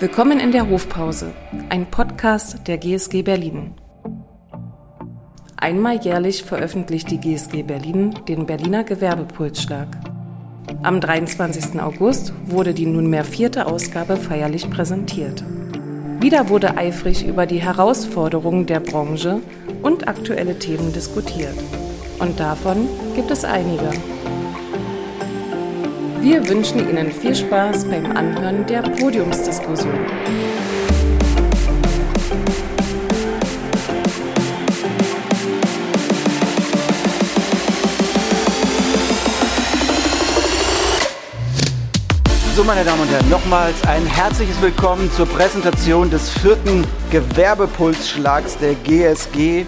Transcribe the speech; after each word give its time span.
Willkommen 0.00 0.40
in 0.40 0.50
der 0.50 0.66
Hofpause, 0.70 1.34
ein 1.68 1.90
Podcast 1.90 2.66
der 2.66 2.78
GSG 2.78 3.20
Berlin. 3.20 3.74
Einmal 5.58 6.00
jährlich 6.00 6.42
veröffentlicht 6.42 7.10
die 7.10 7.18
GSG 7.18 7.62
Berlin 7.64 8.14
den 8.26 8.46
Berliner 8.46 8.82
Gewerbepulsschlag. 8.82 9.88
Am 10.82 11.02
23. 11.02 11.78
August 11.82 12.32
wurde 12.46 12.72
die 12.72 12.86
nunmehr 12.86 13.24
vierte 13.24 13.66
Ausgabe 13.66 14.16
feierlich 14.16 14.70
präsentiert. 14.70 15.44
Wieder 16.18 16.48
wurde 16.48 16.78
eifrig 16.78 17.26
über 17.26 17.44
die 17.44 17.60
Herausforderungen 17.60 18.64
der 18.64 18.80
Branche 18.80 19.42
und 19.82 20.08
aktuelle 20.08 20.58
Themen 20.58 20.94
diskutiert. 20.94 21.58
Und 22.18 22.40
davon 22.40 22.88
gibt 23.14 23.30
es 23.30 23.44
einige. 23.44 23.90
Wir 26.22 26.46
wünschen 26.46 26.86
Ihnen 26.86 27.10
viel 27.10 27.34
Spaß 27.34 27.86
beim 27.86 28.14
Anhören 28.14 28.66
der 28.66 28.82
Podiumsdiskussion. 28.82 29.98
So, 42.54 42.64
meine 42.64 42.84
Damen 42.84 43.00
und 43.00 43.08
Herren, 43.08 43.30
nochmals 43.30 43.82
ein 43.84 44.04
herzliches 44.04 44.60
Willkommen 44.60 45.10
zur 45.12 45.24
Präsentation 45.24 46.10
des 46.10 46.28
vierten 46.28 46.86
Gewerbepulsschlags 47.10 48.58
der 48.58 48.74
GSG 48.74 49.64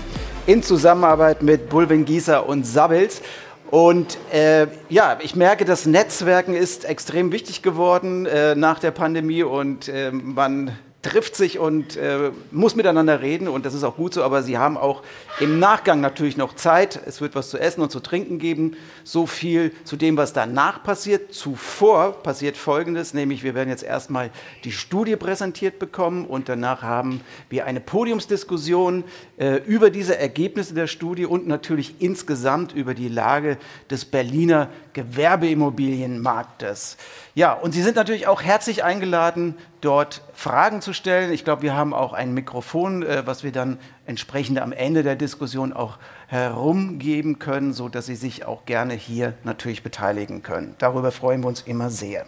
in 0.47 0.63
Zusammenarbeit 0.63 1.43
mit 1.43 1.71
Bulwin 1.71 2.05
Gießer 2.05 2.47
und 2.47 2.67
Sabbels. 2.67 3.23
Und 3.73 4.19
äh, 4.31 4.67
ja, 4.91 5.19
ich 5.23 5.35
merke, 5.35 5.65
das 5.65 5.87
Netzwerken 5.87 6.53
ist 6.53 6.85
extrem 6.85 7.33
wichtig 7.33 7.63
geworden 7.63 8.27
äh, 8.27 8.55
nach 8.55 8.79
der 8.79 8.91
Pandemie 8.91 9.45
und 9.45 9.89
äh, 9.89 10.13
man 10.13 10.77
trifft 11.03 11.35
sich 11.35 11.59
und 11.59 11.97
äh, 11.97 12.31
muss 12.51 12.77
miteinander 12.77 13.23
reden 13.23 13.49
und 13.49 13.67
das 13.67 13.75
ist 13.75 13.83
auch 13.83 13.97
gut 13.97 14.15
so, 14.15 14.23
aber 14.23 14.43
sie 14.43 14.57
haben 14.57 14.77
auch 14.77 15.03
im 15.41 15.59
Nachgang 15.59 16.01
natürlich 16.01 16.37
noch 16.37 16.55
Zeit. 16.55 17.01
Es 17.07 17.21
wird 17.21 17.35
was 17.35 17.51
zu 17.51 17.59
essen 17.59 17.81
und 17.81 17.91
zu 17.91 18.01
trinken 18.01 18.39
geben. 18.39 18.77
So 19.03 19.27
viel 19.27 19.73
zu 19.85 19.97
dem, 19.97 20.17
was 20.17 20.33
danach 20.33 20.85
passiert. 20.85 21.35
Zuvor 21.35 22.23
passiert 22.23 22.57
Folgendes, 22.57 23.15
nämlich 23.15 23.43
wir 23.43 23.55
werden 23.55 23.69
jetzt 23.69 23.83
erstmal 23.83 24.31
die 24.65 24.73
Studie 24.73 25.17
präsentiert 25.17 25.79
bekommen 25.79 26.27
und 26.27 26.49
danach 26.49 26.83
haben 26.83 27.21
wir 27.49 27.67
eine 27.67 27.81
Podiumsdiskussion 27.81 29.03
über 29.67 29.91
diese 29.91 30.19
Ergebnisse 30.19 30.75
der 30.75 30.87
Studie 30.87 31.27
und 31.27 31.49
natürlich 31.49 32.01
insgesamt 32.01 32.73
über 32.73 32.95
die 32.95 33.09
Lage 33.09 33.59
des 33.91 34.05
Berliner 34.05 34.69
Gewerbeimmobilienmarktes. 34.93 36.97
Ja, 37.35 37.55
und 37.55 37.73
Sie 37.73 37.83
sind 37.83 37.97
natürlich 37.97 38.27
auch 38.27 38.43
herzlich 38.43 38.85
eingeladen, 38.85 39.57
dort 39.81 40.23
Fragen 40.35 40.81
zu 40.81 40.93
stellen. 40.93 41.33
Ich 41.33 41.45
glaube, 41.45 41.63
wir 41.63 41.75
haben 41.75 41.95
auch 41.95 42.13
ein 42.13 42.35
Mikrofon, 42.35 43.03
äh, 43.03 43.27
was 43.27 43.43
wir 43.43 43.53
dann 43.53 43.79
entsprechend 44.07 44.61
am 44.61 44.73
Ende 44.73 45.03
der 45.03 45.17
Diskussion 45.17 45.73
auch 45.73 45.99
herumgeben 46.29 47.39
können, 47.39 47.73
so 47.73 47.89
dass 47.89 48.07
Sie 48.07 48.17
sich 48.17 48.45
auch 48.45 48.65
gerne 48.65 48.95
hier 48.95 49.35
natürlich 49.45 49.83
beteiligen 49.83 50.43
können. 50.43 50.75
Darüber 50.79 51.11
freuen 51.11 51.43
wir 51.43 51.49
uns 51.49 51.63
immer 51.63 51.91
sehr. 51.91 52.27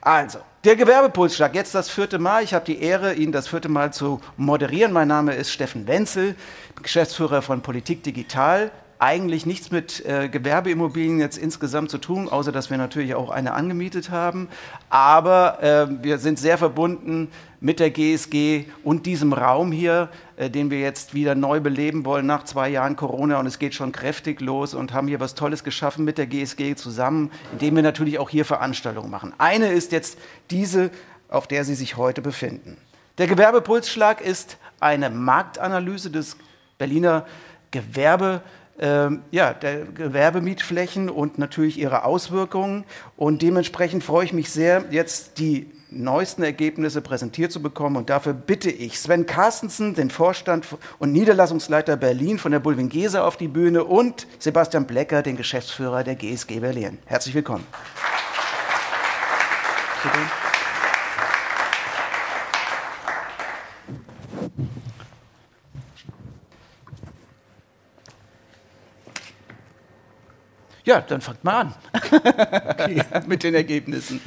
Also, 0.00 0.38
der 0.64 0.76
Gewerbepulsschlag, 0.76 1.54
jetzt 1.54 1.74
das 1.74 1.88
vierte 1.88 2.18
Mal. 2.18 2.44
Ich 2.44 2.52
habe 2.52 2.66
die 2.66 2.82
Ehre, 2.82 3.14
Ihnen 3.14 3.32
das 3.32 3.48
vierte 3.48 3.68
Mal 3.68 3.92
zu 3.92 4.20
moderieren. 4.36 4.92
Mein 4.92 5.08
Name 5.08 5.34
ist 5.34 5.50
Steffen 5.50 5.86
Wenzel, 5.86 6.34
Geschäftsführer 6.82 7.40
von 7.40 7.62
Politik 7.62 8.02
Digital 8.02 8.70
eigentlich 8.98 9.46
nichts 9.46 9.70
mit 9.70 10.04
äh, 10.04 10.28
Gewerbeimmobilien 10.28 11.20
jetzt 11.20 11.38
insgesamt 11.38 11.90
zu 11.90 11.96
tun, 11.96 12.28
außer 12.28 12.52
dass 12.52 12.68
wir 12.68 12.76
natürlich 12.76 13.14
auch 13.14 13.30
eine 13.30 13.54
angemietet 13.54 14.10
haben. 14.10 14.48
Aber 14.90 15.62
äh, 15.62 15.86
wir 16.04 16.18
sind 16.18 16.38
sehr 16.38 16.58
verbunden 16.58 17.30
mit 17.60 17.78
der 17.78 17.90
GSG 17.90 18.64
und 18.82 19.06
diesem 19.06 19.32
Raum 19.32 19.70
hier, 19.70 20.08
äh, 20.36 20.48
den 20.48 20.70
wir 20.70 20.80
jetzt 20.80 21.14
wieder 21.14 21.34
neu 21.34 21.60
beleben 21.60 22.04
wollen 22.04 22.26
nach 22.26 22.44
zwei 22.44 22.68
Jahren 22.70 22.96
Corona. 22.96 23.38
Und 23.38 23.46
es 23.46 23.58
geht 23.58 23.74
schon 23.74 23.92
kräftig 23.92 24.40
los 24.40 24.74
und 24.74 24.92
haben 24.92 25.08
hier 25.08 25.20
was 25.20 25.34
Tolles 25.34 25.62
geschaffen 25.62 26.04
mit 26.04 26.18
der 26.18 26.26
GSG 26.26 26.74
zusammen, 26.74 27.30
indem 27.52 27.76
wir 27.76 27.82
natürlich 27.82 28.18
auch 28.18 28.30
hier 28.30 28.44
Veranstaltungen 28.44 29.10
machen. 29.10 29.34
Eine 29.38 29.72
ist 29.72 29.92
jetzt 29.92 30.18
diese, 30.50 30.90
auf 31.28 31.46
der 31.46 31.64
Sie 31.64 31.74
sich 31.74 31.96
heute 31.96 32.22
befinden. 32.22 32.78
Der 33.18 33.26
Gewerbepulsschlag 33.26 34.22
ist 34.22 34.56
eine 34.80 35.10
Marktanalyse 35.10 36.10
des 36.10 36.36
Berliner 36.78 37.26
Gewerbe 37.70 38.42
ähm, 38.78 39.22
ja, 39.30 39.52
der 39.52 39.84
Gewerbemietflächen 39.84 41.10
und 41.10 41.36
natürlich 41.36 41.78
ihre 41.78 42.04
Auswirkungen. 42.04 42.84
Und 43.18 43.42
dementsprechend 43.42 44.02
freue 44.02 44.24
ich 44.24 44.32
mich 44.32 44.50
sehr, 44.50 44.86
jetzt 44.90 45.38
die 45.38 45.70
neuesten 45.90 46.42
Ergebnisse 46.42 47.00
präsentiert 47.00 47.52
zu 47.52 47.62
bekommen. 47.62 47.96
Und 47.96 48.10
dafür 48.10 48.32
bitte 48.32 48.70
ich 48.70 48.98
Sven 48.98 49.26
Carstensen, 49.26 49.94
den 49.94 50.10
Vorstand 50.10 50.66
und 50.98 51.12
Niederlassungsleiter 51.12 51.96
Berlin 51.96 52.38
von 52.38 52.52
der 52.52 52.60
Bulwingese 52.60 53.24
auf 53.24 53.36
die 53.36 53.48
Bühne 53.48 53.84
und 53.84 54.26
Sebastian 54.38 54.86
Blecker, 54.86 55.22
den 55.22 55.36
Geschäftsführer 55.36 56.04
der 56.04 56.14
GSG 56.14 56.60
Berlin. 56.60 56.98
Herzlich 57.06 57.34
willkommen. 57.34 57.66
Ja, 70.84 71.00
dann 71.00 71.20
fangt 71.20 71.44
mal 71.44 71.60
an 71.60 71.74
okay. 71.94 73.02
mit 73.26 73.42
den 73.42 73.54
Ergebnissen. 73.54 74.20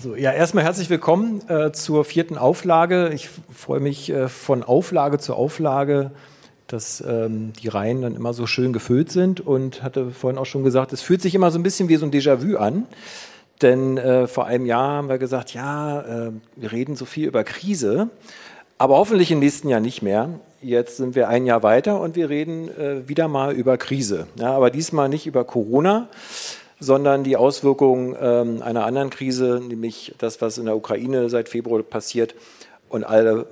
So, 0.00 0.16
ja, 0.16 0.32
erstmal 0.32 0.64
herzlich 0.64 0.88
willkommen 0.88 1.46
äh, 1.48 1.70
zur 1.72 2.06
vierten 2.06 2.38
Auflage. 2.38 3.10
Ich 3.12 3.28
freue 3.52 3.80
mich 3.80 4.08
äh, 4.08 4.28
von 4.28 4.62
Auflage 4.62 5.18
zu 5.18 5.34
Auflage, 5.34 6.12
dass 6.66 7.02
ähm, 7.06 7.52
die 7.62 7.68
Reihen 7.68 8.00
dann 8.00 8.14
immer 8.14 8.32
so 8.32 8.46
schön 8.46 8.72
gefüllt 8.72 9.12
sind 9.12 9.40
und 9.40 9.82
hatte 9.82 10.10
vorhin 10.10 10.38
auch 10.38 10.46
schon 10.46 10.64
gesagt, 10.64 10.94
es 10.94 11.02
fühlt 11.02 11.20
sich 11.20 11.34
immer 11.34 11.50
so 11.50 11.58
ein 11.58 11.62
bisschen 11.62 11.90
wie 11.90 11.96
so 11.96 12.06
ein 12.06 12.10
Déjà-vu 12.10 12.56
an. 12.56 12.86
Denn 13.60 13.98
äh, 13.98 14.26
vor 14.28 14.46
einem 14.46 14.64
Jahr 14.64 14.92
haben 14.92 15.08
wir 15.10 15.18
gesagt, 15.18 15.52
ja, 15.52 16.00
äh, 16.00 16.32
wir 16.56 16.72
reden 16.72 16.96
so 16.96 17.04
viel 17.04 17.28
über 17.28 17.44
Krise, 17.44 18.08
aber 18.78 18.96
hoffentlich 18.96 19.30
im 19.30 19.40
nächsten 19.40 19.68
Jahr 19.68 19.80
nicht 19.80 20.00
mehr. 20.00 20.30
Jetzt 20.62 20.96
sind 20.96 21.14
wir 21.14 21.28
ein 21.28 21.44
Jahr 21.44 21.62
weiter 21.62 22.00
und 22.00 22.16
wir 22.16 22.30
reden 22.30 22.68
äh, 22.78 23.06
wieder 23.08 23.28
mal 23.28 23.52
über 23.52 23.76
Krise. 23.76 24.26
Ja, 24.36 24.52
aber 24.54 24.70
diesmal 24.70 25.10
nicht 25.10 25.26
über 25.26 25.44
Corona, 25.44 26.08
sondern 26.82 27.24
die 27.24 27.36
Auswirkungen 27.36 28.16
ähm, 28.20 28.62
einer 28.62 28.84
anderen 28.84 29.10
Krise, 29.10 29.60
nämlich 29.66 30.14
das, 30.18 30.40
was 30.40 30.58
in 30.58 30.66
der 30.66 30.76
Ukraine 30.76 31.28
seit 31.30 31.48
Februar 31.48 31.82
passiert 31.82 32.34
und 32.88 33.04
alle 33.04 33.46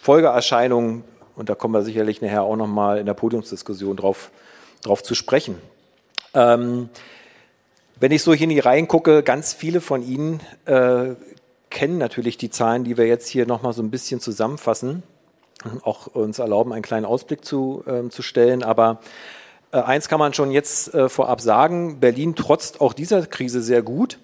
Folgeerscheinungen. 0.00 1.04
Und 1.36 1.48
da 1.48 1.54
kommen 1.54 1.74
wir 1.74 1.82
sicherlich 1.82 2.22
nachher 2.22 2.42
auch 2.42 2.56
noch 2.56 2.66
mal 2.66 2.98
in 2.98 3.06
der 3.06 3.14
Podiumsdiskussion 3.14 3.96
drauf, 3.96 4.30
drauf 4.82 5.02
zu 5.02 5.14
sprechen. 5.14 5.56
Ähm, 6.34 6.88
wenn 7.98 8.12
ich 8.12 8.22
so 8.22 8.32
hier 8.32 8.44
in 8.44 8.50
die 8.50 8.60
Reihen 8.60 8.88
gucke, 8.88 9.22
ganz 9.22 9.52
viele 9.52 9.80
von 9.80 10.02
Ihnen 10.02 10.40
äh, 10.64 11.14
kennen 11.70 11.98
natürlich 11.98 12.36
die 12.36 12.50
Zahlen, 12.50 12.84
die 12.84 12.96
wir 12.96 13.06
jetzt 13.06 13.28
hier 13.28 13.46
noch 13.46 13.62
mal 13.62 13.72
so 13.72 13.82
ein 13.82 13.90
bisschen 13.90 14.20
zusammenfassen 14.20 15.02
auch 15.82 16.06
uns 16.06 16.38
erlauben, 16.38 16.72
einen 16.72 16.82
kleinen 16.82 17.06
Ausblick 17.06 17.44
zu, 17.44 17.84
äh, 17.86 18.08
zu 18.08 18.22
stellen. 18.22 18.62
Aber 18.62 19.00
eins 19.78 20.08
kann 20.08 20.18
man 20.18 20.34
schon 20.34 20.50
jetzt 20.50 20.94
äh, 20.94 21.08
vorab 21.08 21.40
sagen, 21.40 22.00
Berlin 22.00 22.34
trotzt 22.34 22.80
auch 22.80 22.92
dieser 22.92 23.26
Krise 23.26 23.62
sehr 23.62 23.82
gut. 23.82 24.18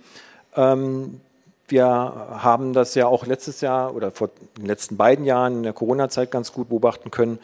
Ähm, 0.55 1.21
wir 1.69 1.87
haben 1.87 2.73
das 2.73 2.95
ja 2.95 3.07
auch 3.07 3.27
letztes 3.27 3.61
Jahr 3.61 3.95
oder 3.95 4.11
vor 4.11 4.31
den 4.57 4.67
letzten 4.67 4.97
beiden 4.97 5.25
Jahren 5.25 5.59
in 5.59 5.63
der 5.65 5.73
Corona-Zeit 5.73 6.31
ganz 6.31 6.53
gut 6.53 6.69
beobachten 6.69 7.11
können, 7.11 7.39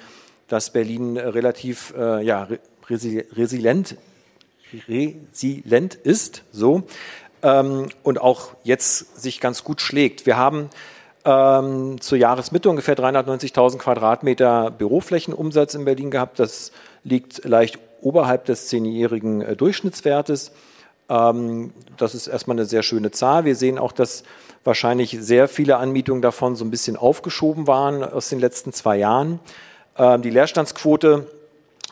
dass 0.48 0.70
Berlin 0.70 1.16
relativ 1.16 1.92
äh, 1.96 2.24
ja, 2.24 2.46
resilient, 2.88 3.96
resilient 4.88 5.94
ist 5.94 6.44
so, 6.52 6.84
ähm, 7.42 7.88
und 8.02 8.20
auch 8.20 8.50
jetzt 8.62 9.20
sich 9.20 9.40
ganz 9.40 9.64
gut 9.64 9.80
schlägt. 9.80 10.26
Wir 10.26 10.36
haben 10.36 10.70
ähm, 11.24 12.00
zur 12.00 12.18
Jahresmitte 12.18 12.70
ungefähr 12.70 12.96
390.000 12.96 13.78
Quadratmeter 13.78 14.70
Büroflächenumsatz 14.70 15.74
in 15.74 15.84
Berlin 15.84 16.10
gehabt. 16.10 16.38
Das 16.38 16.72
liegt 17.04 17.44
leicht 17.44 17.78
oberhalb 18.02 18.44
des 18.44 18.68
zehnjährigen 18.68 19.40
äh, 19.40 19.56
Durchschnittswertes. 19.56 20.52
Ähm, 21.08 21.72
das 21.96 22.14
ist 22.14 22.26
erstmal 22.26 22.56
eine 22.56 22.66
sehr 22.66 22.82
schöne 22.82 23.10
Zahl. 23.10 23.44
Wir 23.44 23.56
sehen 23.56 23.78
auch, 23.78 23.92
dass 23.92 24.24
wahrscheinlich 24.64 25.16
sehr 25.20 25.48
viele 25.48 25.76
Anmietungen 25.76 26.22
davon 26.22 26.56
so 26.56 26.64
ein 26.64 26.70
bisschen 26.70 26.96
aufgeschoben 26.96 27.66
waren 27.66 28.04
aus 28.04 28.28
den 28.28 28.38
letzten 28.38 28.72
zwei 28.72 28.96
Jahren. 28.96 29.40
Ähm, 29.96 30.22
die 30.22 30.30
Leerstandsquote 30.30 31.26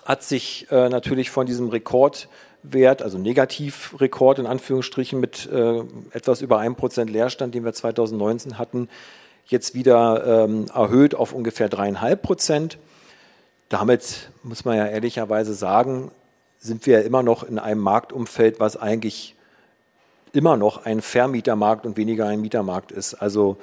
hat 0.04 0.22
sich 0.22 0.66
äh, 0.70 0.88
natürlich 0.88 1.30
von 1.30 1.46
diesem 1.46 1.68
Rekordwert, 1.68 3.02
also 3.02 3.18
Negativrekord 3.18 4.38
in 4.38 4.46
Anführungsstrichen 4.46 5.20
mit 5.20 5.48
äh, 5.50 5.82
etwas 6.12 6.42
über 6.42 6.58
einem 6.58 6.76
Prozent 6.76 7.10
Leerstand, 7.10 7.54
den 7.54 7.64
wir 7.64 7.72
2019 7.72 8.58
hatten, 8.58 8.88
jetzt 9.46 9.74
wieder 9.74 10.44
ähm, 10.44 10.66
erhöht 10.72 11.14
auf 11.14 11.32
ungefähr 11.32 11.68
dreieinhalb 11.68 12.22
Prozent. 12.22 12.78
Damit 13.70 14.30
muss 14.42 14.64
man 14.64 14.76
ja 14.76 14.86
ehrlicherweise 14.86 15.54
sagen, 15.54 16.10
sind 16.58 16.84
wir 16.86 16.98
ja 17.00 17.06
immer 17.06 17.22
noch 17.22 17.44
in 17.44 17.58
einem 17.58 17.80
Marktumfeld, 17.80 18.58
was 18.58 18.76
eigentlich 18.76 19.36
immer 20.32 20.56
noch 20.56 20.84
ein 20.84 21.00
Vermietermarkt 21.00 21.86
und 21.86 21.96
weniger 21.96 22.26
ein 22.26 22.40
Mietermarkt 22.40 22.90
ist. 22.90 23.14
Also 23.14 23.56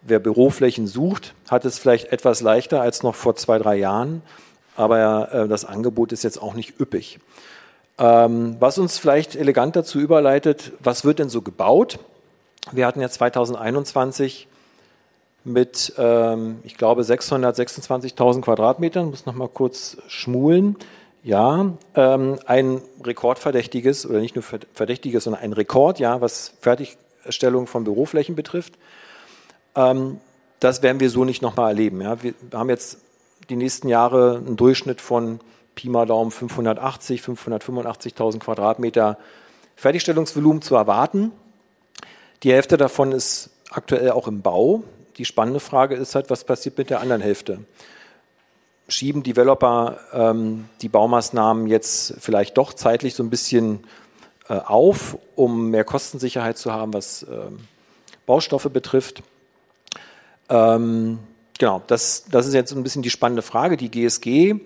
wer 0.00 0.20
Büroflächen 0.20 0.86
sucht, 0.86 1.34
hat 1.50 1.66
es 1.66 1.78
vielleicht 1.78 2.12
etwas 2.12 2.40
leichter 2.40 2.80
als 2.80 3.02
noch 3.02 3.14
vor 3.14 3.36
zwei, 3.36 3.58
drei 3.58 3.76
Jahren, 3.76 4.22
aber 4.74 5.32
äh, 5.32 5.48
das 5.48 5.66
Angebot 5.66 6.12
ist 6.12 6.24
jetzt 6.24 6.40
auch 6.40 6.54
nicht 6.54 6.80
üppig. 6.80 7.20
Ähm, 7.98 8.56
was 8.58 8.78
uns 8.78 8.98
vielleicht 8.98 9.36
elegant 9.36 9.76
dazu 9.76 10.00
überleitet, 10.00 10.72
was 10.80 11.04
wird 11.04 11.18
denn 11.18 11.28
so 11.28 11.42
gebaut? 11.42 11.98
Wir 12.70 12.86
hatten 12.86 13.02
ja 13.02 13.10
2021 13.10 14.48
mit, 15.44 15.92
ähm, 15.98 16.60
ich 16.64 16.76
glaube, 16.76 17.02
626.000 17.02 18.42
Quadratmetern, 18.42 19.10
muss 19.10 19.26
noch 19.26 19.34
mal 19.34 19.48
kurz 19.48 19.96
schmulen. 20.08 20.76
Ja, 21.24 21.72
ähm, 21.94 22.38
ein 22.46 22.80
rekordverdächtiges 23.04 24.06
oder 24.06 24.20
nicht 24.20 24.34
nur 24.34 24.42
verdächtiges, 24.42 25.24
sondern 25.24 25.42
ein 25.42 25.52
Rekord, 25.52 26.00
ja, 26.00 26.20
was 26.20 26.54
Fertigstellung 26.60 27.68
von 27.68 27.84
Büroflächen 27.84 28.34
betrifft. 28.34 28.74
Ähm, 29.76 30.18
das 30.58 30.82
werden 30.82 31.00
wir 31.00 31.10
so 31.10 31.24
nicht 31.24 31.42
nochmal 31.42 31.70
erleben. 31.70 32.00
Ja. 32.00 32.22
Wir 32.22 32.34
haben 32.52 32.70
jetzt 32.70 32.98
die 33.50 33.56
nächsten 33.56 33.88
Jahre 33.88 34.42
einen 34.44 34.56
Durchschnitt 34.56 35.00
von 35.00 35.40
Pi 35.74 35.88
mal 35.88 36.06
Daumen 36.06 36.30
580, 36.30 37.20
585.000 37.22 38.40
Quadratmeter 38.40 39.18
Fertigstellungsvolumen 39.76 40.62
zu 40.62 40.74
erwarten. 40.74 41.32
Die 42.42 42.52
Hälfte 42.52 42.76
davon 42.76 43.12
ist 43.12 43.50
aktuell 43.70 44.10
auch 44.10 44.28
im 44.28 44.42
Bau. 44.42 44.82
Die 45.18 45.24
spannende 45.24 45.60
Frage 45.60 45.94
ist 45.94 46.14
halt, 46.14 46.30
was 46.30 46.44
passiert 46.44 46.78
mit 46.78 46.90
der 46.90 47.00
anderen 47.00 47.20
Hälfte? 47.20 47.60
Schieben 48.88 49.22
Developer 49.22 49.98
ähm, 50.12 50.68
die 50.80 50.88
Baumaßnahmen 50.88 51.66
jetzt 51.66 52.14
vielleicht 52.18 52.56
doch 52.56 52.72
zeitlich 52.72 53.14
so 53.14 53.22
ein 53.22 53.30
bisschen 53.30 53.84
äh, 54.48 54.54
auf, 54.54 55.18
um 55.36 55.70
mehr 55.70 55.84
Kostensicherheit 55.84 56.58
zu 56.58 56.72
haben, 56.72 56.92
was 56.94 57.24
ähm, 57.30 57.60
Baustoffe 58.26 58.68
betrifft? 58.72 59.22
Ähm, 60.48 61.18
genau, 61.58 61.82
das, 61.86 62.24
das 62.30 62.46
ist 62.46 62.54
jetzt 62.54 62.72
ein 62.72 62.82
bisschen 62.82 63.02
die 63.02 63.10
spannende 63.10 63.42
Frage. 63.42 63.76
Die 63.76 63.90
GSG 63.90 64.56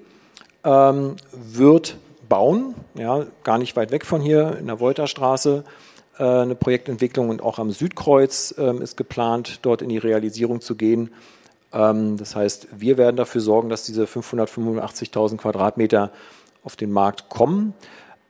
ähm, 0.65 1.17
wird 1.33 1.97
bauen, 2.29 2.75
ja, 2.95 3.27
gar 3.45 3.59
nicht 3.59 3.77
weit 3.77 3.91
weg 3.91 4.05
von 4.05 4.21
hier 4.21 4.57
in 4.59 4.67
der 4.67 4.81
Wolterstraße 4.81 5.65
eine 6.23 6.55
Projektentwicklung 6.55 7.29
und 7.29 7.43
auch 7.43 7.59
am 7.59 7.71
Südkreuz 7.71 8.55
ähm, 8.59 8.83
ist 8.83 8.97
geplant, 8.97 9.61
dort 9.63 9.83
in 9.83 9.89
die 9.89 9.99
Realisierung 9.99 10.61
zu 10.61 10.75
gehen. 10.75 11.11
Ähm, 11.73 12.17
das 12.17 12.35
heißt, 12.35 12.69
wir 12.77 12.97
werden 12.97 13.17
dafür 13.17 13.41
sorgen, 13.41 13.69
dass 13.69 13.85
diese 13.85 14.05
585.000 14.05 15.37
Quadratmeter 15.37 16.11
auf 16.65 16.77
den 16.77 16.91
Markt 16.91 17.29
kommen. 17.29 17.75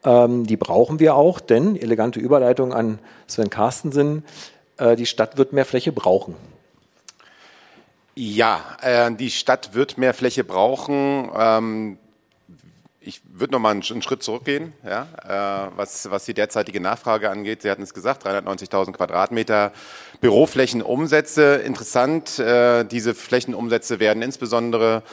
Ähm, 0.04 0.46
die 0.46 0.56
brauchen 0.56 1.00
wir 1.00 1.14
auch, 1.14 1.40
denn 1.40 1.76
elegante 1.76 2.20
Überleitung 2.20 2.72
an 2.74 2.98
Sven 3.26 3.50
Carstensen, 3.50 4.24
äh, 4.78 4.96
die 4.96 5.06
Stadt 5.06 5.36
wird 5.38 5.52
mehr 5.52 5.64
Fläche 5.64 5.92
brauchen. 5.92 6.34
Ja, 8.14 8.60
äh, 8.82 9.12
die 9.12 9.30
Stadt 9.30 9.74
wird 9.74 9.98
mehr 9.98 10.14
Fläche 10.14 10.44
brauchen. 10.44 11.30
Ich 13.06 13.23
würde 13.32 13.53
noch 13.53 13.61
mal 13.61 13.70
einen, 13.70 13.85
einen, 13.88 14.03
Schritt 14.03 14.25
zurückgehen, 14.25 14.73
ja, 14.85 15.06
äh, 15.23 15.70
was, 15.76 16.11
was 16.11 16.25
die 16.25 16.35
derzeitige 16.35 16.81
Nachfrage 16.81 17.31
angeht. 17.31 17.62
Sie 17.62 17.70
hatten 17.70 17.82
es 17.82 17.94
gesagt, 17.94 18.26
390.000 18.26 18.93
Quadratmeter 18.93 19.73
Büroflächenumsätze. 20.20 21.55
Interessant, 21.64 22.41
äh, 22.41 22.82
diese 22.85 23.14
Flächenumsätze 23.14 24.00
werden 24.00 24.23
insbesondere 24.23 25.05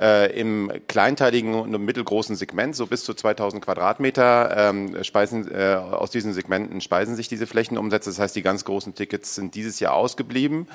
äh, 0.00 0.36
im 0.38 0.72
kleinteiligen 0.88 1.54
und 1.54 1.70
mittelgroßen 1.84 2.34
Segment, 2.34 2.74
so 2.74 2.88
bis 2.88 3.04
zu 3.04 3.14
2000 3.14 3.64
Quadratmeter, 3.64 4.54
ähm, 4.56 5.04
speisen, 5.04 5.48
äh, 5.48 5.74
aus 5.74 6.10
diesen 6.10 6.32
Segmenten 6.32 6.80
speisen 6.80 7.14
sich 7.14 7.28
diese 7.28 7.46
Flächenumsätze. 7.46 8.10
Das 8.10 8.18
heißt, 8.18 8.34
die 8.34 8.42
ganz 8.42 8.64
großen 8.64 8.96
Tickets 8.96 9.36
sind 9.36 9.54
dieses 9.54 9.78
Jahr 9.78 9.94
ausgeblieben. 9.94 10.66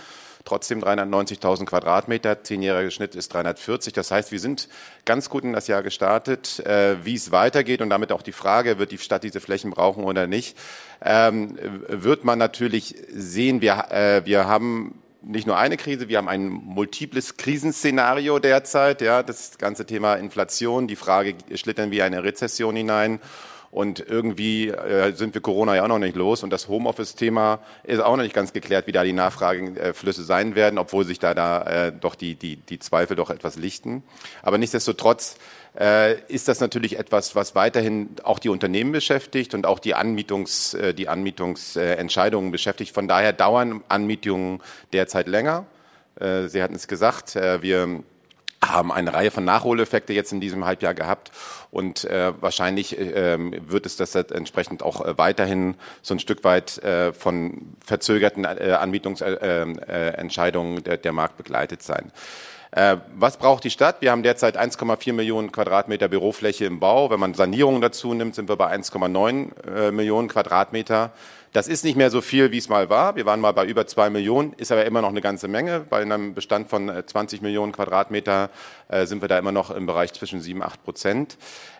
Trotzdem 0.45 0.83
390.000 0.83 1.65
Quadratmeter, 1.65 2.43
zehnjähriger 2.43 2.91
Schnitt 2.91 3.15
ist 3.15 3.33
340. 3.33 3.93
Das 3.93 4.11
heißt, 4.11 4.31
wir 4.31 4.39
sind 4.39 4.69
ganz 5.05 5.29
gut 5.29 5.43
in 5.43 5.53
das 5.53 5.67
Jahr 5.67 5.83
gestartet. 5.83 6.59
Äh, 6.65 7.03
wie 7.05 7.15
es 7.15 7.31
weitergeht 7.31 7.81
und 7.81 7.89
damit 7.89 8.11
auch 8.11 8.21
die 8.21 8.31
Frage, 8.31 8.79
wird 8.79 8.91
die 8.91 8.97
Stadt 8.97 9.23
diese 9.23 9.41
Flächen 9.41 9.71
brauchen 9.71 10.03
oder 10.03 10.27
nicht, 10.27 10.57
ähm, 11.03 11.57
wird 11.87 12.23
man 12.23 12.39
natürlich 12.39 12.95
sehen. 13.09 13.61
Wir, 13.61 13.91
äh, 13.91 14.25
wir 14.25 14.47
haben 14.47 15.01
nicht 15.21 15.47
nur 15.47 15.57
eine 15.57 15.77
Krise, 15.77 16.09
wir 16.09 16.17
haben 16.17 16.27
ein 16.27 16.47
multiples 16.47 17.37
Krisenszenario 17.37 18.39
derzeit. 18.39 19.01
Ja, 19.01 19.23
das 19.23 19.57
ganze 19.57 19.85
Thema 19.85 20.15
Inflation, 20.15 20.87
die 20.87 20.95
Frage, 20.95 21.35
schlittern 21.55 21.91
wir 21.91 22.05
eine 22.05 22.23
Rezession 22.23 22.75
hinein? 22.75 23.19
Und 23.71 24.05
irgendwie 24.05 24.67
äh, 24.67 25.13
sind 25.13 25.33
wir 25.33 25.41
Corona 25.41 25.75
ja 25.75 25.83
auch 25.83 25.87
noch 25.87 25.99
nicht 25.99 26.17
los. 26.17 26.43
Und 26.43 26.49
das 26.49 26.67
Homeoffice-Thema 26.67 27.59
ist 27.83 28.01
auch 28.01 28.17
noch 28.17 28.23
nicht 28.23 28.35
ganz 28.35 28.51
geklärt, 28.51 28.85
wie 28.85 28.91
da 28.91 29.03
die 29.05 29.13
Nachfrageflüsse 29.13 30.23
sein 30.23 30.55
werden, 30.55 30.77
obwohl 30.77 31.05
sich 31.05 31.19
da, 31.19 31.33
da 31.33 31.87
äh, 31.87 31.93
doch 31.93 32.15
die, 32.15 32.35
die, 32.35 32.57
die 32.57 32.79
Zweifel 32.79 33.15
doch 33.15 33.29
etwas 33.29 33.55
lichten. 33.55 34.03
Aber 34.43 34.57
nichtsdestotrotz 34.57 35.37
äh, 35.79 36.19
ist 36.27 36.49
das 36.49 36.59
natürlich 36.59 36.99
etwas, 36.99 37.33
was 37.33 37.55
weiterhin 37.55 38.09
auch 38.23 38.39
die 38.39 38.49
Unternehmen 38.49 38.91
beschäftigt 38.91 39.53
und 39.53 39.65
auch 39.65 39.79
die 39.79 39.95
Anmietungs, 39.95 40.73
äh, 40.73 40.93
die 40.93 41.07
Anmietungsentscheidungen 41.07 42.51
beschäftigt. 42.51 42.93
Von 42.93 43.07
daher 43.07 43.31
dauern 43.31 43.83
Anmietungen 43.87 44.61
derzeit 44.91 45.29
länger. 45.29 45.65
Äh, 46.19 46.47
Sie 46.47 46.61
hatten 46.61 46.75
es 46.75 46.89
gesagt, 46.89 47.37
äh, 47.37 47.61
wir 47.61 48.03
haben 48.63 48.91
eine 48.91 49.13
Reihe 49.13 49.31
von 49.31 49.43
Nachholeffekte 49.43 50.13
jetzt 50.13 50.31
in 50.31 50.39
diesem 50.39 50.65
Halbjahr 50.65 50.93
gehabt 50.93 51.31
und 51.71 52.05
äh, 52.05 52.33
wahrscheinlich 52.39 52.97
äh, 52.97 53.37
wird 53.69 53.85
es 53.85 53.95
das 53.95 54.13
entsprechend 54.15 54.83
auch 54.83 55.03
äh, 55.05 55.17
weiterhin 55.17 55.75
so 56.01 56.13
ein 56.13 56.19
Stück 56.19 56.43
weit 56.43 56.77
äh, 56.83 57.11
von 57.13 57.75
verzögerten 57.83 58.45
äh, 58.45 58.77
Anmietungsentscheidungen 58.79 60.77
äh, 60.77 60.81
der, 60.81 60.97
der 60.97 61.13
Markt 61.13 61.37
begleitet 61.37 61.81
sein. 61.81 62.11
Äh, 62.71 62.97
was 63.15 63.37
braucht 63.37 63.63
die 63.65 63.69
Stadt? 63.69 63.97
Wir 64.01 64.11
haben 64.11 64.23
derzeit 64.23 64.57
1,4 64.57 65.11
Millionen 65.11 65.51
Quadratmeter 65.51 66.07
Bürofläche 66.07 66.65
im 66.65 66.79
Bau. 66.79 67.09
Wenn 67.09 67.19
man 67.19 67.33
Sanierungen 67.33 67.81
dazu 67.81 68.13
nimmt, 68.13 68.35
sind 68.35 68.47
wir 68.47 68.55
bei 68.55 68.73
1,9 68.73 69.87
äh, 69.87 69.91
Millionen 69.91 70.29
Quadratmeter. 70.29 71.11
Das 71.53 71.67
ist 71.67 71.83
nicht 71.83 71.97
mehr 71.97 72.09
so 72.09 72.21
viel, 72.21 72.53
wie 72.53 72.57
es 72.57 72.69
mal 72.69 72.89
war. 72.89 73.17
Wir 73.17 73.25
waren 73.25 73.41
mal 73.41 73.51
bei 73.51 73.65
über 73.65 73.85
zwei 73.85 74.09
Millionen, 74.09 74.53
ist 74.53 74.71
aber 74.71 74.85
immer 74.85 75.01
noch 75.01 75.09
eine 75.09 75.19
ganze 75.19 75.49
Menge. 75.49 75.81
Bei 75.81 76.01
einem 76.01 76.33
Bestand 76.33 76.69
von 76.69 76.89
20 77.05 77.41
äh, 77.41 77.43
Millionen 77.43 77.73
Quadratmeter 77.73 78.49
äh, 78.87 79.05
sind 79.05 79.21
wir 79.21 79.27
da 79.27 79.37
immer 79.37 79.51
noch 79.51 79.69
im 79.69 79.85
Bereich 79.85 80.13
zwischen 80.13 80.39
7, 80.39 80.63
8 80.63 80.81
Prozent. 80.83 81.37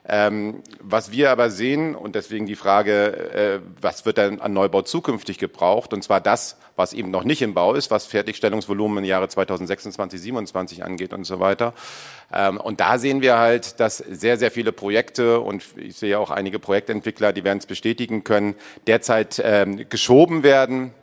Ähm, 0.08 0.62
was 0.82 1.12
wir 1.12 1.32
aber 1.32 1.50
sehen, 1.50 1.96
und 1.96 2.16
deswegen 2.16 2.48
die 2.48 2.56
Frage, 2.56 3.32
äh, 3.34 3.60
was 3.80 4.06
wird 4.06 4.18
denn 4.18 4.42
an 4.42 4.52
Neubau 4.52 4.82
zukünftig 4.82 5.38
gebraucht? 5.38 5.94
Und 5.94 6.04
zwar 6.04 6.20
das, 6.20 6.58
was 6.76 6.94
eben 6.94 7.12
noch 7.12 7.24
nicht 7.24 7.42
im 7.42 7.54
Bau 7.54 7.74
ist, 7.76 7.92
was 7.92 8.08
Fertigstellungsvolumen 8.08 9.00
im 9.00 9.04
Jahre 9.04 9.30
2026, 9.30 9.96
2027 9.96 10.84
angeht 10.84 11.14
und 11.14 11.24
so 11.24 11.40
weiter. 11.40 11.74
Ähm, 12.34 12.60
und 12.60 12.80
da 12.80 12.98
sehen 12.98 13.22
wir 13.22 13.38
halt, 13.38 13.80
dass 13.80 13.98
sehr, 13.98 14.38
sehr 14.38 14.50
viele 14.50 14.72
Projekte 14.72 15.40
und 15.40 15.64
ich 15.76 15.98
sehe 15.98 16.18
auch 16.18 16.32
einige 16.32 16.60
Projektentwickler, 16.60 17.34
die 17.34 17.44
werden 17.44 17.60
es 17.60 17.66
bestätigen 17.66 18.24
können, 18.24 18.56
derzeit 18.88 19.40
ähm, 19.62 19.90
geschoben 19.90 20.44
werden. 20.44 20.94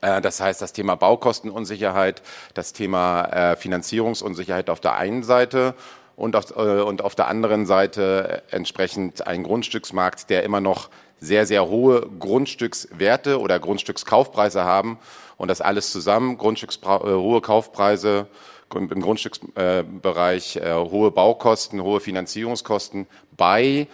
Äh, 0.00 0.20
das 0.20 0.40
heißt, 0.40 0.60
das 0.62 0.72
Thema 0.72 0.94
Baukostenunsicherheit, 0.96 2.22
das 2.54 2.72
Thema 2.72 3.24
äh, 3.24 3.56
Finanzierungsunsicherheit 3.56 4.70
auf 4.70 4.80
der 4.80 4.96
einen 4.96 5.22
Seite 5.22 5.74
und 6.16 6.36
auf, 6.36 6.50
äh, 6.56 6.80
und 6.82 7.02
auf 7.02 7.14
der 7.14 7.28
anderen 7.28 7.66
Seite 7.66 8.42
entsprechend 8.50 9.26
ein 9.26 9.42
Grundstücksmarkt, 9.42 10.30
der 10.30 10.42
immer 10.44 10.60
noch 10.60 10.88
sehr, 11.20 11.46
sehr 11.46 11.68
hohe 11.68 12.08
Grundstückswerte 12.18 13.40
oder 13.40 13.58
Grundstückskaufpreise 13.58 14.64
haben. 14.64 14.98
Und 15.36 15.48
das 15.48 15.60
alles 15.60 15.90
zusammen, 15.90 16.38
hohe 16.40 17.40
Kaufpreise, 17.40 18.28
im 18.74 19.00
Grundstücksbereich 19.00 20.60
hohe 20.62 21.10
Baukosten, 21.10 21.82
hohe 21.82 22.00
Finanzierungskosten 22.00 23.06
bei 23.36 23.88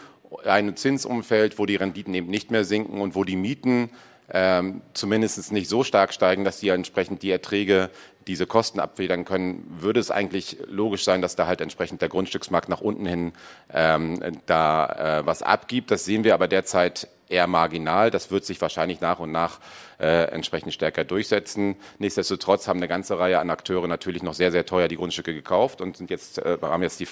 einem 0.46 0.76
Zinsumfeld, 0.76 1.58
wo 1.58 1.66
die 1.66 1.76
Renditen 1.76 2.14
eben 2.14 2.28
nicht 2.28 2.50
mehr 2.50 2.64
sinken 2.64 3.00
und 3.00 3.14
wo 3.14 3.24
die 3.24 3.36
Mieten 3.36 3.90
ähm, 4.30 4.80
zumindest 4.94 5.52
nicht 5.52 5.68
so 5.68 5.84
stark 5.84 6.14
steigen, 6.14 6.44
dass 6.44 6.60
sie 6.60 6.68
entsprechend 6.70 7.22
die 7.22 7.30
Erträge 7.30 7.90
diese 8.26 8.46
Kosten 8.46 8.80
abfedern 8.80 9.26
können, 9.26 9.64
würde 9.80 10.00
es 10.00 10.10
eigentlich 10.10 10.56
logisch 10.66 11.04
sein, 11.04 11.20
dass 11.20 11.36
da 11.36 11.46
halt 11.46 11.60
entsprechend 11.60 12.00
der 12.00 12.08
Grundstücksmarkt 12.08 12.70
nach 12.70 12.80
unten 12.80 13.04
hin 13.04 13.32
ähm, 13.72 14.20
da 14.46 15.18
äh, 15.20 15.26
was 15.26 15.42
abgibt. 15.42 15.90
Das 15.90 16.06
sehen 16.06 16.24
wir 16.24 16.32
aber 16.32 16.48
derzeit 16.48 17.08
eher 17.28 17.46
marginal. 17.46 18.10
Das 18.10 18.30
wird 18.30 18.46
sich 18.46 18.60
wahrscheinlich 18.60 19.00
nach 19.00 19.18
und 19.18 19.32
nach 19.32 19.60
äh, 19.98 20.24
entsprechend 20.24 20.72
stärker 20.72 21.04
durchsetzen. 21.04 21.76
Nichtsdestotrotz 21.98 22.68
haben 22.68 22.78
eine 22.78 22.88
ganze 22.88 23.18
Reihe 23.18 23.38
an 23.38 23.50
Akteure 23.50 23.86
natürlich 23.86 24.22
noch 24.22 24.34
sehr, 24.34 24.50
sehr 24.50 24.66
teuer 24.66 24.88
die 24.88 24.96
Grundstücke 24.96 25.34
gekauft 25.34 25.80
und 25.80 25.96
sind 25.96 26.10
jetzt, 26.10 26.38
äh, 26.38 26.58
haben 26.62 26.82
jetzt 26.82 27.00
die, 27.00 27.06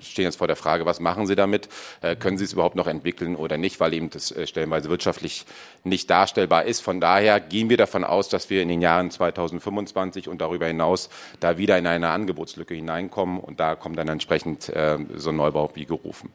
stehen 0.00 0.24
jetzt 0.24 0.36
vor 0.36 0.46
der 0.46 0.56
Frage, 0.56 0.86
was 0.86 1.00
machen 1.00 1.26
sie 1.26 1.36
damit? 1.36 1.68
Äh, 2.00 2.16
können 2.16 2.38
sie 2.38 2.44
es 2.44 2.52
überhaupt 2.52 2.76
noch 2.76 2.86
entwickeln 2.86 3.36
oder 3.36 3.58
nicht, 3.58 3.80
weil 3.80 3.94
eben 3.94 4.10
das 4.10 4.30
äh, 4.32 4.46
stellenweise 4.46 4.88
wirtschaftlich 4.88 5.44
nicht 5.84 6.10
darstellbar 6.10 6.64
ist. 6.64 6.80
Von 6.80 7.00
daher 7.00 7.40
gehen 7.40 7.68
wir 7.70 7.76
davon 7.76 8.04
aus, 8.04 8.28
dass 8.28 8.50
wir 8.50 8.62
in 8.62 8.68
den 8.68 8.80
Jahren 8.80 9.10
2025 9.10 10.28
und 10.28 10.40
darüber 10.40 10.66
hinaus 10.66 11.10
da 11.40 11.58
wieder 11.58 11.78
in 11.78 11.86
eine 11.86 12.10
Angebotslücke 12.10 12.74
hineinkommen 12.74 13.40
und 13.40 13.60
da 13.60 13.74
kommt 13.74 13.98
dann 13.98 14.08
entsprechend 14.08 14.68
äh, 14.68 14.98
so 15.14 15.30
ein 15.30 15.36
Neubau 15.36 15.70
wie 15.74 15.86
gerufen. 15.86 16.30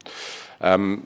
Ähm, 0.61 1.03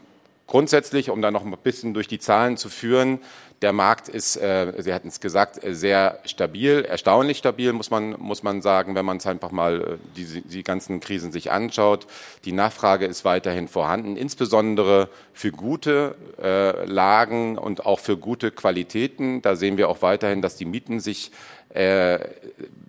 grundsätzlich, 0.47 1.09
um 1.09 1.21
da 1.21 1.31
noch 1.31 1.45
ein 1.45 1.55
bisschen 1.63 1.93
durch 1.93 2.07
die 2.07 2.19
Zahlen 2.19 2.57
zu 2.57 2.69
führen, 2.69 3.19
der 3.61 3.73
Markt 3.73 4.09
ist, 4.09 4.37
äh, 4.37 4.73
Sie 4.79 4.93
hatten 4.93 5.09
es 5.09 5.19
gesagt, 5.19 5.59
sehr 5.63 6.19
stabil, 6.25 6.83
erstaunlich 6.83 7.37
stabil, 7.37 7.73
muss 7.73 7.91
man, 7.91 8.15
muss 8.17 8.41
man 8.41 8.61
sagen, 8.61 8.95
wenn 8.95 9.05
man 9.05 9.17
es 9.17 9.27
einfach 9.27 9.51
mal 9.51 9.81
äh, 9.81 9.97
die, 10.15 10.41
die 10.41 10.63
ganzen 10.63 10.99
Krisen 10.99 11.31
sich 11.31 11.51
anschaut. 11.51 12.07
Die 12.45 12.53
Nachfrage 12.53 13.05
ist 13.05 13.23
weiterhin 13.23 13.67
vorhanden, 13.67 14.17
insbesondere 14.17 15.09
für 15.33 15.51
gute 15.51 16.15
äh, 16.41 16.85
Lagen 16.85 17.57
und 17.57 17.85
auch 17.85 17.99
für 17.99 18.17
gute 18.17 18.51
Qualitäten. 18.51 19.41
Da 19.43 19.55
sehen 19.55 19.77
wir 19.77 19.89
auch 19.89 20.01
weiterhin, 20.01 20.41
dass 20.41 20.55
die 20.55 20.65
Mieten 20.65 20.99
sich 20.99 21.31
äh, 21.73 22.19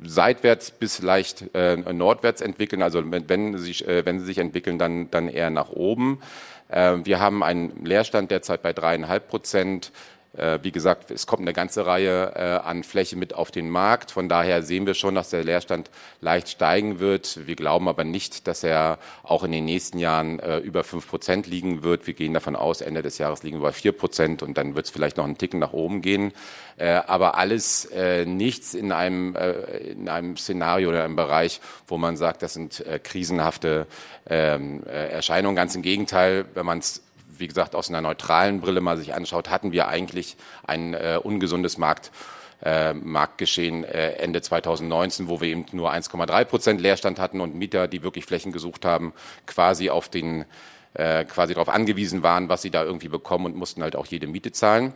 seitwärts 0.02 0.70
bis 0.70 1.02
leicht 1.02 1.54
äh, 1.54 1.76
nordwärts 1.76 2.40
entwickeln. 2.40 2.82
Also 2.82 3.02
wenn, 3.10 3.28
wenn, 3.28 3.58
sie, 3.58 3.72
äh, 3.84 4.04
wenn 4.06 4.20
sie 4.20 4.26
sich 4.26 4.38
entwickeln, 4.38 4.78
dann, 4.78 5.10
dann 5.10 5.28
eher 5.28 5.50
nach 5.50 5.68
oben. 5.68 6.20
Äh, 6.68 6.96
wir 7.04 7.20
haben 7.20 7.42
einen 7.42 7.84
Leerstand 7.84 8.30
derzeit 8.30 8.62
bei 8.62 8.72
dreieinhalb 8.72 9.28
Prozent. 9.28 9.92
Äh, 10.34 10.60
wie 10.62 10.72
gesagt, 10.72 11.10
es 11.10 11.26
kommt 11.26 11.42
eine 11.42 11.52
ganze 11.52 11.84
Reihe 11.84 12.32
äh, 12.34 12.66
an 12.66 12.84
Fläche 12.84 13.16
mit 13.16 13.34
auf 13.34 13.50
den 13.50 13.68
Markt. 13.68 14.10
Von 14.10 14.30
daher 14.30 14.62
sehen 14.62 14.86
wir 14.86 14.94
schon, 14.94 15.14
dass 15.14 15.28
der 15.28 15.44
Leerstand 15.44 15.90
leicht 16.22 16.48
steigen 16.48 17.00
wird. 17.00 17.46
Wir 17.46 17.54
glauben 17.54 17.86
aber 17.86 18.04
nicht, 18.04 18.46
dass 18.46 18.64
er 18.64 18.98
auch 19.22 19.44
in 19.44 19.52
den 19.52 19.66
nächsten 19.66 19.98
Jahren 19.98 20.40
äh, 20.40 20.58
über 20.58 20.84
fünf 20.84 21.06
Prozent 21.06 21.46
liegen 21.46 21.82
wird. 21.82 22.06
Wir 22.06 22.14
gehen 22.14 22.32
davon 22.32 22.56
aus, 22.56 22.80
Ende 22.80 23.02
des 23.02 23.18
Jahres 23.18 23.42
liegen 23.42 23.58
wir 23.58 23.64
bei 23.64 23.72
vier 23.72 23.92
Prozent 23.92 24.42
und 24.42 24.56
dann 24.56 24.74
wird 24.74 24.86
es 24.86 24.90
vielleicht 24.90 25.18
noch 25.18 25.24
einen 25.24 25.36
Ticken 25.36 25.60
nach 25.60 25.72
oben 25.72 26.00
gehen. 26.00 26.32
Aber 26.78 27.36
alles 27.36 27.88
nichts 28.24 28.74
in 28.74 28.92
einem, 28.92 29.36
in 29.36 30.08
einem 30.08 30.36
Szenario 30.36 30.88
oder 30.88 31.04
einem 31.04 31.16
Bereich, 31.16 31.60
wo 31.86 31.98
man 31.98 32.16
sagt, 32.16 32.42
das 32.42 32.54
sind 32.54 32.84
krisenhafte 33.04 33.86
ähm, 34.28 34.82
Erscheinungen. 34.84 35.54
Ganz 35.54 35.74
im 35.76 35.82
Gegenteil, 35.82 36.46
wenn 36.54 36.66
man 36.66 36.78
es 36.78 37.02
wie 37.38 37.48
gesagt, 37.48 37.74
aus 37.74 37.88
einer 37.88 38.00
neutralen 38.00 38.60
Brille 38.60 38.80
mal 38.80 38.96
sich 38.96 39.14
anschaut, 39.14 39.50
hatten 39.50 39.72
wir 39.72 39.88
eigentlich 39.88 40.36
ein 40.64 40.94
äh, 40.94 41.18
ungesundes 41.22 41.78
Markt, 41.78 42.10
äh, 42.62 42.94
Marktgeschehen 42.94 43.84
äh, 43.84 44.12
Ende 44.12 44.42
2019, 44.42 45.28
wo 45.28 45.40
wir 45.40 45.48
eben 45.48 45.66
nur 45.72 45.92
1,3 45.92 46.44
Prozent 46.44 46.80
Leerstand 46.80 47.18
hatten 47.18 47.40
und 47.40 47.54
Mieter, 47.54 47.88
die 47.88 48.02
wirklich 48.02 48.24
Flächen 48.24 48.52
gesucht 48.52 48.84
haben, 48.84 49.12
quasi 49.46 49.90
auf 49.90 50.08
den 50.08 50.44
äh, 50.94 51.24
quasi 51.24 51.54
darauf 51.54 51.70
angewiesen 51.70 52.22
waren, 52.22 52.48
was 52.48 52.62
sie 52.62 52.70
da 52.70 52.84
irgendwie 52.84 53.08
bekommen 53.08 53.46
und 53.46 53.56
mussten 53.56 53.82
halt 53.82 53.96
auch 53.96 54.06
jede 54.06 54.26
Miete 54.26 54.52
zahlen. 54.52 54.92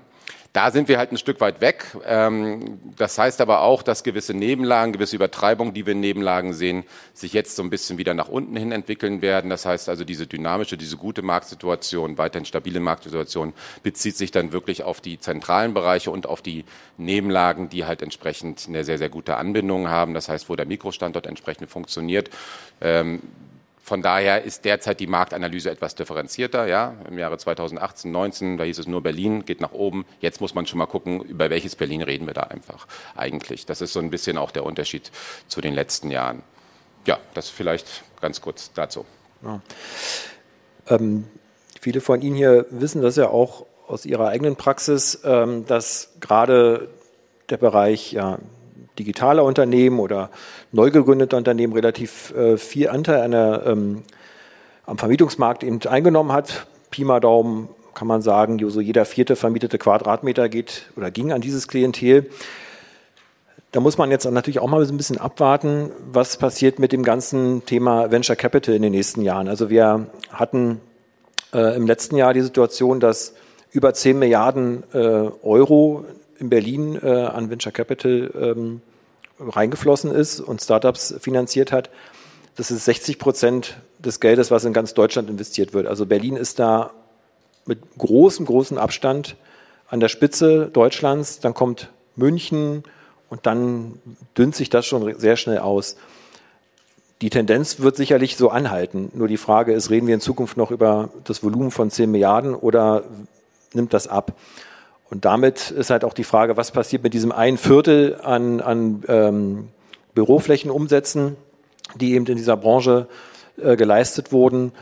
Da 0.56 0.70
sind 0.70 0.88
wir 0.88 0.96
halt 0.96 1.12
ein 1.12 1.18
Stück 1.18 1.42
weit 1.42 1.60
weg. 1.60 1.84
Ähm, 2.06 2.80
das 2.96 3.18
heißt 3.18 3.42
aber 3.42 3.60
auch, 3.60 3.82
dass 3.82 4.04
gewisse 4.04 4.32
Nebenlagen, 4.32 4.94
gewisse 4.94 5.14
Übertreibungen, 5.14 5.74
die 5.74 5.84
wir 5.84 5.92
in 5.92 6.00
Nebenlagen 6.00 6.54
sehen, 6.54 6.84
sich 7.12 7.34
jetzt 7.34 7.56
so 7.56 7.62
ein 7.62 7.68
bisschen 7.68 7.98
wieder 7.98 8.14
nach 8.14 8.28
unten 8.28 8.56
hin 8.56 8.72
entwickeln 8.72 9.20
werden. 9.20 9.50
Das 9.50 9.66
heißt 9.66 9.90
also, 9.90 10.04
diese 10.04 10.26
dynamische, 10.26 10.78
diese 10.78 10.96
gute 10.96 11.20
Marktsituation, 11.20 12.16
weiterhin 12.16 12.46
stabile 12.46 12.80
Marktsituation 12.80 13.52
bezieht 13.82 14.16
sich 14.16 14.30
dann 14.30 14.50
wirklich 14.50 14.82
auf 14.82 15.02
die 15.02 15.20
zentralen 15.20 15.74
Bereiche 15.74 16.10
und 16.10 16.26
auf 16.26 16.40
die 16.40 16.64
Nebenlagen, 16.96 17.68
die 17.68 17.84
halt 17.84 18.00
entsprechend 18.00 18.64
eine 18.66 18.82
sehr, 18.82 18.96
sehr 18.96 19.10
gute 19.10 19.36
Anbindung 19.36 19.88
haben. 19.88 20.14
Das 20.14 20.30
heißt, 20.30 20.48
wo 20.48 20.56
der 20.56 20.64
Mikrostandort 20.64 21.26
entsprechend 21.26 21.68
funktioniert. 21.68 22.30
Von 23.86 24.02
daher 24.02 24.42
ist 24.42 24.64
derzeit 24.64 24.98
die 24.98 25.06
Marktanalyse 25.06 25.70
etwas 25.70 25.94
differenzierter. 25.94 26.66
Ja? 26.66 26.96
Im 27.08 27.18
Jahre 27.18 27.38
2018, 27.38 28.10
19, 28.10 28.58
da 28.58 28.64
hieß 28.64 28.80
es 28.80 28.88
nur 28.88 29.00
Berlin, 29.00 29.44
geht 29.44 29.60
nach 29.60 29.70
oben. 29.70 30.06
Jetzt 30.18 30.40
muss 30.40 30.56
man 30.56 30.66
schon 30.66 30.80
mal 30.80 30.86
gucken, 30.86 31.20
über 31.20 31.50
welches 31.50 31.76
Berlin 31.76 32.02
reden 32.02 32.26
wir 32.26 32.34
da 32.34 32.40
einfach 32.40 32.88
eigentlich. 33.14 33.64
Das 33.64 33.80
ist 33.80 33.92
so 33.92 34.00
ein 34.00 34.10
bisschen 34.10 34.38
auch 34.38 34.50
der 34.50 34.66
Unterschied 34.66 35.12
zu 35.46 35.60
den 35.60 35.72
letzten 35.72 36.10
Jahren. 36.10 36.42
Ja, 37.06 37.20
das 37.34 37.48
vielleicht 37.48 38.02
ganz 38.20 38.40
kurz 38.40 38.72
dazu. 38.72 39.06
Ja. 39.44 39.60
Ähm, 40.88 41.28
viele 41.80 42.00
von 42.00 42.22
Ihnen 42.22 42.34
hier 42.34 42.66
wissen 42.70 43.02
das 43.02 43.14
ja 43.14 43.28
auch 43.28 43.66
aus 43.86 44.04
Ihrer 44.04 44.26
eigenen 44.26 44.56
Praxis, 44.56 45.20
ähm, 45.22 45.64
dass 45.64 46.10
gerade 46.18 46.88
der 47.50 47.58
Bereich 47.58 48.10
ja, 48.10 48.40
digitaler 48.98 49.44
Unternehmen 49.44 50.00
oder 50.00 50.30
neu 50.76 50.90
gegründete 50.90 51.36
Unternehmen 51.36 51.72
relativ 51.72 52.32
äh, 52.36 52.56
viel 52.56 52.88
Anteil 52.88 53.22
an 53.22 53.30
der, 53.32 53.62
ähm, 53.66 54.02
am 54.84 54.98
Vermietungsmarkt 54.98 55.64
eben 55.64 55.80
eingenommen 55.86 56.32
hat. 56.32 56.66
Pi 56.90 57.04
mal 57.04 57.18
Daumen 57.18 57.68
kann 57.94 58.06
man 58.06 58.20
sagen, 58.20 58.58
so 58.68 58.80
jeder 58.80 59.06
vierte 59.06 59.36
vermietete 59.36 59.78
Quadratmeter 59.78 60.48
geht 60.48 60.90
oder 60.96 61.10
ging 61.10 61.32
an 61.32 61.40
dieses 61.40 61.66
Klientel. 61.66 62.30
Da 63.72 63.80
muss 63.80 63.98
man 63.98 64.10
jetzt 64.10 64.30
natürlich 64.30 64.60
auch 64.60 64.68
mal 64.68 64.84
ein 64.84 64.96
bisschen 64.96 65.18
abwarten, 65.18 65.90
was 66.12 66.36
passiert 66.36 66.78
mit 66.78 66.92
dem 66.92 67.02
ganzen 67.02 67.64
Thema 67.64 68.10
Venture 68.10 68.36
Capital 68.36 68.74
in 68.74 68.82
den 68.82 68.92
nächsten 68.92 69.22
Jahren. 69.22 69.48
Also 69.48 69.70
wir 69.70 70.06
hatten 70.30 70.80
äh, 71.52 71.74
im 71.74 71.86
letzten 71.86 72.16
Jahr 72.16 72.34
die 72.34 72.42
Situation, 72.42 73.00
dass 73.00 73.34
über 73.72 73.92
10 73.94 74.18
Milliarden 74.18 74.82
äh, 74.92 74.98
Euro 74.98 76.04
in 76.38 76.50
Berlin 76.50 76.98
äh, 77.02 77.08
an 77.08 77.50
Venture 77.50 77.72
Capital 77.72 78.30
ähm, 78.38 78.82
reingeflossen 79.38 80.10
ist 80.10 80.40
und 80.40 80.62
Startups 80.62 81.14
finanziert 81.20 81.72
hat. 81.72 81.90
Das 82.56 82.70
ist 82.70 82.84
60 82.84 83.18
Prozent 83.18 83.78
des 83.98 84.20
Geldes, 84.20 84.50
was 84.50 84.64
in 84.64 84.72
ganz 84.72 84.94
Deutschland 84.94 85.28
investiert 85.28 85.74
wird. 85.74 85.86
Also 85.86 86.06
Berlin 86.06 86.36
ist 86.36 86.58
da 86.58 86.92
mit 87.66 87.80
großem, 87.98 88.46
großem 88.46 88.78
Abstand 88.78 89.36
an 89.88 90.00
der 90.00 90.08
Spitze 90.08 90.70
Deutschlands. 90.72 91.40
Dann 91.40 91.54
kommt 91.54 91.90
München 92.14 92.84
und 93.28 93.46
dann 93.46 94.00
dünnt 94.36 94.54
sich 94.54 94.70
das 94.70 94.86
schon 94.86 95.18
sehr 95.18 95.36
schnell 95.36 95.58
aus. 95.58 95.96
Die 97.22 97.30
Tendenz 97.30 97.80
wird 97.80 97.96
sicherlich 97.96 98.36
so 98.36 98.50
anhalten. 98.50 99.10
Nur 99.14 99.28
die 99.28 99.38
Frage 99.38 99.72
ist, 99.72 99.90
reden 99.90 100.06
wir 100.06 100.14
in 100.14 100.20
Zukunft 100.20 100.56
noch 100.56 100.70
über 100.70 101.10
das 101.24 101.42
Volumen 101.42 101.70
von 101.70 101.90
10 101.90 102.10
Milliarden 102.10 102.54
oder 102.54 103.04
nimmt 103.72 103.94
das 103.94 104.06
ab? 104.06 104.34
Und 105.10 105.24
damit 105.24 105.70
ist 105.70 105.90
halt 105.90 106.04
auch 106.04 106.14
die 106.14 106.24
Frage, 106.24 106.56
was 106.56 106.72
passiert 106.72 107.02
mit 107.02 107.14
diesem 107.14 107.32
ein 107.32 107.58
Viertel 107.58 108.18
an, 108.22 108.60
an 108.60 109.04
ähm, 109.08 109.68
Büroflächenumsätzen, 110.14 111.36
die 111.94 112.14
eben 112.14 112.26
in 112.26 112.36
dieser 112.36 112.56
Branche 112.56 113.06
äh, 113.56 113.76
geleistet 113.76 114.32
wurden. 114.32 114.72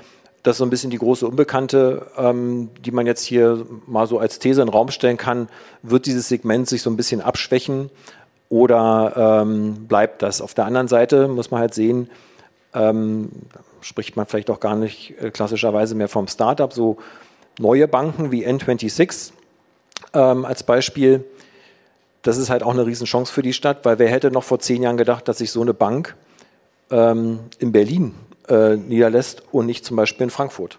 Das 0.43 0.55
ist 0.55 0.59
so 0.59 0.65
ein 0.65 0.71
bisschen 0.71 0.91
die 0.91 0.99
große 0.99 1.27
Unbekannte, 1.27 2.07
ähm, 2.17 2.71
die 2.85 2.91
man 2.91 3.07
jetzt 3.07 3.25
hier 3.25 3.67
mal 3.87 4.07
so 4.07 4.19
als 4.19 4.39
These 4.39 4.63
in 4.63 4.69
den 4.69 4.73
Raum 4.73 4.91
stellen 4.91 5.17
kann. 5.17 5.49
Wird 5.83 6.07
dieses 6.07 6.29
Segment 6.29 6.69
sich 6.69 6.83
so 6.83 6.91
ein 6.91 6.97
bisschen 6.97 7.21
abschwächen 7.21 7.91
oder 8.49 9.43
ähm, 9.43 9.87
bleibt 9.87 10.23
das? 10.23 10.41
Auf 10.41 10.55
der 10.55 10.67
anderen 10.67 10.89
Seite 10.89 11.29
muss 11.29 11.51
man 11.51 11.61
halt 11.61 11.75
sehen, 11.75 12.11
ähm, 12.75 13.31
spricht 13.81 14.17
man 14.17 14.27
vielleicht 14.27 14.51
auch 14.51 14.61
gar 14.61 14.77
nicht 14.77 15.15
äh, 15.21 15.31
klassischerweise 15.31 15.95
mehr 15.95 16.09
vom 16.09 16.29
Startup, 16.29 16.73
so 16.73 16.97
neue 17.59 17.89
Banken 17.89 18.33
wie 18.33 18.47
N26 18.47 19.33
ähm, 20.15 20.45
als 20.45 20.63
Beispiel. 20.63 21.25
Das 22.23 22.39
ist 22.39 22.49
halt 22.49 22.63
auch 22.63 22.73
eine 22.73 22.87
Riesenchance 22.87 23.33
für 23.33 23.43
die 23.43 23.53
Stadt, 23.53 23.85
weil 23.85 23.99
wer 23.99 24.09
hätte 24.09 24.31
noch 24.31 24.45
vor 24.45 24.59
zehn 24.59 24.83
Jahren 24.83 24.97
gedacht, 24.97 25.29
dass 25.29 25.39
sich 25.39 25.51
so 25.51 25.61
eine 25.61 25.75
Bank 25.75 26.17
ähm, 26.91 27.41
in 27.59 27.73
Berlin 27.73 28.15
äh, 28.49 28.77
niederlässt 28.77 29.43
und 29.53 29.67
nicht 29.67 29.85
zum 29.85 29.97
Beispiel 29.97 30.25
in 30.25 30.31
Frankfurt. 30.31 30.79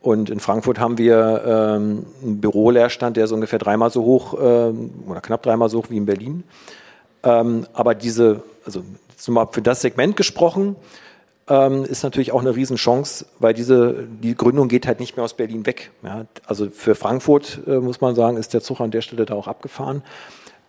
Und 0.00 0.30
in 0.30 0.40
Frankfurt 0.40 0.78
haben 0.78 0.96
wir 0.96 1.42
ähm, 1.44 2.06
einen 2.22 2.40
Büroleerstand, 2.40 3.16
der 3.16 3.24
ist 3.24 3.32
ungefähr 3.32 3.58
dreimal 3.58 3.90
so 3.90 4.04
hoch 4.04 4.34
ähm, 4.40 4.90
oder 5.06 5.20
knapp 5.20 5.42
dreimal 5.42 5.68
so 5.68 5.78
hoch 5.78 5.86
wie 5.90 5.96
in 5.96 6.06
Berlin. 6.06 6.44
Ähm, 7.24 7.66
aber 7.72 7.94
diese, 7.94 8.42
also 8.64 8.84
zumal 9.16 9.48
für 9.50 9.62
das 9.62 9.80
Segment 9.80 10.16
gesprochen, 10.16 10.76
ähm, 11.48 11.84
ist 11.84 12.02
natürlich 12.02 12.32
auch 12.32 12.40
eine 12.40 12.54
Riesenchance, 12.54 13.26
weil 13.38 13.54
diese, 13.54 14.06
die 14.22 14.34
Gründung 14.34 14.68
geht 14.68 14.86
halt 14.86 15.00
nicht 15.00 15.16
mehr 15.16 15.24
aus 15.24 15.34
Berlin 15.34 15.66
weg. 15.66 15.90
Ja, 16.02 16.26
also 16.46 16.68
für 16.70 16.94
Frankfurt, 16.94 17.60
äh, 17.66 17.78
muss 17.78 18.00
man 18.00 18.14
sagen, 18.14 18.36
ist 18.36 18.54
der 18.54 18.60
Zug 18.60 18.80
an 18.80 18.90
der 18.90 19.00
Stelle 19.00 19.24
da 19.24 19.34
auch 19.34 19.48
abgefahren. 19.48 20.02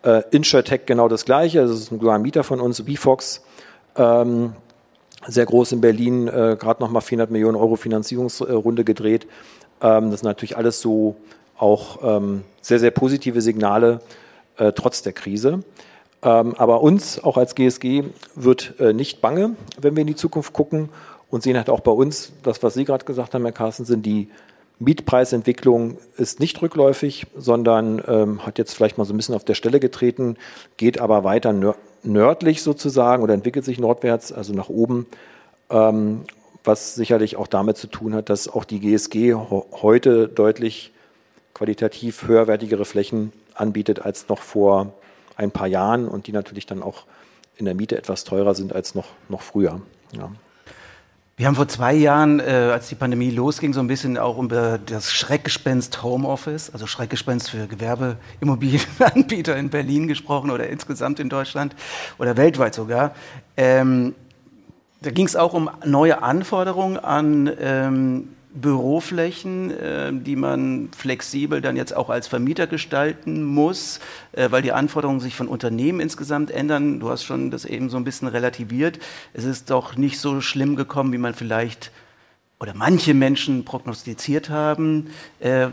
Äh, 0.02 0.22
InsurTech 0.30 0.86
genau 0.86 1.08
das 1.08 1.24
Gleiche, 1.24 1.60
das 1.60 1.72
ist 1.72 1.92
ein 1.92 1.98
globaler 1.98 2.18
Mieter 2.18 2.44
von 2.44 2.60
uns, 2.60 2.80
VFox, 2.80 3.42
ähm, 3.96 4.54
sehr 5.26 5.44
groß 5.44 5.72
in 5.72 5.82
Berlin, 5.82 6.28
äh, 6.28 6.56
gerade 6.58 6.82
nochmal 6.82 7.02
400 7.02 7.30
Millionen 7.30 7.56
Euro 7.56 7.76
Finanzierungsrunde 7.76 8.84
gedreht. 8.84 9.26
Ähm, 9.82 10.10
das 10.10 10.20
sind 10.20 10.28
natürlich 10.28 10.56
alles 10.56 10.80
so 10.80 11.16
auch 11.58 11.98
ähm, 12.02 12.42
sehr, 12.62 12.78
sehr 12.78 12.90
positive 12.90 13.42
Signale, 13.42 14.00
äh, 14.56 14.72
trotz 14.72 15.02
der 15.02 15.12
Krise. 15.12 15.62
Ähm, 16.22 16.54
aber 16.56 16.82
uns, 16.82 17.22
auch 17.22 17.36
als 17.36 17.54
GSG, 17.54 18.04
wird 18.34 18.74
äh, 18.78 18.92
nicht 18.92 19.20
bange, 19.20 19.56
wenn 19.80 19.96
wir 19.96 20.02
in 20.02 20.06
die 20.06 20.16
Zukunft 20.16 20.52
gucken 20.52 20.90
und 21.30 21.42
sehen 21.42 21.56
halt 21.56 21.70
auch 21.70 21.80
bei 21.80 21.92
uns, 21.92 22.32
das, 22.42 22.62
was 22.62 22.74
Sie 22.74 22.84
gerade 22.84 23.04
gesagt 23.04 23.34
haben, 23.34 23.42
Herr 23.44 23.52
Carsten, 23.52 23.84
sind 23.84 24.04
die 24.04 24.28
Mietpreisentwicklung 24.80 25.98
ist 26.16 26.40
nicht 26.40 26.60
rückläufig, 26.62 27.26
sondern 27.36 28.02
ähm, 28.08 28.46
hat 28.46 28.56
jetzt 28.56 28.74
vielleicht 28.74 28.96
mal 28.96 29.04
so 29.04 29.12
ein 29.12 29.16
bisschen 29.18 29.34
auf 29.34 29.44
der 29.44 29.54
Stelle 29.54 29.78
getreten, 29.78 30.36
geht 30.78 30.98
aber 30.98 31.22
weiter 31.22 31.54
nördlich 32.02 32.62
sozusagen 32.62 33.22
oder 33.22 33.34
entwickelt 33.34 33.66
sich 33.66 33.78
nordwärts, 33.78 34.32
also 34.32 34.54
nach 34.54 34.70
oben, 34.70 35.06
ähm, 35.68 36.22
was 36.64 36.94
sicherlich 36.94 37.36
auch 37.36 37.46
damit 37.46 37.76
zu 37.76 37.88
tun 37.88 38.14
hat, 38.14 38.30
dass 38.30 38.48
auch 38.48 38.64
die 38.64 38.80
GSG 38.80 39.34
heute 39.34 40.28
deutlich 40.28 40.92
qualitativ 41.52 42.26
höherwertigere 42.26 42.86
Flächen 42.86 43.32
anbietet 43.54 44.00
als 44.00 44.30
noch 44.30 44.40
vor 44.40 44.94
ein 45.40 45.50
paar 45.50 45.66
Jahren 45.66 46.06
und 46.06 46.26
die 46.26 46.32
natürlich 46.32 46.66
dann 46.66 46.82
auch 46.82 47.04
in 47.56 47.64
der 47.64 47.74
Miete 47.74 47.96
etwas 47.96 48.24
teurer 48.24 48.54
sind 48.54 48.74
als 48.74 48.94
noch, 48.94 49.06
noch 49.28 49.42
früher. 49.42 49.80
Ja. 50.12 50.30
Wir 51.36 51.46
haben 51.46 51.54
vor 51.54 51.68
zwei 51.68 51.94
Jahren, 51.94 52.38
äh, 52.38 52.70
als 52.70 52.88
die 52.88 52.94
Pandemie 52.94 53.30
losging, 53.30 53.72
so 53.72 53.80
ein 53.80 53.86
bisschen 53.86 54.18
auch 54.18 54.38
über 54.38 54.78
das 54.78 55.10
Schreckgespenst 55.10 56.02
Homeoffice, 56.02 56.68
also 56.70 56.86
Schreckgespenst 56.86 57.48
für 57.48 57.66
Gewerbeimmobilienanbieter 57.66 59.56
in 59.56 59.70
Berlin 59.70 60.06
gesprochen 60.06 60.50
oder 60.50 60.68
insgesamt 60.68 61.18
in 61.18 61.30
Deutschland 61.30 61.74
oder 62.18 62.36
weltweit 62.36 62.74
sogar. 62.74 63.14
Ähm, 63.56 64.14
da 65.00 65.10
ging 65.10 65.24
es 65.24 65.34
auch 65.34 65.54
um 65.54 65.70
neue 65.82 66.22
Anforderungen 66.22 66.98
an 66.98 67.50
ähm, 67.58 68.28
Büroflächen, 68.52 69.70
äh, 69.70 70.12
die 70.12 70.36
man 70.36 70.88
flexibel 70.96 71.60
dann 71.60 71.76
jetzt 71.76 71.94
auch 71.94 72.10
als 72.10 72.26
Vermieter 72.26 72.66
gestalten 72.66 73.44
muss, 73.44 74.00
äh, 74.32 74.50
weil 74.50 74.62
die 74.62 74.72
Anforderungen 74.72 75.20
sich 75.20 75.36
von 75.36 75.48
Unternehmen 75.48 76.00
insgesamt 76.00 76.50
ändern. 76.50 77.00
Du 77.00 77.10
hast 77.10 77.24
schon 77.24 77.50
das 77.50 77.64
eben 77.64 77.90
so 77.90 77.96
ein 77.96 78.04
bisschen 78.04 78.28
relativiert. 78.28 78.98
Es 79.34 79.44
ist 79.44 79.70
doch 79.70 79.96
nicht 79.96 80.18
so 80.18 80.40
schlimm 80.40 80.76
gekommen, 80.76 81.12
wie 81.12 81.18
man 81.18 81.34
vielleicht 81.34 81.92
oder 82.58 82.74
manche 82.74 83.14
Menschen 83.14 83.64
prognostiziert 83.64 84.50
haben. 84.50 85.10
Äh, 85.38 85.68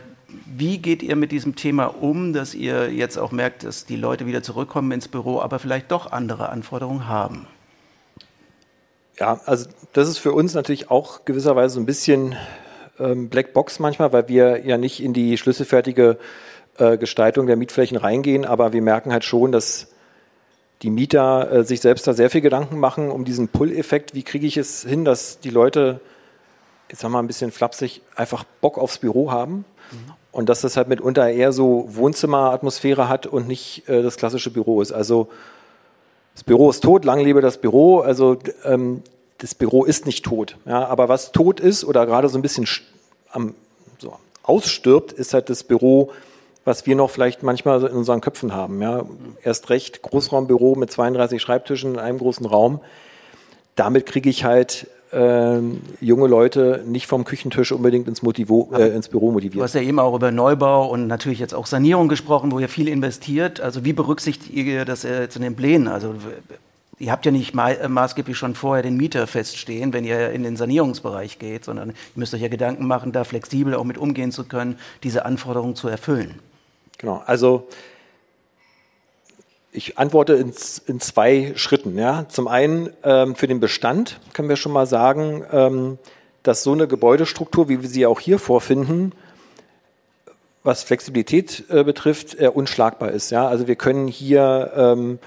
wie 0.46 0.78
geht 0.78 1.04
ihr 1.04 1.16
mit 1.16 1.32
diesem 1.32 1.56
Thema 1.56 1.86
um, 1.86 2.34
dass 2.34 2.54
ihr 2.54 2.92
jetzt 2.92 3.18
auch 3.18 3.32
merkt, 3.32 3.64
dass 3.64 3.86
die 3.86 3.96
Leute 3.96 4.26
wieder 4.26 4.44
zurückkommen 4.44 4.92
ins 4.92 5.08
Büro, 5.08 5.42
aber 5.42 5.60
vielleicht 5.60 5.92
doch 5.92 6.12
andere 6.12 6.50
Anforderungen 6.50 7.08
haben? 7.08 7.48
Ja, 9.20 9.40
also 9.46 9.70
das 9.94 10.10
ist 10.10 10.20
für 10.20 10.32
uns 10.32 10.54
natürlich 10.54 10.92
auch 10.92 11.26
gewisserweise 11.26 11.76
so 11.76 11.80
ein 11.80 11.86
bisschen 11.86 12.36
ähm, 13.00 13.30
Blackbox 13.30 13.80
manchmal, 13.80 14.14
weil 14.14 14.28
wir 14.28 14.66
ja 14.66 14.78
nicht 14.78 15.02
in 15.02 15.14
die 15.14 15.38
schlüsselfertige 15.38 16.18
äh, 16.78 16.98
Gestaltung 16.98 17.48
der 17.48 17.56
Mietflächen 17.56 17.98
reingehen, 17.98 18.46
aber 18.46 18.74
wir 18.74 18.82
merken 18.82 19.12
halt 19.12 19.24
schon, 19.24 19.52
dass 19.52 19.88
die 20.82 20.90
Mieter 20.90 21.52
äh, 21.52 21.64
sich 21.64 21.82
selbst 21.82 22.08
da 22.08 22.14
sehr 22.14 22.30
viel 22.30 22.42
Gedanken 22.42 22.80
machen 22.80 23.10
um 23.10 23.26
diesen 23.26 23.48
Pull-Effekt. 23.48 24.14
Wie 24.14 24.24
kriege 24.24 24.46
ich 24.46 24.58
es 24.58 24.84
hin, 24.84 25.06
dass 25.06 25.40
die 25.40 25.50
Leute, 25.50 26.00
jetzt 26.90 27.02
sagen 27.02 27.12
wir 27.12 27.18
mal 27.18 27.24
ein 27.24 27.28
bisschen 27.28 27.52
flapsig, 27.52 28.02
einfach 28.16 28.44
Bock 28.62 28.78
aufs 28.78 29.00
Büro 29.00 29.32
haben? 29.32 29.66
Mhm. 29.92 30.14
Und 30.32 30.50
dass 30.50 30.62
das 30.62 30.78
halt 30.78 30.88
mitunter 30.88 31.28
eher 31.30 31.52
so 31.52 31.88
Wohnzimmeratmosphäre 31.90 33.10
hat 33.10 33.26
und 33.26 33.48
nicht 33.48 33.90
äh, 33.90 34.04
das 34.04 34.18
klassische 34.18 34.52
Büro 34.52 34.82
ist. 34.82 34.92
Also 34.92 35.30
das 36.36 36.44
Büro 36.44 36.70
ist 36.70 36.84
tot, 36.84 37.06
lang 37.06 37.20
lebe 37.20 37.42
das 37.42 37.58
Büro. 37.58 38.02
Also 38.02 38.38
ähm, 38.64 39.02
das 39.40 39.56
Büro 39.56 39.84
ist 39.84 40.06
nicht 40.06 40.26
tot. 40.26 40.58
Ja, 40.66 40.88
aber 40.88 41.10
was 41.10 41.32
tot 41.32 41.60
ist 41.60 41.86
oder 41.86 42.06
gerade 42.06 42.30
so 42.30 42.38
ein 42.38 42.42
bisschen 42.42 42.68
am, 43.32 43.54
so 44.00 44.16
ausstirbt, 44.44 45.12
ist 45.12 45.34
halt 45.34 45.50
das 45.50 45.64
Büro, 45.64 46.12
was 46.66 46.86
wir 46.86 46.96
noch 46.96 47.10
vielleicht 47.10 47.44
manchmal 47.44 47.84
in 47.84 47.96
unseren 47.96 48.22
Köpfen 48.22 48.54
haben. 48.54 48.82
Ja, 48.82 49.06
erst 49.44 49.70
recht 49.70 50.02
Großraumbüro 50.02 50.76
mit 50.76 50.92
32 50.92 51.42
Schreibtischen 51.42 51.94
in 51.94 52.00
einem 52.00 52.18
großen 52.18 52.46
Raum. 52.46 52.82
Damit 53.76 54.06
kriege 54.06 54.30
ich 54.30 54.44
halt 54.44 54.88
äh, 55.12 55.60
junge 56.02 56.28
Leute 56.28 56.84
nicht 56.86 57.08
vom 57.08 57.24
Küchentisch 57.24 57.72
unbedingt 57.72 58.08
ins, 58.08 58.22
Motivo, 58.22 58.70
äh, 58.74 58.90
ins 58.90 59.08
Büro 59.08 59.32
motiviert. 59.32 59.56
Du 59.56 59.64
hast 59.64 59.76
ja 59.76 59.82
eben 59.82 60.00
auch 60.00 60.16
über 60.16 60.32
Neubau 60.32 60.90
und 60.90 61.08
natürlich 61.08 61.40
jetzt 61.40 61.54
auch 61.54 61.68
Sanierung 61.68 62.08
gesprochen, 62.10 62.52
wo 62.52 62.60
ihr 62.60 62.70
viel 62.70 62.88
investiert. 62.88 63.62
Also 63.62 63.86
wie 63.86 63.94
berücksichtigt 63.94 64.54
ihr 64.54 64.84
das 64.84 65.04
jetzt 65.04 65.36
in 65.36 65.44
den 65.44 65.56
Plänen? 65.56 65.88
Also 65.88 66.16
Ihr 67.00 67.12
habt 67.12 67.26
ja 67.26 67.32
nicht 67.32 67.56
äh, 67.56 67.88
maßgeblich 67.88 68.38
schon 68.38 68.56
vorher 68.56 68.82
den 68.82 68.98
Mieter 68.98 69.28
feststehen, 69.28 69.94
wenn 69.94 70.04
ihr 70.04 70.32
in 70.32 70.44
den 70.44 70.58
Sanierungsbereich 70.58 71.38
geht, 71.38 71.66
sondern 71.66 71.90
ihr 71.90 71.96
müsst 72.16 72.34
euch 72.34 72.42
ja 72.42 72.48
Gedanken 72.48 72.88
machen, 72.88 73.12
da 73.12 73.24
flexibel 73.24 73.76
auch 73.76 73.84
mit 73.84 73.98
umgehen 73.98 74.32
zu 74.32 74.46
können, 74.46 74.80
diese 75.04 75.26
Anforderungen 75.26 75.76
zu 75.76 75.88
erfüllen. 75.88 76.40
Genau, 76.98 77.22
also 77.26 77.68
ich 79.72 80.00
antworte 80.00 80.34
in, 80.34 80.54
in 80.88 81.00
zwei 81.00 81.54
Schritten. 81.56 82.00
Ja. 82.00 82.28
Zum 82.30 82.48
einen 82.48 82.90
ähm, 83.04 83.36
für 83.36 83.48
den 83.48 83.60
Bestand 83.60 84.20
können 84.34 84.50
wir 84.50 84.56
schon 84.56 84.72
mal 84.72 84.88
sagen, 84.88 85.44
ähm, 85.52 86.00
dass 86.42 86.64
so 86.64 86.72
eine 86.72 86.88
Gebäudestruktur, 86.88 87.70
wie 87.70 87.84
wir 87.84 87.90
sie 87.90 88.08
auch 88.08 88.20
hier 88.20 88.40
vorfinden, 88.40 89.12
was 90.64 90.84
Flexibilität 90.84 91.66
äh, 91.70 91.84
betrifft, 91.84 92.40
äh, 92.40 92.48
unschlagbar 92.48 93.12
ist. 93.12 93.30
Ja. 93.30 93.48
Also 93.48 93.68
wir 93.68 93.76
können 93.76 94.08
hier 94.08 94.72
ähm, 94.76 95.20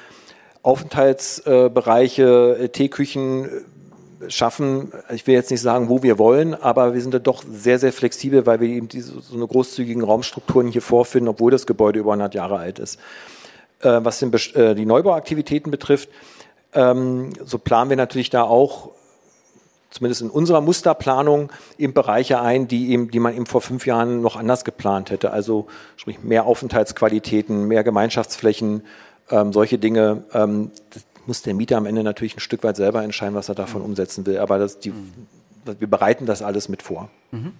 Aufenthaltsbereiche, 0.62 2.59
äh, 2.61 2.69
Teeküchen 2.69 3.45
äh, 3.47 4.31
schaffen. 4.31 4.93
Ich 5.12 5.26
will 5.26 5.35
jetzt 5.35 5.50
nicht 5.50 5.62
sagen, 5.62 5.89
wo 5.89 6.02
wir 6.02 6.19
wollen, 6.19 6.54
aber 6.54 6.95
wir 6.95 7.00
sind 7.00 7.15
da 7.15 7.19
doch 7.19 7.43
sehr, 7.50 7.78
sehr 7.78 7.93
flexibel, 7.93 8.47
weil 8.47 8.61
wir 8.61 8.69
eben 8.69 8.89
diese, 8.89 9.21
so 9.21 9.35
eine 9.35 9.47
großzügigen 9.47 10.04
Raumstrukturen 10.04 10.69
hier 10.69 10.82
vorfinden, 10.82 11.28
obwohl 11.28 11.50
das 11.50 11.67
Gebäude 11.67 12.00
über 12.00 12.13
100 12.13 12.35
Jahre 12.35 12.58
alt 12.58 12.78
ist. 12.78 12.99
Äh, 13.80 14.00
was 14.02 14.19
den, 14.19 14.30
die 14.30 14.87
Neubauaktivitäten 14.87 15.71
betrifft, 15.71 16.11
ähm, 16.75 17.30
so 17.45 17.58
planen 17.58 17.91
wir 17.91 17.97
natürlich 17.97 18.30
da 18.30 18.43
auch 18.43 18.91
zumindest 19.91 20.23
in 20.23 20.30
unserer 20.30 20.61
Musterplanung 20.61 21.50
eben 21.76 21.93
Bereiche 21.93 22.41
ein, 22.41 22.69
die 22.69 22.91
eben, 22.91 23.11
die 23.11 23.19
man 23.19 23.35
eben 23.35 23.47
vor 23.47 23.61
fünf 23.61 23.87
Jahren 23.87 24.21
noch 24.23 24.37
anders 24.37 24.65
geplant 24.65 25.11
hätte. 25.11 25.32
Also 25.32 25.67
sprich 25.97 26.23
mehr 26.23 26.47
Aufenthaltsqualitäten, 26.47 27.67
mehr 27.67 27.82
Gemeinschaftsflächen, 27.82 28.82
ähm, 29.30 29.52
solche 29.52 29.78
Dinge, 29.78 30.25
ähm, 30.32 30.71
muss 31.26 31.43
der 31.43 31.54
Mieter 31.54 31.76
am 31.76 31.86
Ende 31.86 32.02
natürlich 32.02 32.36
ein 32.36 32.40
Stück 32.40 32.64
weit 32.64 32.76
selber 32.76 33.02
entscheiden, 33.02 33.34
was 33.34 33.49
er 33.49 33.54
davon 33.54 33.82
mhm. 33.82 33.88
umsetzen 33.88 34.26
will. 34.26 34.38
Aber 34.38 34.58
das, 34.58 34.78
die, 34.80 34.93
wir 35.64 35.88
bereiten 35.88 36.26
das 36.26 36.43
alles 36.43 36.69
mit 36.69 36.82
vor. 36.82 37.08
Mhm. 37.30 37.52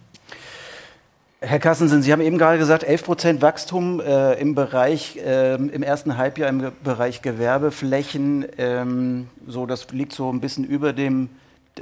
Herr 1.42 1.59
Kassensen, 1.59 2.02
Sie 2.02 2.12
haben 2.12 2.20
eben 2.20 2.37
gerade 2.37 2.59
gesagt, 2.59 2.85
11 2.85 3.04
Prozent 3.04 3.42
Wachstum 3.42 4.00
äh, 4.00 4.35
im 4.35 4.54
Bereich, 4.54 5.16
äh, 5.16 5.54
im 5.54 5.83
ersten 5.83 6.18
Halbjahr 6.18 6.50
im 6.50 6.70
Bereich 6.85 7.22
Gewerbeflächen. 7.22 8.44
Ähm, 8.59 9.28
so, 9.46 9.64
das 9.64 9.90
liegt 9.90 10.12
so 10.12 10.30
ein 10.30 10.40
bisschen 10.40 10.64
über 10.64 10.92
dem 10.92 11.30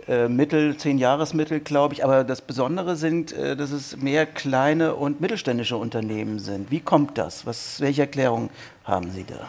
äh, 0.07 0.29
Mittel, 0.29 0.77
Zehn-Jahres-Mittel, 0.77 1.59
glaube 1.59 1.94
ich. 1.94 2.05
Aber 2.05 2.22
das 2.22 2.40
Besondere 2.40 2.94
sind, 2.94 3.33
äh, 3.33 3.57
dass 3.57 3.72
es 3.72 3.96
mehr 3.96 4.27
kleine 4.27 4.94
und 4.94 5.20
mittelständische 5.20 5.77
Unternehmen 5.77 6.38
sind. 6.38 6.70
Wie 6.70 6.81
kommt 6.81 7.18
das? 7.18 7.44
Was, 7.44 7.81
welche 7.81 8.03
Erklärung 8.03 8.51
haben 8.85 9.11
Sie 9.11 9.24
da? 9.24 9.48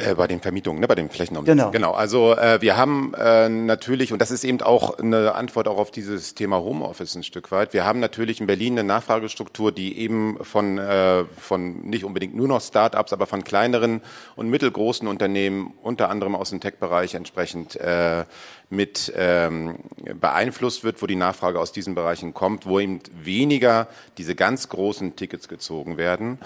Äh, 0.00 0.14
bei 0.14 0.26
den 0.26 0.40
Vermietungen, 0.40 0.80
ne, 0.80 0.88
bei 0.88 0.94
den 0.94 1.10
Flächenumsätzen. 1.10 1.58
Genau. 1.58 1.70
genau. 1.70 1.92
Also 1.92 2.36
äh, 2.36 2.60
wir 2.60 2.76
haben 2.76 3.14
äh, 3.14 3.48
natürlich, 3.48 4.12
und 4.12 4.20
das 4.20 4.30
ist 4.30 4.44
eben 4.44 4.60
auch 4.62 4.98
eine 4.98 5.34
Antwort 5.34 5.68
auch 5.68 5.78
auf 5.78 5.90
dieses 5.90 6.34
Thema 6.34 6.58
Homeoffice 6.58 7.14
ein 7.14 7.22
Stück 7.22 7.50
weit, 7.50 7.74
wir 7.74 7.84
haben 7.84 8.00
natürlich 8.00 8.40
in 8.40 8.46
Berlin 8.46 8.78
eine 8.78 8.84
Nachfragestruktur, 8.84 9.72
die 9.72 9.98
eben 9.98 10.38
von, 10.42 10.78
äh, 10.78 11.24
von 11.38 11.80
nicht 11.82 12.04
unbedingt 12.04 12.34
nur 12.34 12.48
noch 12.48 12.60
Start-ups, 12.60 13.12
aber 13.12 13.26
von 13.26 13.44
kleineren 13.44 14.00
und 14.36 14.48
mittelgroßen 14.48 15.06
Unternehmen, 15.06 15.74
unter 15.82 16.08
anderem 16.08 16.34
aus 16.34 16.50
dem 16.50 16.60
Tech-Bereich 16.60 17.14
entsprechend 17.14 17.76
äh, 17.76 18.24
mit 18.70 19.12
ähm, 19.16 19.78
beeinflusst 20.20 20.84
wird, 20.84 21.02
wo 21.02 21.06
die 21.06 21.16
Nachfrage 21.16 21.58
aus 21.58 21.72
diesen 21.72 21.94
Bereichen 21.94 22.34
kommt, 22.34 22.66
wo 22.66 22.78
eben 22.78 23.00
weniger 23.12 23.88
diese 24.16 24.34
ganz 24.34 24.68
großen 24.68 25.16
Tickets 25.16 25.48
gezogen 25.48 25.96
werden. 25.96 26.38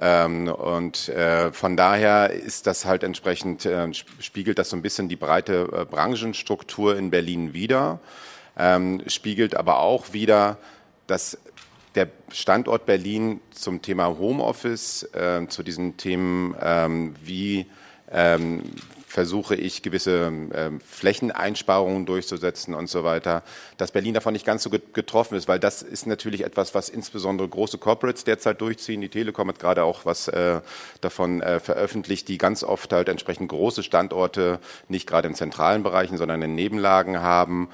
Ähm, 0.00 0.48
und 0.48 1.10
äh, 1.10 1.52
von 1.52 1.76
daher 1.76 2.30
ist 2.30 2.66
das 2.66 2.86
halt 2.86 3.02
entsprechend, 3.02 3.66
äh, 3.66 3.92
spiegelt 3.92 4.58
das 4.58 4.70
so 4.70 4.76
ein 4.76 4.82
bisschen 4.82 5.08
die 5.08 5.16
breite 5.16 5.68
äh, 5.72 5.84
Branchenstruktur 5.84 6.96
in 6.96 7.10
Berlin 7.10 7.52
wider, 7.52 8.00
ähm, 8.56 9.02
spiegelt 9.08 9.54
aber 9.54 9.80
auch 9.80 10.14
wieder, 10.14 10.56
dass 11.06 11.36
der 11.94 12.08
Standort 12.32 12.86
Berlin 12.86 13.40
zum 13.50 13.82
Thema 13.82 14.06
Homeoffice, 14.06 15.02
äh, 15.12 15.46
zu 15.48 15.62
diesen 15.62 15.98
Themen 15.98 16.56
ähm, 16.62 17.14
wie 17.22 17.66
ähm, 18.10 18.62
versuche 19.10 19.56
ich 19.56 19.82
gewisse 19.82 20.32
ähm, 20.54 20.80
Flächeneinsparungen 20.80 22.06
durchzusetzen 22.06 22.74
und 22.74 22.88
so 22.88 23.02
weiter, 23.02 23.42
dass 23.76 23.90
Berlin 23.90 24.14
davon 24.14 24.32
nicht 24.32 24.46
ganz 24.46 24.62
so 24.62 24.70
getroffen 24.70 25.36
ist, 25.36 25.48
weil 25.48 25.58
das 25.58 25.82
ist 25.82 26.06
natürlich 26.06 26.44
etwas, 26.44 26.76
was 26.76 26.88
insbesondere 26.88 27.48
große 27.48 27.78
Corporates 27.78 28.22
derzeit 28.22 28.60
durchziehen. 28.60 29.00
Die 29.00 29.08
Telekom 29.08 29.48
hat 29.48 29.58
gerade 29.58 29.82
auch 29.82 30.04
was 30.04 30.28
äh, 30.28 30.60
davon 31.00 31.42
äh, 31.42 31.58
veröffentlicht, 31.58 32.28
die 32.28 32.38
ganz 32.38 32.62
oft 32.62 32.92
halt 32.92 33.08
entsprechend 33.08 33.48
große 33.48 33.82
Standorte 33.82 34.60
nicht 34.86 35.08
gerade 35.08 35.26
in 35.26 35.34
zentralen 35.34 35.82
Bereichen, 35.82 36.16
sondern 36.16 36.40
in 36.42 36.54
Nebenlagen 36.54 37.20
haben 37.20 37.68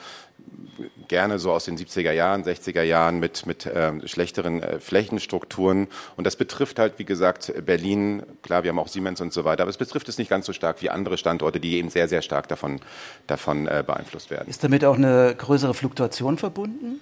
gerne 1.09 1.39
so 1.39 1.53
aus 1.53 1.65
den 1.65 1.77
70er 1.77 2.13
Jahren, 2.13 2.45
60er 2.45 2.83
Jahren 2.83 3.19
mit, 3.19 3.47
mit 3.47 3.67
äh, 3.67 3.93
schlechteren 4.07 4.63
äh, 4.63 4.81
Flächenstrukturen. 4.81 5.89
Und 6.17 6.27
das 6.27 6.37
betrifft 6.37 6.79
halt, 6.79 6.99
wie 6.99 7.05
gesagt, 7.05 7.53
Berlin, 7.65 8.23
klar, 8.43 8.63
wir 8.63 8.71
haben 8.71 8.79
auch 8.79 8.89
Siemens 8.89 9.21
und 9.21 9.33
so 9.33 9.45
weiter, 9.45 9.63
aber 9.63 9.71
es 9.71 9.77
betrifft 9.77 10.09
es 10.09 10.19
nicht 10.19 10.29
ganz 10.29 10.47
so 10.47 10.53
stark 10.53 10.83
wie 10.83 10.91
andere 10.91 11.19
Standorte, 11.19 11.61
die 11.61 11.77
eben 11.77 11.91
sehr, 11.91 12.09
sehr 12.09 12.23
stark 12.23 12.49
davon, 12.49 12.81
davon 13.27 13.67
äh, 13.67 13.85
beeinflusst 13.87 14.31
werden. 14.31 14.49
Ist 14.49 14.65
damit 14.65 14.85
auch 14.85 14.97
eine 14.97 15.35
größere 15.37 15.75
Fluktuation 15.75 16.39
verbunden? 16.39 17.01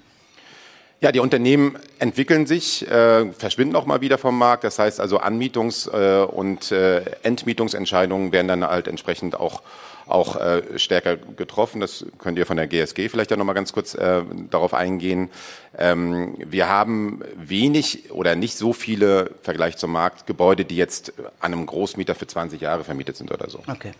Ja, 1.01 1.13
die 1.13 1.21
Unternehmen 1.21 1.77
entwickeln 1.99 2.47
sich, 2.47 2.89
äh, 2.89 3.31
verschwinden 3.33 3.77
auch 3.77 3.85
mal 3.85 4.01
wieder 4.01 4.17
vom 4.17 4.39
Markt. 4.39 4.65
Das 4.65 4.79
heißt 4.79 5.01
also 5.01 5.21
Anmietungs- 5.21 5.91
äh, 5.91 6.25
und 6.25 6.73
äh, 6.73 7.03
Entmietungsentscheidungen 7.23 8.33
werden 8.33 8.49
dann 8.49 8.65
halt 8.65 8.89
entsprechend 8.89 9.39
auch 9.39 9.63
auch 10.07 10.37
äh, 10.37 10.79
stärker 10.79 11.17
getroffen. 11.17 11.81
Das 11.81 12.05
könnt 12.19 12.39
ihr 12.39 12.47
von 12.47 12.57
der 12.57 12.67
GSG 12.67 13.09
vielleicht 13.09 13.31
ja 13.31 13.37
nochmal 13.37 13.55
ganz 13.55 13.73
kurz 13.73 13.95
äh, 13.95 14.23
darauf 14.51 14.75
eingehen. 14.75 15.31
Ähm, 15.77 16.35
wir 16.39 16.69
haben 16.69 17.23
wenig 17.37 18.11
oder 18.11 18.37
nicht 18.37 18.57
so 18.57 18.73
viele 18.73 19.31
Vergleich 19.43 19.77
zum 19.77 19.93
Markt 19.93 20.27
Gebäude, 20.27 20.65
die 20.65 20.77
jetzt 20.77 21.13
an 21.41 21.53
einem 21.53 21.67
Großmieter 21.67 22.15
für 22.15 22.27
20 22.27 22.61
Jahre 22.61 22.85
vermietet 22.85 23.17
sind 23.17 23.33
oder 23.33 23.49
so. 23.49 23.61
Okay. 23.67 23.93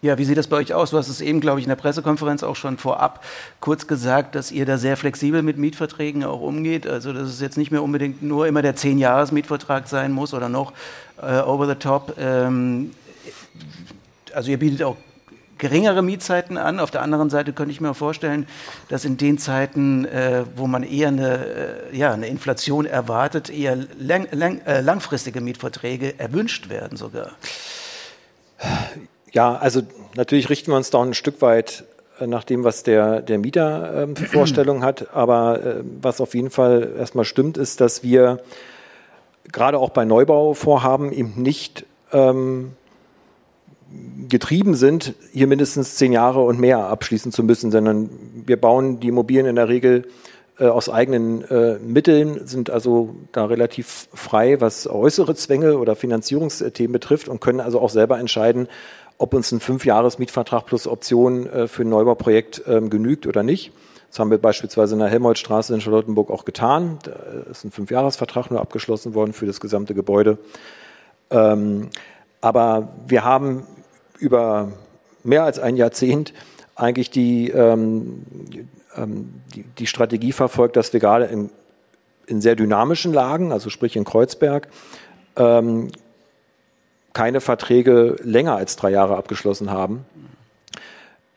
Ja, 0.00 0.16
wie 0.16 0.24
sieht 0.24 0.38
das 0.38 0.46
bei 0.46 0.56
euch 0.56 0.74
aus? 0.74 0.90
Du 0.90 0.96
hast 0.96 1.08
es 1.08 1.20
eben, 1.20 1.40
glaube 1.40 1.58
ich, 1.58 1.66
in 1.66 1.70
der 1.70 1.76
Pressekonferenz 1.76 2.44
auch 2.44 2.54
schon 2.54 2.78
vorab 2.78 3.24
kurz 3.58 3.88
gesagt, 3.88 4.36
dass 4.36 4.52
ihr 4.52 4.64
da 4.64 4.78
sehr 4.78 4.96
flexibel 4.96 5.42
mit 5.42 5.58
Mietverträgen 5.58 6.22
auch 6.22 6.40
umgeht. 6.40 6.86
Also, 6.86 7.12
dass 7.12 7.28
es 7.28 7.40
jetzt 7.40 7.56
nicht 7.56 7.72
mehr 7.72 7.82
unbedingt 7.82 8.22
nur 8.22 8.46
immer 8.46 8.62
der 8.62 8.76
10-Jahres-Mietvertrag 8.76 9.88
sein 9.88 10.12
muss 10.12 10.34
oder 10.34 10.48
noch 10.48 10.72
äh, 11.20 11.40
over 11.40 11.66
the 11.66 11.74
top. 11.74 12.14
Ähm, 12.16 12.92
also, 14.32 14.52
ihr 14.52 14.58
bietet 14.58 14.84
auch 14.84 14.96
geringere 15.58 16.02
Mietzeiten 16.02 16.56
an. 16.56 16.80
Auf 16.80 16.90
der 16.90 17.02
anderen 17.02 17.30
Seite 17.30 17.52
könnte 17.52 17.72
ich 17.72 17.80
mir 17.80 17.94
vorstellen, 17.94 18.46
dass 18.88 19.04
in 19.04 19.16
den 19.16 19.38
Zeiten, 19.38 20.04
äh, 20.04 20.44
wo 20.56 20.66
man 20.66 20.82
eher 20.82 21.08
eine, 21.08 21.46
äh, 21.92 21.96
ja, 21.96 22.12
eine 22.12 22.28
Inflation 22.28 22.86
erwartet, 22.86 23.50
eher 23.50 23.76
lang, 23.98 24.28
lang, 24.32 24.60
äh, 24.66 24.80
langfristige 24.80 25.40
Mietverträge 25.40 26.18
erwünscht 26.18 26.68
werden 26.68 26.96
sogar. 26.96 27.32
Ja, 29.32 29.56
also 29.56 29.82
natürlich 30.14 30.48
richten 30.48 30.70
wir 30.70 30.76
uns 30.76 30.90
da 30.90 31.02
ein 31.02 31.14
Stück 31.14 31.42
weit 31.42 31.84
äh, 32.20 32.26
nach 32.26 32.44
dem, 32.44 32.64
was 32.64 32.82
der, 32.82 33.20
der 33.20 33.38
Mieter 33.38 34.02
ähm, 34.02 34.16
für 34.16 34.26
Vorstellungen 34.26 34.84
hat. 34.84 35.14
Aber 35.14 35.64
äh, 35.64 35.74
was 36.00 36.20
auf 36.20 36.34
jeden 36.34 36.50
Fall 36.50 36.94
erstmal 36.98 37.24
stimmt, 37.24 37.56
ist, 37.56 37.80
dass 37.80 38.02
wir 38.02 38.40
gerade 39.52 39.78
auch 39.78 39.90
bei 39.90 40.04
Neubauvorhaben 40.04 41.12
eben 41.12 41.34
nicht 41.42 41.84
ähm, 42.12 42.72
getrieben 44.28 44.74
sind, 44.74 45.14
hier 45.32 45.46
mindestens 45.46 45.96
zehn 45.96 46.12
Jahre 46.12 46.42
und 46.42 46.60
mehr 46.60 46.78
abschließen 46.78 47.32
zu 47.32 47.42
müssen, 47.42 47.70
sondern 47.70 48.10
wir 48.46 48.60
bauen 48.60 49.00
die 49.00 49.08
Immobilien 49.08 49.46
in 49.46 49.56
der 49.56 49.68
Regel 49.68 50.06
äh, 50.58 50.66
aus 50.66 50.88
eigenen 50.90 51.42
äh, 51.44 51.78
Mitteln, 51.78 52.46
sind 52.46 52.68
also 52.68 53.14
da 53.32 53.46
relativ 53.46 54.08
frei, 54.12 54.60
was 54.60 54.86
äußere 54.86 55.34
Zwänge 55.34 55.78
oder 55.78 55.96
Finanzierungsthemen 55.96 56.92
betrifft 56.92 57.28
und 57.28 57.40
können 57.40 57.60
also 57.60 57.80
auch 57.80 57.90
selber 57.90 58.18
entscheiden, 58.18 58.68
ob 59.18 59.34
uns 59.34 59.50
ein 59.52 59.60
Fünfjahres-Mietvertrag 59.60 60.66
plus 60.66 60.86
Option 60.86 61.46
äh, 61.46 61.68
für 61.68 61.82
ein 61.82 61.88
Neubauprojekt 61.88 62.62
ähm, 62.66 62.90
genügt 62.90 63.26
oder 63.26 63.42
nicht. 63.42 63.72
Das 64.10 64.18
haben 64.18 64.30
wir 64.30 64.38
beispielsweise 64.38 64.94
in 64.94 65.00
der 65.00 65.08
Helmholtzstraße 65.08 65.74
in 65.74 65.80
Charlottenburg 65.80 66.30
auch 66.30 66.44
getan. 66.44 66.98
Da 67.02 67.12
ist 67.50 67.64
ein 67.64 67.70
Fünfjahresvertrag 67.70 68.50
nur 68.50 68.60
abgeschlossen 68.60 69.14
worden 69.14 69.32
für 69.32 69.46
das 69.46 69.60
gesamte 69.60 69.94
Gebäude. 69.94 70.38
Ähm, 71.30 71.90
aber 72.40 72.88
wir 73.06 73.24
haben 73.24 73.64
über 74.18 74.72
mehr 75.24 75.44
als 75.44 75.58
ein 75.58 75.76
Jahrzehnt 75.76 76.32
eigentlich 76.74 77.10
die, 77.10 77.50
ähm, 77.50 78.24
die, 79.54 79.64
die, 79.78 79.86
Strategie 79.86 80.32
verfolgt, 80.32 80.76
dass 80.76 80.92
wir 80.92 81.00
gerade 81.00 81.26
in, 81.26 81.50
in 82.26 82.40
sehr 82.40 82.56
dynamischen 82.56 83.12
Lagen, 83.12 83.52
also 83.52 83.70
sprich 83.70 83.96
in 83.96 84.04
Kreuzberg, 84.04 84.68
keine 87.12 87.40
Verträge 87.40 88.16
länger 88.22 88.56
als 88.56 88.74
drei 88.74 88.90
Jahre 88.90 89.16
abgeschlossen 89.16 89.70
haben. 89.70 90.04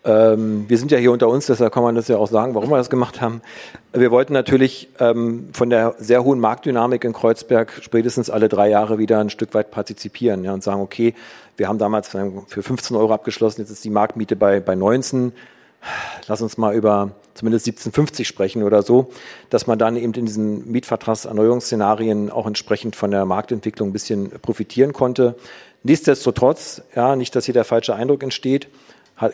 Ähm, 0.04 0.66
wir 0.68 0.78
sind 0.78 0.92
ja 0.92 0.98
hier 0.98 1.12
unter 1.12 1.28
uns, 1.28 1.46
deshalb 1.46 1.74
kann 1.74 1.84
man 1.84 1.96
das 1.96 2.08
ja 2.08 2.18
auch 2.18 2.28
sagen, 2.28 2.56
warum 2.56 2.70
wir 2.70 2.78
das 2.78 2.90
gemacht 2.90 3.22
haben. 3.22 3.42
Wir 3.94 4.10
wollten 4.10 4.34
natürlich 4.34 4.90
ähm, 5.00 5.50
von 5.54 5.70
der 5.70 5.96
sehr 6.00 6.24
hohen 6.24 6.40
Marktdynamik 6.40 7.04
in 7.04 7.14
Kreuzberg 7.14 7.80
spätestens 7.82 8.30
alle 8.30 8.50
drei 8.50 8.70
Jahre 8.70 8.98
wieder 8.98 9.20
ein 9.20 9.30
Stück 9.30 9.54
weit 9.54 9.70
partizipieren 9.70 10.44
ja, 10.44 10.54
und 10.54 10.64
sagen, 10.64 10.82
okay, 10.82 11.14
wir 11.58 11.68
haben 11.68 11.78
damals 11.78 12.10
für 12.10 12.64
15 12.64 12.98
Euro 12.98 13.14
abgeschlossen, 13.14 13.62
jetzt 13.62 13.70
ist 13.70 13.84
die 13.84 13.92
Marktmiete 13.92 14.36
bei, 14.36 14.60
bei 14.60 14.76
19 14.76 15.34
lass 16.28 16.42
uns 16.42 16.58
mal 16.58 16.76
über 16.76 17.12
zumindest 17.34 17.68
1750 17.68 18.28
sprechen 18.28 18.64
oder 18.64 18.84
so, 18.84 19.12
dass 19.50 19.68
man 19.68 19.80
dann 19.80 19.96
eben 19.96 20.14
in 20.14 20.26
diesen 20.26 20.72
Mietvertragserneuerungsszenarien 20.72 22.30
auch 22.30 22.46
entsprechend 22.46 22.96
von 22.96 23.12
der 23.12 23.26
Marktentwicklung 23.26 23.90
ein 23.90 23.94
bisschen 23.94 24.30
profitieren 24.42 24.94
konnte. 24.94 25.36
Nichtsdestotrotz, 25.84 26.84
ja, 26.96 27.16
nicht, 27.16 27.36
dass 27.36 27.46
hier 27.46 27.54
der 27.54 27.66
falsche 27.66 27.96
Eindruck 27.96 28.22
entsteht, 28.22 28.68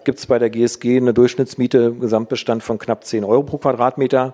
gibt 0.04 0.19
es 0.19 0.26
bei 0.26 0.39
der 0.39 0.50
GSG 0.50 0.97
eine 0.97 1.13
Durchschnittsmiete 1.13 1.78
im 1.80 2.00
Gesamtbestand 2.00 2.63
von 2.63 2.78
knapp 2.78 3.06
10 3.06 3.23
Euro 3.23 3.43
pro 3.43 3.58
Quadratmeter. 3.58 4.34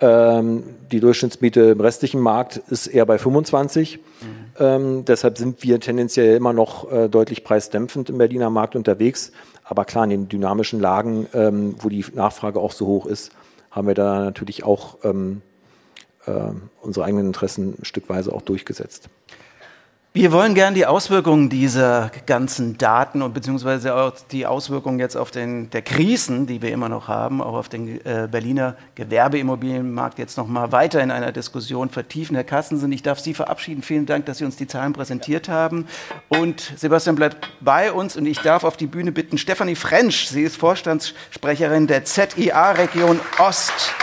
Ähm, 0.00 0.62
die 0.92 1.00
Durchschnittsmiete 1.00 1.60
im 1.60 1.80
restlichen 1.80 2.20
Markt 2.20 2.56
ist 2.68 2.86
eher 2.86 3.04
bei 3.04 3.18
25. 3.18 3.98
Mhm. 3.98 4.02
Ähm, 4.58 5.04
deshalb 5.04 5.38
sind 5.38 5.62
wir 5.62 5.80
tendenziell 5.80 6.36
immer 6.36 6.52
noch 6.52 6.90
äh, 6.90 7.08
deutlich 7.08 7.42
preisdämpfend 7.42 8.08
im 8.10 8.18
Berliner 8.18 8.50
Markt 8.50 8.76
unterwegs. 8.76 9.32
Aber 9.64 9.84
klar, 9.84 10.04
in 10.04 10.10
den 10.10 10.28
dynamischen 10.28 10.80
Lagen, 10.80 11.26
ähm, 11.34 11.74
wo 11.78 11.88
die 11.88 12.04
Nachfrage 12.14 12.60
auch 12.60 12.72
so 12.72 12.86
hoch 12.86 13.06
ist, 13.06 13.32
haben 13.70 13.88
wir 13.88 13.94
da 13.94 14.20
natürlich 14.20 14.64
auch 14.64 14.98
ähm, 15.04 15.42
äh, 16.26 16.32
unsere 16.80 17.04
eigenen 17.04 17.26
Interessen 17.26 17.76
stückweise 17.82 18.32
auch 18.32 18.42
durchgesetzt. 18.42 19.08
Wir 20.14 20.32
wollen 20.32 20.54
gerne 20.54 20.74
die 20.74 20.86
Auswirkungen 20.86 21.50
dieser 21.50 22.10
ganzen 22.24 22.78
Daten 22.78 23.20
und 23.20 23.34
beziehungsweise 23.34 23.94
auch 23.94 24.12
die 24.32 24.46
Auswirkungen 24.46 24.98
jetzt 24.98 25.16
auf 25.16 25.30
den 25.30 25.68
der 25.68 25.82
Krisen, 25.82 26.46
die 26.46 26.62
wir 26.62 26.72
immer 26.72 26.88
noch 26.88 27.08
haben, 27.08 27.42
auch 27.42 27.52
auf 27.52 27.68
den 27.68 28.04
äh, 28.06 28.26
Berliner 28.28 28.74
Gewerbeimmobilienmarkt 28.94 30.18
jetzt 30.18 30.38
noch 30.38 30.48
mal 30.48 30.72
weiter 30.72 31.02
in 31.02 31.10
einer 31.10 31.30
Diskussion 31.30 31.90
vertiefen. 31.90 32.34
Herr 32.36 32.44
Kassensen, 32.44 32.90
ich 32.90 33.02
darf 33.02 33.20
Sie 33.20 33.34
verabschieden. 33.34 33.82
Vielen 33.82 34.06
Dank, 34.06 34.24
dass 34.24 34.38
Sie 34.38 34.46
uns 34.46 34.56
die 34.56 34.66
Zahlen 34.66 34.94
präsentiert 34.94 35.50
haben. 35.50 35.86
Und 36.28 36.72
Sebastian 36.76 37.14
bleibt 37.14 37.46
bei 37.60 37.92
uns 37.92 38.16
und 38.16 38.24
ich 38.24 38.40
darf 38.40 38.64
auf 38.64 38.78
die 38.78 38.86
Bühne 38.86 39.12
bitten 39.12 39.36
Stefanie 39.36 39.76
Frensch. 39.76 40.26
Sie 40.26 40.42
ist 40.42 40.56
Vorstandssprecherin 40.56 41.86
der 41.86 42.06
ZIA 42.06 42.72
Region 42.72 43.20
Ost. 43.38 43.94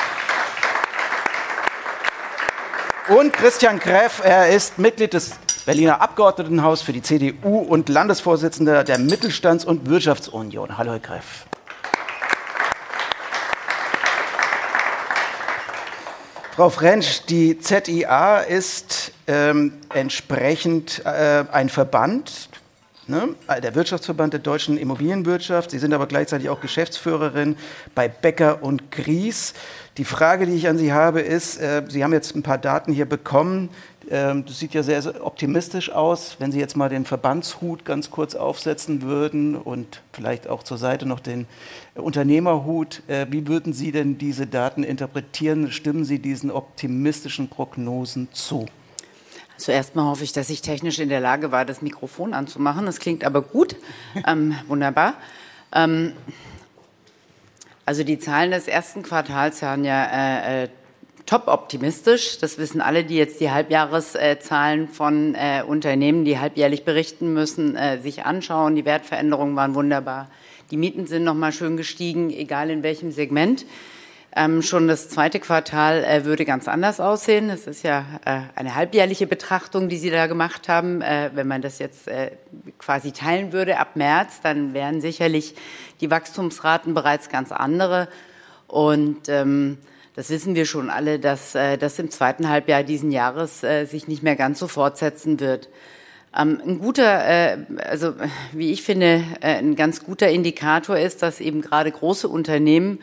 Und 3.10 3.34
Christian 3.34 3.80
Greff, 3.80 4.22
er 4.24 4.50
ist 4.50 4.80
Mitglied 4.80 5.14
des 5.14 5.32
Berliner 5.66 6.00
Abgeordnetenhaus 6.00 6.84
für 6.84 6.94
die 6.94 7.02
CDU 7.02 7.58
und 7.58 7.90
Landesvorsitzender 7.90 8.84
der 8.84 9.00
Mittelstands- 9.00 9.66
und 9.66 9.90
Wirtschaftsunion. 9.90 10.78
Hallo, 10.78 10.92
Herr 10.92 11.00
Greff. 11.00 11.48
Frau 16.56 16.70
Frensch, 16.70 17.24
die 17.24 17.58
ZIA 17.58 18.42
ist 18.42 19.12
ähm, 19.26 19.74
entsprechend 19.92 21.04
äh, 21.04 21.46
ein 21.52 21.70
Verband, 21.70 22.50
ne, 23.08 23.30
der 23.62 23.74
Wirtschaftsverband 23.74 24.34
der 24.34 24.42
deutschen 24.42 24.78
Immobilienwirtschaft. 24.78 25.72
Sie 25.72 25.80
sind 25.80 25.94
aber 25.94 26.06
gleichzeitig 26.06 26.50
auch 26.50 26.62
Geschäftsführerin 26.62 27.58
bei 27.96 28.08
Becker 28.08 28.62
und 28.62 28.92
Gries. 28.92 29.56
Die 29.98 30.06
Frage, 30.06 30.46
die 30.46 30.54
ich 30.54 30.68
an 30.68 30.78
Sie 30.78 30.94
habe, 30.94 31.22
ist, 31.22 31.58
äh, 31.58 31.84
Sie 31.90 32.04
haben 32.04 32.14
jetzt 32.14 32.36
ein 32.36 32.44
paar 32.44 32.60
Daten 32.60 32.94
hier 32.94 33.06
bekommen. 33.06 33.70
Ähm, 34.10 34.46
das 34.46 34.60
sieht 34.60 34.74
ja 34.74 34.84
sehr, 34.84 35.26
optimistisch 35.26 35.92
aus. 35.92 36.38
Wenn 36.40 36.52
Sie 36.52 36.60
jetzt 36.60 36.78
mal 36.78 36.90
den 36.90 37.06
Verbandshut 37.06 37.86
ganz 37.86 38.12
kurz 38.12 38.36
aufsetzen 38.36 39.02
würden 39.02 39.56
und 39.56 40.02
vielleicht 40.14 40.48
auch 40.48 40.64
zur 40.64 40.78
Seite 40.78 41.06
noch 41.06 41.20
den 41.20 41.48
Unternehmerhut, 41.96 43.02
äh, 43.08 43.26
wie 43.30 43.48
würden 43.48 43.74
Sie 43.74 43.92
denn 43.92 44.18
diese 44.18 44.48
Daten 44.48 44.84
interpretieren? 44.84 45.72
Stimmen 45.72 46.06
Sie 46.06 46.20
diesen 46.20 46.52
optimistischen 46.52 47.50
Prognosen 47.50 48.28
zu? 48.32 48.68
Zuerst 49.58 49.90
also 49.92 50.02
mal 50.02 50.10
hoffe 50.10 50.24
ich, 50.24 50.34
dass 50.34 50.50
ich 50.50 50.62
technisch 50.62 51.00
in 51.00 51.10
der 51.10 51.22
Lage 51.22 51.52
war, 51.52 51.66
das 51.66 51.82
Mikrofon 51.82 52.34
anzumachen. 52.34 52.86
Das 52.86 53.00
klingt 53.00 53.24
aber 53.24 53.42
gut. 53.42 53.76
ähm, 54.28 54.56
wunderbar. 54.68 55.16
Ähm, 55.74 56.14
also 57.86 58.04
die 58.04 58.20
Zahlen 58.20 58.52
des 58.52 58.68
ersten 58.68 59.04
Quartals 59.04 59.62
waren 59.62 59.84
ja 59.86 60.06
äh, 60.06 60.64
äh 60.64 60.70
top 61.26 61.48
optimistisch. 61.48 62.38
Das 62.40 62.58
wissen 62.58 62.82
alle, 62.82 63.04
die 63.04 63.16
jetzt 63.16 63.40
die 63.40 63.52
Halbjahreszahlen 63.52 64.88
von 64.88 65.36
äh, 65.36 65.64
Unternehmen, 65.66 66.26
die 66.26 66.40
halbjährlich 66.40 66.86
berichten 66.86 67.34
müssen, 67.34 67.76
äh, 67.76 68.00
sich 68.00 68.26
anschauen. 68.26 68.76
Die 68.76 68.86
Wertveränderungen 68.86 69.56
waren 69.56 69.76
wunderbar. 69.76 70.30
Die 70.72 70.78
Mieten 70.78 71.08
sind 71.08 71.24
noch 71.24 71.34
mal 71.34 71.52
schön 71.52 71.78
gestiegen, 71.78 72.30
egal 72.32 72.70
in 72.70 72.84
welchem 72.84 73.12
Segment. 73.12 73.66
Ähm, 74.38 74.62
schon 74.62 74.90
das 74.90 75.08
zweite 75.08 75.40
Quartal 75.40 76.04
äh, 76.04 76.26
würde 76.26 76.44
ganz 76.44 76.68
anders 76.68 77.00
aussehen. 77.00 77.48
Das 77.48 77.68
ist 77.68 77.84
ja 77.84 78.04
äh, 78.26 78.42
eine 78.56 78.76
halbjährliche 78.76 79.28
Betrachtung, 79.28 79.88
die 79.88 79.98
Sie 79.98 80.10
da 80.10 80.28
gemacht 80.28 80.68
haben. 80.68 81.02
Äh, 81.02 81.32
wenn 81.34 81.48
man 81.48 81.62
das 81.62 81.80
jetzt 81.80 82.10
äh, 82.10 82.32
quasi 82.78 83.14
teilen 83.14 83.54
würde 83.54 83.80
ab 83.80 83.96
März, 83.96 84.42
dann 84.42 84.74
wären 84.74 85.00
sicherlich 85.00 85.56
die 86.02 86.12
Wachstumsraten 86.12 86.94
bereits 86.94 87.30
ganz 87.30 87.54
andere. 87.54 88.10
Und 88.68 89.30
ähm, 89.30 89.78
das 90.16 90.30
wissen 90.30 90.56
wir 90.56 90.66
schon 90.66 90.90
alle, 90.90 91.20
dass 91.20 91.56
äh, 91.56 91.78
das 91.78 92.00
im 92.00 92.10
zweiten 92.10 92.48
Halbjahr 92.48 92.84
diesen 92.84 93.12
Jahres 93.12 93.64
äh, 93.64 93.86
sich 93.86 94.08
nicht 94.08 94.24
mehr 94.24 94.38
ganz 94.38 94.60
so 94.60 94.68
fortsetzen 94.68 95.42
wird. 95.42 95.70
Ähm, 96.36 96.62
ein 96.66 96.80
guter, 96.80 97.28
äh, 97.28 97.58
also 97.84 98.14
wie 98.54 98.72
ich 98.72 98.84
finde, 98.84 99.24
ein 99.42 99.76
ganz 99.76 100.04
guter 100.04 100.30
Indikator 100.30 100.98
ist, 100.98 101.22
dass 101.22 101.42
eben 101.42 101.62
gerade 101.62 101.92
große 101.92 102.30
Unternehmen 102.30 103.00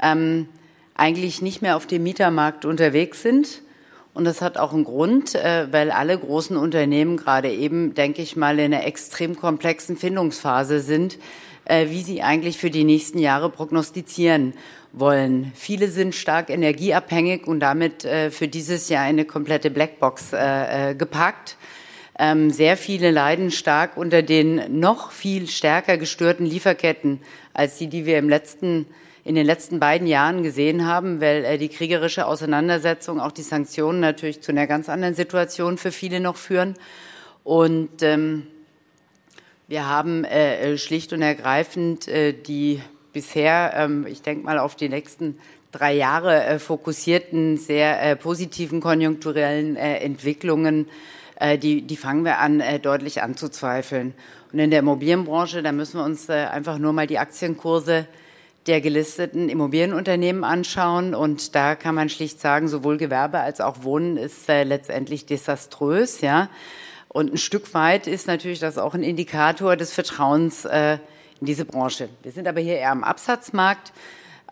ähm, 0.00 0.48
eigentlich 0.94 1.42
nicht 1.42 1.60
mehr 1.60 1.76
auf 1.76 1.86
dem 1.86 2.02
Mietermarkt 2.02 2.64
unterwegs 2.64 3.20
sind. 3.22 3.60
Und 4.14 4.24
das 4.24 4.40
hat 4.40 4.58
auch 4.58 4.72
einen 4.72 4.84
Grund, 4.84 5.34
weil 5.34 5.90
alle 5.90 6.16
großen 6.16 6.56
Unternehmen 6.56 7.16
gerade 7.16 7.50
eben, 7.50 7.94
denke 7.94 8.22
ich 8.22 8.36
mal, 8.36 8.60
in 8.60 8.72
einer 8.72 8.86
extrem 8.86 9.34
komplexen 9.34 9.96
Findungsphase 9.96 10.78
sind, 10.78 11.18
wie 11.66 12.00
sie 12.00 12.22
eigentlich 12.22 12.58
für 12.58 12.70
die 12.70 12.84
nächsten 12.84 13.18
Jahre 13.18 13.50
prognostizieren 13.50 14.54
wollen. 14.94 15.52
Viele 15.54 15.88
sind 15.88 16.14
stark 16.14 16.50
energieabhängig 16.50 17.46
und 17.46 17.60
damit 17.60 18.04
äh, 18.04 18.30
für 18.30 18.48
dieses 18.48 18.88
Jahr 18.88 19.04
eine 19.04 19.24
komplette 19.24 19.70
Blackbox 19.70 20.32
äh, 20.32 20.90
äh, 20.90 20.94
gepackt. 20.94 21.56
Ähm, 22.16 22.50
sehr 22.50 22.76
viele 22.76 23.10
leiden 23.10 23.50
stark 23.50 23.96
unter 23.96 24.22
den 24.22 24.78
noch 24.78 25.10
viel 25.10 25.48
stärker 25.48 25.98
gestörten 25.98 26.46
Lieferketten 26.46 27.20
als 27.52 27.76
die, 27.76 27.88
die 27.88 28.06
wir 28.06 28.18
im 28.18 28.28
letzten 28.28 28.86
in 29.24 29.34
den 29.34 29.46
letzten 29.46 29.80
beiden 29.80 30.06
Jahren 30.06 30.42
gesehen 30.42 30.86
haben, 30.86 31.20
weil 31.20 31.44
äh, 31.46 31.58
die 31.58 31.70
kriegerische 31.70 32.26
Auseinandersetzung, 32.26 33.20
auch 33.20 33.32
die 33.32 33.42
Sanktionen 33.42 34.00
natürlich 34.00 34.42
zu 34.42 34.52
einer 34.52 34.66
ganz 34.66 34.90
anderen 34.90 35.14
Situation 35.14 35.78
für 35.78 35.92
viele 35.92 36.20
noch 36.20 36.36
führen. 36.36 36.74
Und 37.42 38.02
ähm, 38.02 38.46
wir 39.66 39.88
haben 39.88 40.24
äh, 40.24 40.72
äh 40.72 40.78
schlicht 40.78 41.14
und 41.14 41.22
ergreifend 41.22 42.06
äh, 42.06 42.34
die 42.34 42.82
bisher, 43.14 43.72
ähm, 43.74 44.06
ich 44.06 44.20
denke 44.20 44.44
mal 44.44 44.58
auf 44.58 44.76
die 44.76 44.90
nächsten 44.90 45.38
drei 45.74 45.94
Jahre 45.94 46.44
äh, 46.44 46.58
fokussierten, 46.58 47.56
sehr 47.56 48.02
äh, 48.02 48.16
positiven 48.16 48.80
konjunkturellen 48.80 49.76
äh, 49.76 49.98
Entwicklungen, 49.98 50.88
die, 51.60 51.82
die 51.82 51.96
fangen 51.96 52.24
wir 52.24 52.38
an, 52.38 52.62
deutlich 52.80 53.20
anzuzweifeln. 53.20 54.14
Und 54.52 54.60
in 54.60 54.70
der 54.70 54.78
Immobilienbranche, 54.78 55.64
da 55.64 55.72
müssen 55.72 55.98
wir 55.98 56.04
uns 56.04 56.30
einfach 56.30 56.78
nur 56.78 56.92
mal 56.92 57.08
die 57.08 57.18
Aktienkurse 57.18 58.06
der 58.68 58.80
gelisteten 58.80 59.48
Immobilienunternehmen 59.48 60.44
anschauen. 60.44 61.12
Und 61.12 61.56
da 61.56 61.74
kann 61.74 61.96
man 61.96 62.08
schlicht 62.08 62.40
sagen, 62.40 62.68
sowohl 62.68 62.98
Gewerbe 62.98 63.40
als 63.40 63.60
auch 63.60 63.82
Wohnen 63.82 64.16
ist 64.16 64.46
letztendlich 64.46 65.26
desaströs. 65.26 66.20
Ja. 66.20 66.50
Und 67.08 67.32
ein 67.32 67.38
Stück 67.38 67.74
weit 67.74 68.06
ist 68.06 68.28
natürlich 68.28 68.60
das 68.60 68.78
auch 68.78 68.94
ein 68.94 69.02
Indikator 69.02 69.74
des 69.76 69.92
Vertrauens 69.92 70.64
äh, 70.66 70.98
in 71.44 71.46
diese 71.46 71.66
Branche. 71.66 72.08
Wir 72.22 72.32
sind 72.32 72.48
aber 72.48 72.60
hier 72.60 72.78
eher 72.78 72.90
am 72.90 73.04
Absatzmarkt. 73.04 73.92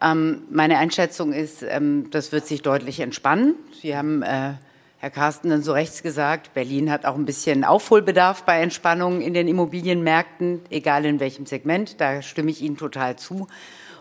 Ähm, 0.03 0.43
meine 0.51 0.77
Einschätzung 0.77 1.33
ist, 1.33 1.63
ähm, 1.63 2.11
das 2.11 2.33
wird 2.33 2.47
sich 2.47 2.61
deutlich 2.61 3.01
entspannen. 3.01 3.55
Sie 3.81 3.97
haben, 3.97 4.21
äh, 4.21 4.53
Herr 4.99 5.11
Carsten, 5.11 5.49
dann 5.49 5.63
so 5.63 5.73
rechts 5.73 6.03
gesagt, 6.03 6.53
Berlin 6.53 6.91
hat 6.91 7.07
auch 7.07 7.15
ein 7.15 7.25
bisschen 7.25 7.65
Aufholbedarf 7.65 8.43
bei 8.43 8.61
Entspannungen 8.61 9.23
in 9.23 9.33
den 9.33 9.49
Immobilienmärkten, 9.49 10.61
egal 10.69 11.07
in 11.07 11.19
welchem 11.19 11.47
Segment. 11.47 11.99
Da 11.99 12.21
stimme 12.21 12.51
ich 12.51 12.61
Ihnen 12.61 12.77
total 12.77 13.17
zu. 13.17 13.47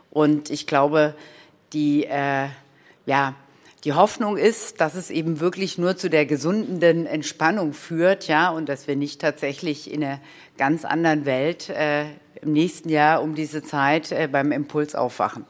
Und 0.09 0.49
ich 0.49 0.67
glaube, 0.67 1.15
die, 1.71 2.03
äh, 2.03 2.47
ja, 3.05 3.35
die 3.83 3.93
Hoffnung 3.93 4.37
ist, 4.37 4.79
dass 4.79 4.95
es 4.95 5.09
eben 5.09 5.39
wirklich 5.39 5.77
nur 5.77 5.97
zu 5.97 6.09
der 6.09 6.25
gesundenden 6.25 7.07
Entspannung 7.07 7.73
führt, 7.73 8.27
ja, 8.27 8.49
und 8.51 8.69
dass 8.69 8.87
wir 8.87 8.95
nicht 8.95 9.19
tatsächlich 9.19 9.91
in 9.91 10.03
einer 10.03 10.19
ganz 10.57 10.85
anderen 10.85 11.25
Welt 11.25 11.69
äh, 11.69 12.03
im 12.41 12.53
nächsten 12.53 12.89
Jahr 12.89 13.23
um 13.23 13.33
diese 13.33 13.63
Zeit 13.63 14.11
äh, 14.11 14.27
beim 14.31 14.51
Impuls 14.51 14.93
aufwachen. 14.93 15.45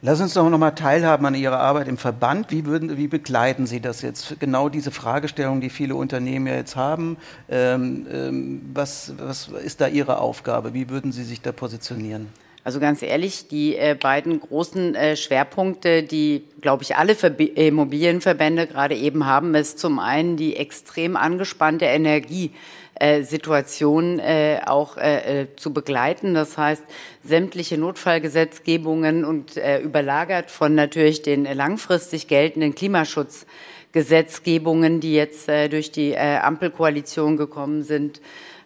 Lass 0.00 0.20
uns 0.20 0.34
doch 0.34 0.48
noch 0.50 0.58
mal 0.58 0.72
teilhaben 0.72 1.24
an 1.24 1.34
Ihrer 1.34 1.60
Arbeit 1.60 1.88
im 1.88 1.96
Verband. 1.96 2.50
Wie, 2.50 2.66
würden, 2.66 2.98
wie 2.98 3.08
begleiten 3.08 3.66
Sie 3.66 3.80
das 3.80 4.02
jetzt? 4.02 4.38
Genau 4.38 4.68
diese 4.68 4.90
Fragestellung, 4.90 5.62
die 5.62 5.70
viele 5.70 5.94
Unternehmen 5.94 6.46
ja 6.46 6.56
jetzt 6.56 6.76
haben. 6.76 7.16
Ähm, 7.48 8.06
ähm, 8.12 8.70
was, 8.74 9.14
was 9.18 9.48
ist 9.48 9.80
da 9.80 9.88
Ihre 9.88 10.18
Aufgabe? 10.18 10.74
Wie 10.74 10.90
würden 10.90 11.10
Sie 11.10 11.24
sich 11.24 11.40
da 11.40 11.52
positionieren? 11.52 12.28
Also 12.66 12.80
ganz 12.80 13.02
ehrlich, 13.02 13.48
die 13.48 13.76
äh, 13.76 13.94
beiden 13.94 14.40
großen 14.40 14.94
äh, 14.94 15.16
Schwerpunkte, 15.16 16.02
die, 16.02 16.44
glaube 16.62 16.82
ich, 16.82 16.96
alle 16.96 17.14
Verbi 17.14 17.44
Immobilienverbände 17.44 18.66
gerade 18.66 18.94
eben 18.94 19.26
haben, 19.26 19.54
ist 19.54 19.78
zum 19.78 19.98
einen 19.98 20.38
die 20.38 20.56
extrem 20.56 21.14
angespannte 21.14 21.84
Energiesituation 21.84 24.18
äh, 24.18 24.62
auch 24.64 24.96
äh, 24.96 25.42
äh, 25.42 25.46
zu 25.56 25.74
begleiten. 25.74 26.32
Das 26.32 26.56
heißt, 26.56 26.84
sämtliche 27.22 27.76
Notfallgesetzgebungen 27.76 29.26
und 29.26 29.58
äh, 29.58 29.80
überlagert 29.80 30.50
von 30.50 30.74
natürlich 30.74 31.20
den 31.20 31.44
langfristig 31.44 32.28
geltenden 32.28 32.74
Klimaschutzgesetzgebungen, 32.74 35.00
die 35.00 35.12
jetzt 35.12 35.50
äh, 35.50 35.68
durch 35.68 35.92
die 35.92 36.12
äh, 36.12 36.38
Ampelkoalition 36.38 37.36
gekommen 37.36 37.82
sind, 37.82 38.22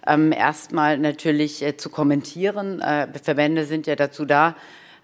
ähm, 0.08 0.32
erstmal 0.32 0.98
natürlich 0.98 1.62
äh, 1.62 1.76
zu 1.76 1.90
kommentieren. 1.90 2.80
Äh, 2.80 3.08
Verbände 3.22 3.64
sind 3.64 3.86
ja 3.86 3.94
dazu 3.94 4.24
da, 4.24 4.56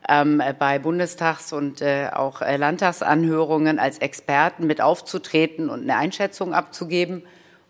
ähm, 0.08 0.42
bei 0.58 0.78
Bundestags- 0.78 1.52
und 1.52 1.80
äh, 1.80 2.08
auch 2.12 2.42
äh, 2.42 2.56
Landtagsanhörungen 2.56 3.78
als 3.78 3.98
Experten 3.98 4.66
mit 4.66 4.80
aufzutreten 4.80 5.70
und 5.70 5.82
eine 5.82 5.96
Einschätzung 5.96 6.54
abzugeben. 6.54 7.22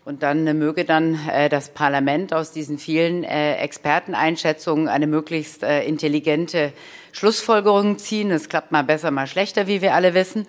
Und 0.03 0.21
dann 0.21 0.45
äh, 0.45 0.53
möge 0.53 0.85
dann 0.85 1.19
äh, 1.29 1.49
das 1.49 1.69
Parlament 1.69 2.33
aus 2.33 2.51
diesen 2.51 2.77
vielen 2.77 3.23
Experteneinschätzungen 3.23 4.87
eine 4.87 5.07
möglichst 5.07 5.63
intelligente 5.63 6.73
Schlussfolgerung 7.11 7.97
ziehen. 7.97 8.31
Es 8.31 8.49
klappt 8.49 8.71
mal 8.71 8.83
besser, 8.83 9.11
mal 9.11 9.27
schlechter, 9.27 9.67
wie 9.67 9.81
wir 9.81 9.93
alle 9.93 10.13
wissen. 10.13 10.47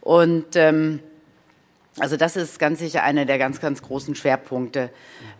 Und 0.00 0.56
ähm, 0.56 1.00
also 2.00 2.16
das 2.16 2.36
ist 2.36 2.58
ganz 2.58 2.78
sicher 2.78 3.02
einer 3.02 3.24
der 3.24 3.38
ganz, 3.38 3.60
ganz 3.60 3.82
großen 3.82 4.14
Schwerpunkte. 4.14 4.90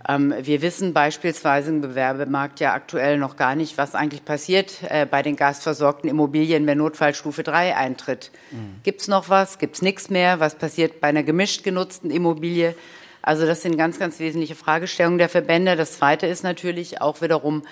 Ähm, 0.09 0.35
wir 0.41 0.63
wissen 0.63 0.93
beispielsweise 0.93 1.71
im 1.71 1.81
Bewerbemarkt 1.81 2.61
ja 2.61 2.73
aktuell 2.73 3.19
noch 3.19 3.37
gar 3.37 3.55
nicht, 3.55 3.79
was 3.79 3.95
eigentlich 3.95 4.25
passiert 4.25 4.79
äh, 4.89 5.07
bei 5.07 5.23
den 5.23 5.37
gasversorgten 5.37 6.09
Immobilien, 6.09 6.67
wenn 6.67 6.79
Notfallstufe 6.79 7.43
3 7.43 7.77
eintritt. 7.77 8.31
Mhm. 8.51 8.81
Gibt 8.83 9.01
es 9.01 9.09
noch 9.09 9.29
was? 9.29 9.59
Gibt 9.59 9.77
es 9.77 9.83
nichts 9.83 10.11
mehr? 10.11 10.41
Was 10.41 10.55
passiert 10.55 11.01
bei 11.01 11.09
einer 11.09 11.23
gemischt 11.23 11.65
genutzten 11.65 12.11
Immobilie? 12.11 12.75
Also 13.23 13.47
das 13.47 13.63
sind 13.63 13.77
ganz, 13.77 13.99
ganz 13.99 14.19
wesentliche 14.21 14.55
Fragestellungen 14.55 15.19
der 15.19 15.29
Verbände. 15.29 15.77
Das 15.77 15.93
Zweite 15.93 16.27
ist 16.27 16.45
natürlich 16.45 17.01
auch 17.01 17.21
wiederum 17.21 17.63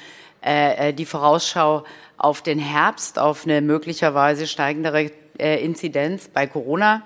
äh, 0.45 0.89
äh 0.89 0.93
die 0.93 1.07
Vorausschau 1.07 1.85
auf 2.19 2.43
den 2.43 2.59
Herbst, 2.59 3.19
auf 3.19 3.45
eine 3.45 3.61
möglicherweise 3.61 4.47
steigendere 4.47 5.11
äh, 5.39 5.65
Inzidenz 5.65 6.29
bei 6.29 6.47
Corona. 6.47 7.03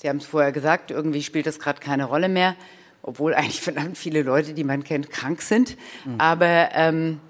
Sie 0.00 0.08
haben 0.08 0.18
es 0.18 0.26
vorher 0.26 0.52
gesagt, 0.52 0.90
irgendwie 0.90 1.22
spielt 1.22 1.46
das 1.46 1.58
gerade 1.58 1.80
keine 1.80 2.04
Rolle 2.04 2.28
mehr, 2.28 2.54
obwohl 3.02 3.34
eigentlich 3.34 3.60
verdammt 3.62 3.96
viele 3.96 4.22
Leute, 4.22 4.52
die 4.52 4.64
man 4.64 4.84
kennt, 4.84 5.10
krank 5.10 5.40
sind. 5.42 5.76
Mhm. 6.04 6.20
Aber 6.20 6.68
ähm, 6.74 7.20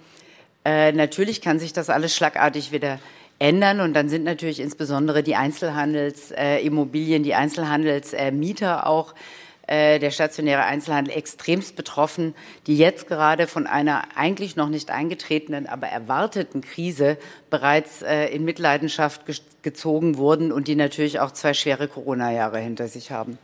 äh, 0.64 0.92
natürlich 0.92 1.40
kann 1.40 1.58
sich 1.58 1.72
das 1.72 1.90
alles 1.90 2.14
schlagartig 2.16 2.72
wieder 2.72 2.98
ändern 3.38 3.80
und 3.80 3.94
dann 3.94 4.08
sind 4.08 4.24
natürlich 4.24 4.60
insbesondere 4.60 5.22
die 5.22 5.36
Einzelhandelsimmobilien, 5.36 7.22
äh, 7.22 7.24
die 7.24 7.34
Einzelhandelsmieter 7.34 8.80
äh, 8.82 8.86
auch 8.86 9.14
äh, 9.66 9.98
der 9.98 10.10
stationäre 10.10 10.64
Einzelhandel 10.64 11.14
extremst 11.14 11.76
betroffen, 11.76 12.34
die 12.66 12.76
jetzt 12.76 13.08
gerade 13.08 13.46
von 13.46 13.66
einer 13.66 14.04
eigentlich 14.14 14.56
noch 14.56 14.68
nicht 14.68 14.90
eingetretenen, 14.90 15.66
aber 15.66 15.88
erwarteten 15.88 16.60
Krise 16.60 17.18
bereits 17.50 18.02
äh, 18.02 18.26
in 18.26 18.44
Mitleidenschaft 18.44 19.26
ge 19.26 19.36
gezogen 19.62 20.16
wurden 20.16 20.52
und 20.52 20.68
die 20.68 20.76
natürlich 20.76 21.18
auch 21.18 21.32
zwei 21.32 21.52
schwere 21.52 21.88
Corona-Jahre 21.88 22.60
hinter 22.60 22.86
sich 22.86 23.10
haben. 23.10 23.36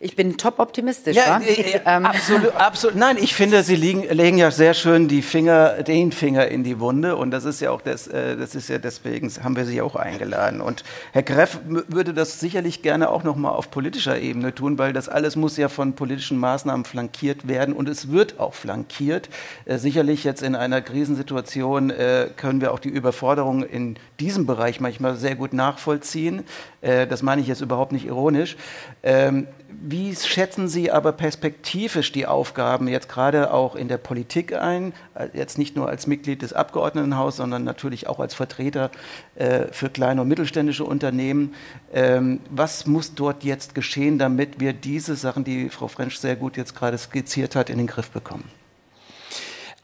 Ich 0.00 0.16
bin 0.16 0.36
top 0.36 0.58
optimistisch. 0.58 1.16
Ja, 1.16 1.40
äh, 1.40 1.80
ähm. 1.86 2.04
absolut, 2.04 2.54
absolut. 2.56 2.96
Nein, 2.96 3.16
ich 3.18 3.34
finde, 3.34 3.62
Sie 3.62 3.76
liegen, 3.76 4.02
legen 4.10 4.36
ja 4.36 4.50
sehr 4.50 4.74
schön 4.74 5.08
die 5.08 5.22
Finger, 5.22 5.82
den 5.82 6.12
Finger 6.12 6.48
in 6.48 6.64
die 6.64 6.80
Wunde. 6.80 7.16
Und 7.16 7.30
das 7.30 7.44
ist 7.44 7.60
ja 7.60 7.70
auch 7.70 7.80
das, 7.80 8.08
äh, 8.08 8.36
das 8.36 8.54
ist 8.54 8.68
ja 8.68 8.78
deswegen 8.78 9.30
haben 9.42 9.56
wir 9.56 9.64
Sie 9.64 9.80
auch 9.80 9.96
eingeladen. 9.96 10.60
Und 10.60 10.84
Herr 11.12 11.22
Greff 11.22 11.60
würde 11.64 12.12
das 12.12 12.40
sicherlich 12.40 12.82
gerne 12.82 13.08
auch 13.08 13.22
noch 13.22 13.36
mal 13.36 13.50
auf 13.50 13.70
politischer 13.70 14.18
Ebene 14.18 14.54
tun, 14.54 14.78
weil 14.78 14.92
das 14.92 15.08
alles 15.08 15.36
muss 15.36 15.56
ja 15.56 15.68
von 15.68 15.94
politischen 15.94 16.38
Maßnahmen 16.38 16.84
flankiert 16.84 17.48
werden 17.48 17.74
und 17.74 17.88
es 17.88 18.10
wird 18.10 18.40
auch 18.40 18.54
flankiert. 18.54 19.28
Äh, 19.64 19.78
sicherlich 19.78 20.24
jetzt 20.24 20.42
in 20.42 20.54
einer 20.54 20.82
Krisensituation 20.82 21.90
äh, 21.90 22.28
können 22.36 22.60
wir 22.60 22.72
auch 22.72 22.78
die 22.78 22.88
Überforderung 22.88 23.62
in 23.62 23.96
diesem 24.20 24.46
Bereich 24.46 24.80
manchmal 24.80 25.16
sehr 25.16 25.36
gut 25.36 25.52
nachvollziehen. 25.52 26.42
Äh, 26.80 27.06
das 27.06 27.22
meine 27.22 27.40
ich 27.40 27.48
jetzt 27.48 27.60
überhaupt 27.60 27.92
nicht 27.92 28.06
ironisch. 28.06 28.56
Ähm, 29.02 29.46
wie 29.82 30.14
schätzen 30.14 30.68
Sie 30.68 30.90
aber 30.90 31.12
perspektivisch 31.12 32.12
die 32.12 32.26
Aufgaben 32.26 32.88
jetzt 32.88 33.08
gerade 33.08 33.52
auch 33.52 33.74
in 33.74 33.88
der 33.88 33.98
Politik 33.98 34.52
ein? 34.52 34.92
Äh, 35.14 35.28
jetzt 35.32 35.58
nicht 35.58 35.76
nur 35.76 35.88
als 35.88 36.06
Mitglied 36.06 36.42
des 36.42 36.52
Abgeordnetenhauses, 36.52 37.38
sondern 37.38 37.64
natürlich 37.64 38.06
auch 38.06 38.20
als 38.20 38.34
Vertreter 38.34 38.90
äh, 39.34 39.66
für 39.72 39.90
kleine 39.90 40.22
und 40.22 40.28
mittelständische 40.28 40.84
Unternehmen. 40.84 41.54
Ähm, 41.92 42.40
was 42.50 42.86
muss 42.86 43.14
dort 43.14 43.44
jetzt 43.44 43.74
geschehen, 43.74 44.18
damit 44.18 44.60
wir 44.60 44.72
diese 44.72 45.16
Sachen, 45.16 45.44
die 45.44 45.68
Frau 45.68 45.88
Frensch 45.88 46.16
sehr 46.16 46.36
gut 46.36 46.56
jetzt 46.56 46.74
gerade 46.74 46.98
skizziert 46.98 47.56
hat, 47.56 47.70
in 47.70 47.78
den 47.78 47.86
Griff 47.86 48.10
bekommen? 48.10 48.44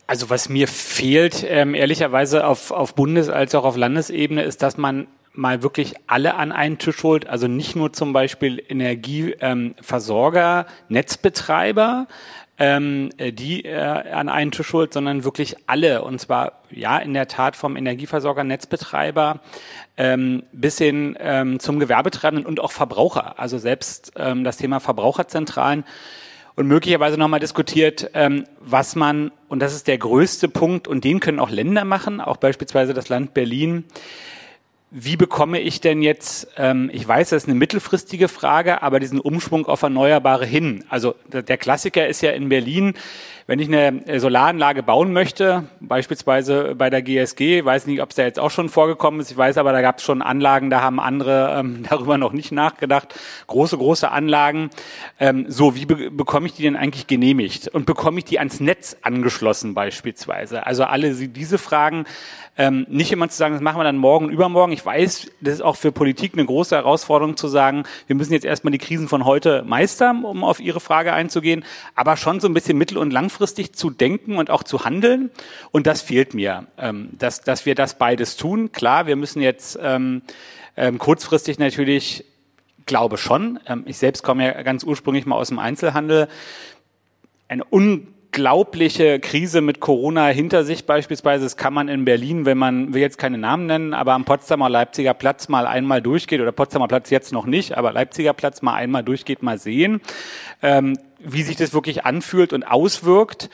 Also 0.07 0.29
was 0.29 0.49
mir 0.49 0.67
fehlt, 0.67 1.47
ähm, 1.49 1.75
ehrlicherweise 1.75 2.47
auf, 2.47 2.73
auf 2.73 2.95
Bundes- 2.95 3.29
als 3.29 3.55
auch 3.55 3.65
auf 3.65 3.77
Landesebene, 3.77 4.43
ist, 4.43 4.61
dass 4.63 4.77
man 4.77 5.07
mal 5.33 5.63
wirklich 5.63 5.95
alle 6.07 6.35
an 6.35 6.53
einen 6.53 6.79
Tisch 6.79 7.03
holt, 7.03 7.27
also 7.27 7.47
nicht 7.47 7.77
nur 7.77 7.93
zum 7.93 8.13
Beispiel 8.13 8.63
Energieversorger, 8.69 10.67
ähm, 10.69 10.75
Netzbetreiber, 10.89 12.07
ähm, 12.59 13.11
die 13.19 13.65
äh, 13.65 13.75
an 13.75 14.29
einen 14.29 14.51
Tisch 14.51 14.73
holt, 14.73 14.93
sondern 14.93 15.25
wirklich 15.25 15.57
alle. 15.67 16.03
Und 16.03 16.21
zwar, 16.21 16.61
ja, 16.71 16.99
in 16.99 17.15
der 17.15 17.27
Tat 17.27 17.57
vom 17.57 17.77
Energieversorger, 17.77 18.45
Netzbetreiber 18.45 19.41
ähm, 19.97 20.43
bis 20.53 20.77
hin 20.77 21.17
ähm, 21.19 21.59
zum 21.59 21.79
Gewerbetreibenden 21.79 22.47
und 22.47 22.61
auch 22.61 22.73
Verbraucher. 22.73 23.39
Also 23.39 23.57
selbst 23.57 24.13
ähm, 24.17 24.45
das 24.45 24.59
Thema 24.59 24.79
Verbraucherzentralen 24.79 25.85
und 26.55 26.67
möglicherweise 26.67 27.17
nochmal 27.17 27.41
diskutiert, 27.41 28.11
ähm, 28.13 28.45
was 28.61 28.95
man, 28.95 29.31
und 29.49 29.61
das 29.61 29.75
ist 29.75 29.89
der 29.89 29.97
größte 29.97 30.49
Punkt, 30.49 30.87
und 30.87 31.05
den 31.05 31.21
können 31.21 31.39
auch 31.39 31.49
Länder 31.49 31.87
machen, 31.87 32.21
auch 32.21 32.37
beispielsweise 32.37 32.93
das 32.93 33.09
Land 33.09 33.33
Berlin, 33.33 33.85
wie 34.91 35.17
bekomme 35.17 35.61
ich 35.61 35.81
denn 35.81 36.03
jetzt, 36.03 36.49
ähm, 36.57 36.91
ich 36.93 37.07
weiß, 37.07 37.31
das 37.31 37.45
ist 37.45 37.49
eine 37.49 37.59
mittelfristige 37.59 38.27
Frage, 38.27 38.83
aber 38.83 38.99
diesen 38.99 39.21
Umschwung 39.21 39.67
auf 39.67 39.83
Erneuerbare 39.83 40.45
hin? 40.45 40.85
Also 40.89 41.15
der 41.29 41.59
Klassiker 41.59 42.09
ist 42.09 42.23
ja 42.23 42.33
in 42.33 42.49
Berlin, 42.49 42.95
wenn 43.51 43.59
ich 43.59 43.67
eine 43.67 44.07
äh, 44.07 44.21
Solaranlage 44.21 44.85
bauen 44.85 45.13
möchte, 45.13 45.65
beispielsweise 45.81 46.77
bei 46.77 46.89
der 46.89 47.03
GSG, 47.03 47.65
weiß 47.65 47.89
nicht, 47.89 48.01
ob 48.01 48.11
es 48.11 48.15
da 48.15 48.23
jetzt 48.23 48.39
auch 48.39 48.53
schon 48.53 48.69
vorgekommen 48.69 49.19
ist, 49.19 49.33
ich 49.33 49.37
weiß 49.37 49.59
aber, 49.59 49.73
da 49.73 49.81
gab 49.81 49.99
es 49.99 50.05
schon 50.05 50.23
Anlagen, 50.23 50.71
da 50.71 50.83
haben 50.83 51.01
andere 51.01 51.57
ähm, 51.59 51.85
darüber 51.91 52.17
noch 52.17 52.33
nicht 52.33 52.53
nachgedacht, 52.53 53.13
große, 53.49 53.77
große 53.77 54.09
Anlagen. 54.09 54.71
Ähm, 55.19 55.47
so, 55.49 55.75
wie 55.75 55.85
be 55.85 56.13
bekomme 56.13 56.47
ich 56.47 56.53
die 56.53 56.63
denn 56.63 56.77
eigentlich 56.77 57.09
genehmigt? 57.09 57.67
Und 57.67 57.87
bekomme 57.87 58.21
ich 58.21 58.25
die 58.25 58.39
ans 58.39 58.61
Netz 58.61 58.97
angeschlossen 59.03 59.75
beispielsweise? 59.75 60.65
Also 60.65 60.85
alle 60.85 61.13
diese 61.13 61.59
Fragen, 61.59 62.05
ähm, 62.57 62.87
nicht 62.89 63.11
immer 63.11 63.29
zu 63.29 63.37
sagen, 63.37 63.55
das 63.55 63.63
machen 63.63 63.79
wir 63.79 63.85
dann 63.85 63.97
morgen, 63.97 64.29
übermorgen. 64.29 64.73
Ich 64.73 64.87
weiß, 64.87 65.29
das 65.41 65.55
ist 65.55 65.61
auch 65.61 65.77
für 65.77 65.91
Politik 65.91 66.35
eine 66.35 66.47
große 66.47 66.77
Herausforderung 66.77 67.37
zu 67.37 67.49
sagen, 67.49 67.83
wir 68.07 68.15
müssen 68.15 68.33
jetzt 68.33 68.45
erstmal 68.45 68.71
die 68.71 68.79
Krisen 68.79 69.09
von 69.09 69.25
heute 69.25 69.65
meistern, 69.67 70.25
um 70.25 70.45
auf 70.45 70.61
Ihre 70.61 70.79
Frage 70.79 71.13
einzugehen, 71.13 71.65
aber 71.97 72.17
schon 72.17 72.39
so 72.39 72.47
ein 72.47 72.55
bisschen 72.55 72.79
mittel- 72.79 72.99
und 72.99 73.13
langfristig 73.13 73.40
zu 73.49 73.91
denken 73.91 74.37
und 74.37 74.51
auch 74.51 74.63
zu 74.63 74.85
handeln. 74.85 75.31
Und 75.71 75.87
das 75.87 76.03
fehlt 76.03 76.35
mir, 76.35 76.67
ähm, 76.79 77.11
dass, 77.13 77.41
dass 77.41 77.67
wir 77.67 77.75
das 77.75 77.99
beides 77.99 78.37
tun. 78.37 78.73
Klar, 78.73 79.07
wir 79.07 79.17
müssen 79.17 79.43
jetzt 79.43 79.79
ähm, 79.83 80.23
ähm, 80.77 80.99
kurzfristig 80.99 81.59
natürlich 81.59 82.25
glaube 82.87 83.19
schon. 83.19 83.59
Ähm, 83.67 83.85
ich 83.87 83.99
selbst 83.99 84.23
komme 84.23 84.45
ja 84.45 84.63
ganz 84.63 84.85
ursprünglich 84.85 85.27
mal 85.27 85.37
aus 85.37 85.49
dem 85.49 85.59
Einzelhandel. 85.59 86.29
Eine 87.49 87.65
un 87.71 88.09
unglaubliche 88.31 89.19
Krise 89.19 89.61
mit 89.61 89.81
Corona 89.81 90.29
hinter 90.29 90.63
sich 90.63 90.87
beispielsweise. 90.87 91.45
Das 91.45 91.57
kann 91.57 91.75
man 91.75 91.89
in 91.89 92.05
Berlin, 92.05 92.47
wenn 92.47 92.59
man, 92.59 92.95
will 92.95 93.01
jetzt 93.01 93.19
keine 93.19 93.39
Namen 93.39 93.67
nennen, 93.67 93.93
aber 93.93 94.13
am 94.13 94.25
Potsdamer 94.25 94.69
Leipziger 94.69 95.15
Platz 95.15 95.49
mal 95.49 95.67
einmal 95.67 96.01
durchgeht, 96.01 96.41
oder 96.41 96.53
Potsdamer 96.53 96.87
Platz 96.87 97.11
jetzt 97.11 97.33
noch 97.33 97.45
nicht, 97.45 97.77
aber 97.77 97.93
Leipziger 97.93 98.33
Platz 98.33 98.63
mal 98.63 98.75
einmal 98.75 99.03
durchgeht, 99.03 99.43
mal 99.43 99.59
sehen, 99.59 100.01
ähm, 100.63 100.97
wie 101.23 101.43
sich 101.43 101.57
das 101.57 101.73
wirklich 101.73 102.05
anfühlt 102.05 102.53
und 102.53 102.65
auswirkt. 102.65 103.51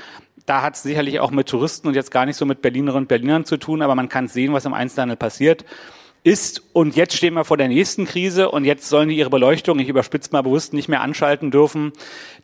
Da 0.46 0.62
hat 0.62 0.76
es 0.76 0.83
sicherlich 0.83 1.20
auch 1.20 1.31
mit 1.31 1.48
Touristen 1.48 1.88
und 1.88 1.94
jetzt 1.94 2.11
gar 2.11 2.26
nicht 2.26 2.37
so 2.37 2.46
mit 2.46 2.62
Berlinerinnen 2.62 3.05
und 3.05 3.09
Berlinern 3.09 3.44
zu 3.44 3.57
tun, 3.57 3.83
aber 3.83 3.94
man 3.94 4.09
kann 4.09 4.29
sehen, 4.29 4.52
was 4.52 4.64
im 4.64 4.74
Einzelhandel 4.74 5.16
passiert 5.16 5.64
ist 6.26 6.61
und 6.72 6.96
jetzt 6.96 7.16
stehen 7.16 7.35
wir 7.35 7.44
vor 7.44 7.57
der 7.57 7.68
nächsten 7.68 8.05
Krise 8.05 8.50
und 8.50 8.64
jetzt 8.64 8.88
sollen 8.88 9.09
die 9.09 9.16
ihre 9.16 9.31
Beleuchtung, 9.31 9.79
ich 9.79 9.88
überspitze 9.88 10.31
mal 10.33 10.42
bewusst, 10.42 10.72
nicht 10.72 10.88
mehr 10.88 11.00
anschalten 11.00 11.52
dürfen. 11.52 11.92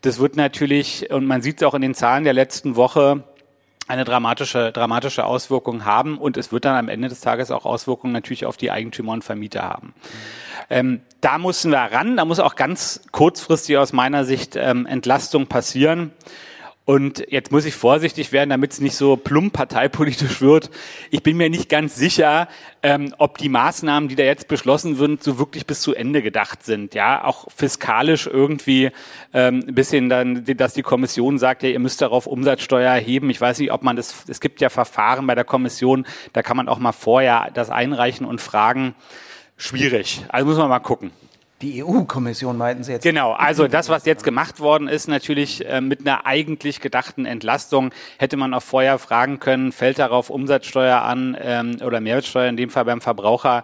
Das 0.02 0.20
wird 0.20 0.36
natürlich, 0.36 1.10
und 1.10 1.26
man 1.26 1.42
sieht 1.42 1.56
es 1.60 1.66
auch 1.66 1.74
in 1.74 1.82
den 1.82 1.94
Zahlen 1.94 2.22
der 2.22 2.32
letzten 2.32 2.76
Woche, 2.76 3.24
eine 3.88 4.04
dramatische, 4.04 4.72
dramatische 4.72 5.24
Auswirkung 5.24 5.84
haben 5.84 6.18
und 6.18 6.36
es 6.36 6.52
wird 6.52 6.64
dann 6.64 6.76
am 6.76 6.88
Ende 6.88 7.08
des 7.08 7.20
Tages 7.20 7.50
auch 7.50 7.64
Auswirkungen 7.64 8.12
natürlich 8.12 8.46
auf 8.46 8.56
die 8.56 8.70
Eigentümer 8.70 9.12
und 9.12 9.24
Vermieter 9.24 9.62
haben. 9.62 9.94
Ähm, 10.70 11.00
da 11.20 11.38
müssen 11.38 11.70
wir 11.70 11.78
ran, 11.78 12.16
da 12.16 12.24
muss 12.24 12.40
auch 12.40 12.54
ganz 12.54 13.02
kurzfristig 13.10 13.76
aus 13.78 13.92
meiner 13.92 14.24
Sicht 14.24 14.56
ähm, 14.56 14.86
Entlastung 14.86 15.46
passieren. 15.46 16.12
Und 16.84 17.24
jetzt 17.28 17.52
muss 17.52 17.64
ich 17.64 17.74
vorsichtig 17.74 18.32
werden, 18.32 18.50
damit 18.50 18.72
es 18.72 18.80
nicht 18.80 18.96
so 18.96 19.16
plump 19.16 19.52
parteipolitisch 19.52 20.40
wird. 20.40 20.68
Ich 21.10 21.22
bin 21.22 21.36
mir 21.36 21.48
nicht 21.48 21.68
ganz 21.68 21.94
sicher, 21.94 22.48
ähm, 22.82 23.14
ob 23.18 23.38
die 23.38 23.48
Maßnahmen, 23.48 24.08
die 24.08 24.16
da 24.16 24.24
jetzt 24.24 24.48
beschlossen 24.48 24.98
werden, 24.98 25.18
so 25.20 25.38
wirklich 25.38 25.64
bis 25.64 25.80
zu 25.80 25.94
Ende 25.94 26.22
gedacht 26.22 26.64
sind. 26.64 26.94
Ja, 26.94 27.24
auch 27.24 27.46
fiskalisch 27.54 28.26
irgendwie 28.26 28.90
ähm, 29.32 29.64
ein 29.68 29.74
bisschen 29.76 30.08
dann, 30.08 30.44
dass 30.44 30.74
die 30.74 30.82
Kommission 30.82 31.38
sagt, 31.38 31.62
ja, 31.62 31.68
ihr 31.68 31.78
müsst 31.78 32.02
darauf 32.02 32.26
Umsatzsteuer 32.26 32.90
erheben. 32.90 33.30
Ich 33.30 33.40
weiß 33.40 33.60
nicht, 33.60 33.70
ob 33.70 33.84
man 33.84 33.94
das, 33.94 34.24
es 34.26 34.40
gibt 34.40 34.60
ja 34.60 34.68
Verfahren 34.68 35.26
bei 35.28 35.36
der 35.36 35.44
Kommission, 35.44 36.04
da 36.32 36.42
kann 36.42 36.56
man 36.56 36.68
auch 36.68 36.80
mal 36.80 36.92
vorher 36.92 37.50
das 37.54 37.70
einreichen 37.70 38.26
und 38.26 38.40
fragen. 38.40 38.96
Schwierig. 39.56 40.24
Also 40.28 40.48
muss 40.48 40.58
man 40.58 40.68
mal 40.68 40.80
gucken. 40.80 41.12
Die 41.62 41.84
EU-Kommission 41.84 42.58
meinten 42.58 42.82
Sie 42.82 42.90
jetzt? 42.90 43.04
Genau, 43.04 43.32
also 43.32 43.68
das, 43.68 43.88
was 43.88 44.04
jetzt 44.04 44.24
gemacht 44.24 44.58
worden 44.58 44.88
ist, 44.88 45.06
natürlich 45.06 45.64
äh, 45.64 45.80
mit 45.80 46.00
einer 46.00 46.26
eigentlich 46.26 46.80
gedachten 46.80 47.24
Entlastung, 47.24 47.90
hätte 48.18 48.36
man 48.36 48.52
auch 48.52 48.62
vorher 48.62 48.98
fragen 48.98 49.38
können, 49.38 49.70
fällt 49.70 50.00
darauf 50.00 50.28
Umsatzsteuer 50.28 51.02
an 51.02 51.36
ähm, 51.40 51.76
oder 51.84 52.00
Mehrwertsteuer, 52.00 52.48
in 52.48 52.56
dem 52.56 52.68
Fall 52.68 52.84
beim 52.84 53.00
Verbraucher, 53.00 53.62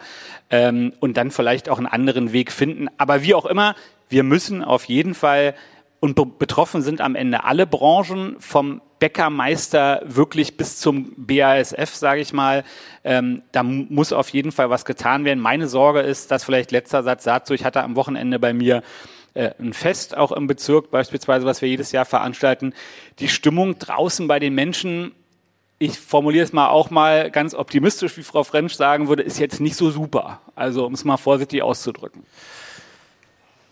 ähm, 0.48 0.92
und 1.00 1.16
dann 1.16 1.32
vielleicht 1.32 1.68
auch 1.68 1.78
einen 1.78 1.88
anderen 1.88 2.32
Weg 2.32 2.52
finden. 2.52 2.87
Aber 2.98 3.22
wie 3.24 3.34
auch 3.34 3.46
immer, 3.46 3.74
wir 4.08 4.22
müssen 4.22 4.62
auf 4.62 4.84
jeden 4.84 5.14
Fall 5.14 5.54
und 5.98 6.38
betroffen 6.38 6.82
sind 6.82 7.00
am 7.00 7.16
Ende 7.16 7.42
alle 7.42 7.66
Branchen, 7.66 8.37
vom 8.38 8.80
Bäckermeister 8.98 10.02
wirklich 10.04 10.56
bis 10.56 10.78
zum 10.78 11.12
BASF, 11.16 11.94
sage 11.94 12.20
ich 12.20 12.32
mal. 12.32 12.64
Ähm, 13.04 13.42
da 13.52 13.62
muss 13.62 14.12
auf 14.12 14.28
jeden 14.30 14.52
Fall 14.52 14.70
was 14.70 14.84
getan 14.84 15.24
werden. 15.24 15.40
Meine 15.40 15.68
Sorge 15.68 16.00
ist, 16.00 16.30
dass 16.30 16.44
vielleicht 16.44 16.72
letzter 16.72 17.02
Satz 17.02 17.24
dazu, 17.24 17.54
ich 17.54 17.64
hatte 17.64 17.82
am 17.82 17.96
Wochenende 17.96 18.38
bei 18.38 18.52
mir 18.52 18.82
äh, 19.34 19.50
ein 19.61 19.72
Fest 19.72 20.16
auch 20.16 20.32
im 20.32 20.46
Bezirk 20.46 20.90
beispielsweise, 20.90 21.46
was 21.46 21.62
wir 21.62 21.68
jedes 21.68 21.92
Jahr 21.92 22.04
veranstalten. 22.04 22.74
Die 23.18 23.28
Stimmung 23.28 23.78
draußen 23.78 24.26
bei 24.26 24.38
den 24.38 24.54
Menschen, 24.54 25.12
ich 25.78 25.98
formuliere 25.98 26.44
es 26.44 26.52
mal 26.52 26.68
auch 26.68 26.90
mal 26.90 27.30
ganz 27.30 27.54
optimistisch, 27.54 28.16
wie 28.16 28.22
Frau 28.22 28.42
French 28.42 28.74
sagen 28.74 29.08
würde, 29.08 29.22
ist 29.22 29.38
jetzt 29.38 29.61
nicht 29.61 29.76
so 29.76 29.90
super. 29.90 30.40
Also 30.56 30.84
um 30.87 30.94
es 30.94 31.04
mal 31.04 31.16
vorsichtig 31.16 31.62
auszudrücken. 31.62 32.24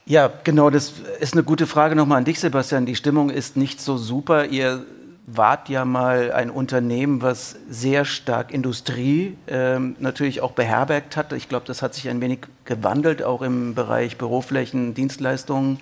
Ja, 0.09 0.33
genau, 0.45 0.71
das 0.71 0.93
ist 1.19 1.33
eine 1.33 1.43
gute 1.43 1.67
Frage 1.67 1.97
nochmal 1.97 2.19
an 2.19 2.25
dich, 2.25 2.39
Sebastian. 2.39 2.87
Die 2.87 2.95
Stimmung 2.95 3.29
ist 3.29 3.57
nicht 3.57 3.81
so 3.81 3.97
super. 3.97 4.47
Ihr 4.47 4.87
wart 5.27 5.69
ja 5.69 5.85
mal 5.85 6.31
ein 6.31 6.51
Unternehmen, 6.51 7.21
was 7.21 7.57
sehr 7.69 8.05
stark 8.05 8.53
Industrie 8.53 9.37
ähm, 9.49 9.97
natürlich 9.99 10.41
auch 10.41 10.53
beherbergt 10.53 11.17
hat. 11.17 11.33
Ich 11.33 11.49
glaube, 11.49 11.67
das 11.67 11.83
hat 11.83 11.95
sich 11.95 12.09
ein 12.09 12.21
wenig 12.21 12.41
gewandelt, 12.65 13.23
auch 13.23 13.43
im 13.43 13.75
Bereich 13.75 14.19
Büroflächen, 14.19 14.95
Dienstleistungen. 14.95 15.81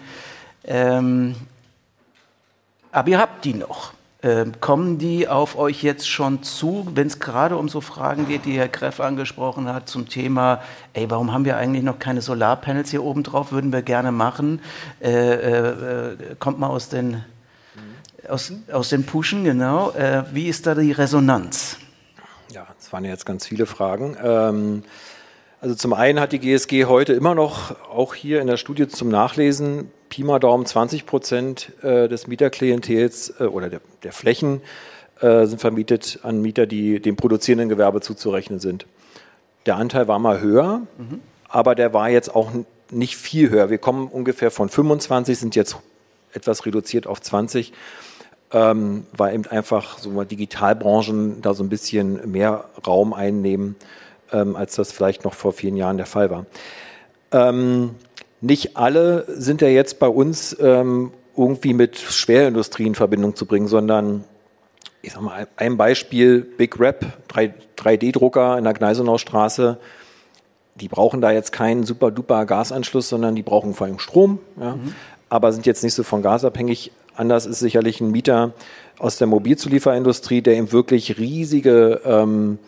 Ähm, 0.64 1.34
aber 2.90 3.08
ihr 3.08 3.18
habt 3.18 3.44
die 3.44 3.54
noch. 3.54 3.92
Ähm, 4.22 4.52
kommen 4.58 4.96
die 4.96 5.28
auf 5.28 5.58
euch 5.58 5.82
jetzt 5.82 6.08
schon 6.08 6.42
zu, 6.42 6.88
wenn 6.94 7.08
es 7.08 7.18
gerade 7.18 7.58
um 7.58 7.68
so 7.68 7.82
Fragen 7.82 8.26
geht, 8.26 8.46
die 8.46 8.56
Herr 8.56 8.68
Kreff 8.68 8.98
angesprochen 8.98 9.68
hat, 9.68 9.86
zum 9.86 10.08
Thema, 10.08 10.62
ey, 10.94 11.10
warum 11.10 11.30
haben 11.30 11.44
wir 11.44 11.58
eigentlich 11.58 11.84
noch 11.84 11.98
keine 11.98 12.22
Solarpanels 12.22 12.90
hier 12.90 13.04
oben 13.04 13.22
drauf, 13.22 13.52
würden 13.52 13.70
wir 13.70 13.82
gerne 13.82 14.12
machen. 14.12 14.62
Äh, 15.02 15.10
äh, 15.10 16.12
äh 16.12 16.16
kommt 16.38 16.58
mal 16.58 16.68
aus 16.68 16.88
den, 16.88 17.22
aus, 18.28 18.52
aus 18.70 18.88
den 18.88 19.04
Puschen, 19.04 19.44
genau. 19.44 19.90
Äh, 19.92 20.24
wie 20.32 20.48
ist 20.48 20.66
da 20.66 20.74
die 20.74 20.92
Resonanz? 20.92 21.78
Ja, 22.52 22.66
das 22.78 22.92
waren 22.92 23.04
jetzt 23.04 23.26
ganz 23.26 23.46
viele 23.46 23.66
Fragen. 23.66 24.16
Ähm, 24.22 24.82
also 25.60 25.74
zum 25.74 25.92
einen 25.94 26.20
hat 26.20 26.32
die 26.32 26.38
GSG 26.38 26.84
heute 26.84 27.14
immer 27.14 27.34
noch, 27.34 27.74
auch 27.88 28.14
hier 28.14 28.40
in 28.40 28.46
der 28.46 28.56
Studie 28.56 28.86
zum 28.86 29.08
Nachlesen, 29.08 29.90
Pi 30.10 30.22
mal 30.22 30.38
Daumen 30.38 30.66
20 30.66 31.06
Prozent 31.06 31.72
äh, 31.82 32.06
des 32.08 32.26
Mieterklientels 32.26 33.40
äh, 33.40 33.44
oder 33.44 33.70
der, 33.70 33.80
der 34.02 34.12
Flächen 34.12 34.60
äh, 35.20 35.46
sind 35.46 35.60
vermietet 35.60 36.20
an 36.22 36.42
Mieter, 36.42 36.66
die 36.66 37.00
dem 37.00 37.16
produzierenden 37.16 37.68
Gewerbe 37.68 38.00
zuzurechnen 38.00 38.60
sind. 38.60 38.86
Der 39.66 39.76
Anteil 39.76 40.06
war 40.06 40.18
mal 40.18 40.40
höher, 40.40 40.82
mhm. 40.98 41.20
aber 41.48 41.74
der 41.74 41.94
war 41.94 42.10
jetzt 42.10 42.34
auch 42.34 42.50
nicht 42.90 43.16
viel 43.16 43.50
höher. 43.50 43.70
Wir 43.70 43.78
kommen 43.78 44.08
ungefähr 44.08 44.50
von 44.50 44.68
25, 44.68 45.38
sind 45.38 45.56
jetzt 45.56 45.76
etwas 46.32 46.66
reduziert 46.66 47.06
auf 47.06 47.20
20, 47.20 47.72
ähm, 48.52 49.06
weil 49.16 49.34
eben 49.34 49.46
einfach 49.46 49.98
so 49.98 50.10
mal 50.10 50.26
Digitalbranchen 50.26 51.42
da 51.42 51.54
so 51.54 51.62
ein 51.64 51.68
bisschen 51.68 52.30
mehr 52.30 52.66
Raum 52.86 53.12
einnehmen, 53.12 53.76
ähm, 54.32 54.56
als 54.56 54.76
das 54.76 54.92
vielleicht 54.92 55.24
noch 55.24 55.34
vor 55.34 55.52
vielen 55.52 55.76
Jahren 55.76 55.96
der 55.96 56.06
Fall 56.06 56.30
war. 56.30 56.46
Ähm, 57.32 57.96
nicht 58.40 58.76
alle 58.76 59.24
sind 59.28 59.62
ja 59.62 59.68
jetzt 59.68 59.98
bei 59.98 60.08
uns 60.08 60.56
ähm, 60.60 61.12
irgendwie 61.36 61.72
mit 61.72 61.96
Schwerindustrie 61.98 62.86
in 62.86 62.94
Verbindung 62.94 63.34
zu 63.34 63.46
bringen, 63.46 63.68
sondern 63.68 64.24
ich 65.02 65.12
sag 65.12 65.22
mal, 65.22 65.46
ein 65.56 65.76
Beispiel, 65.76 66.40
Big 66.40 66.80
Rap, 66.80 67.04
3D-Drucker 67.28 68.56
in 68.56 68.64
der 68.64 68.72
Gneisenaustraße, 68.72 69.78
die 70.76 70.88
brauchen 70.88 71.20
da 71.20 71.30
jetzt 71.30 71.52
keinen 71.52 71.84
super 71.84 72.10
duper 72.10 72.46
Gasanschluss, 72.46 73.08
sondern 73.08 73.34
die 73.34 73.42
brauchen 73.42 73.74
vor 73.74 73.86
allem 73.86 73.98
Strom, 73.98 74.38
ja, 74.58 74.76
mhm. 74.76 74.94
aber 75.28 75.52
sind 75.52 75.66
jetzt 75.66 75.84
nicht 75.84 75.94
so 75.94 76.02
von 76.02 76.22
Gas 76.22 76.44
abhängig. 76.44 76.90
Anders 77.16 77.46
ist 77.46 77.60
sicherlich 77.60 78.00
ein 78.00 78.10
Mieter 78.10 78.52
aus 78.98 79.18
der 79.18 79.26
Mobilzulieferindustrie, 79.26 80.42
der 80.42 80.54
eben 80.54 80.72
wirklich 80.72 81.18
riesige 81.18 82.00
ähm, 82.04 82.58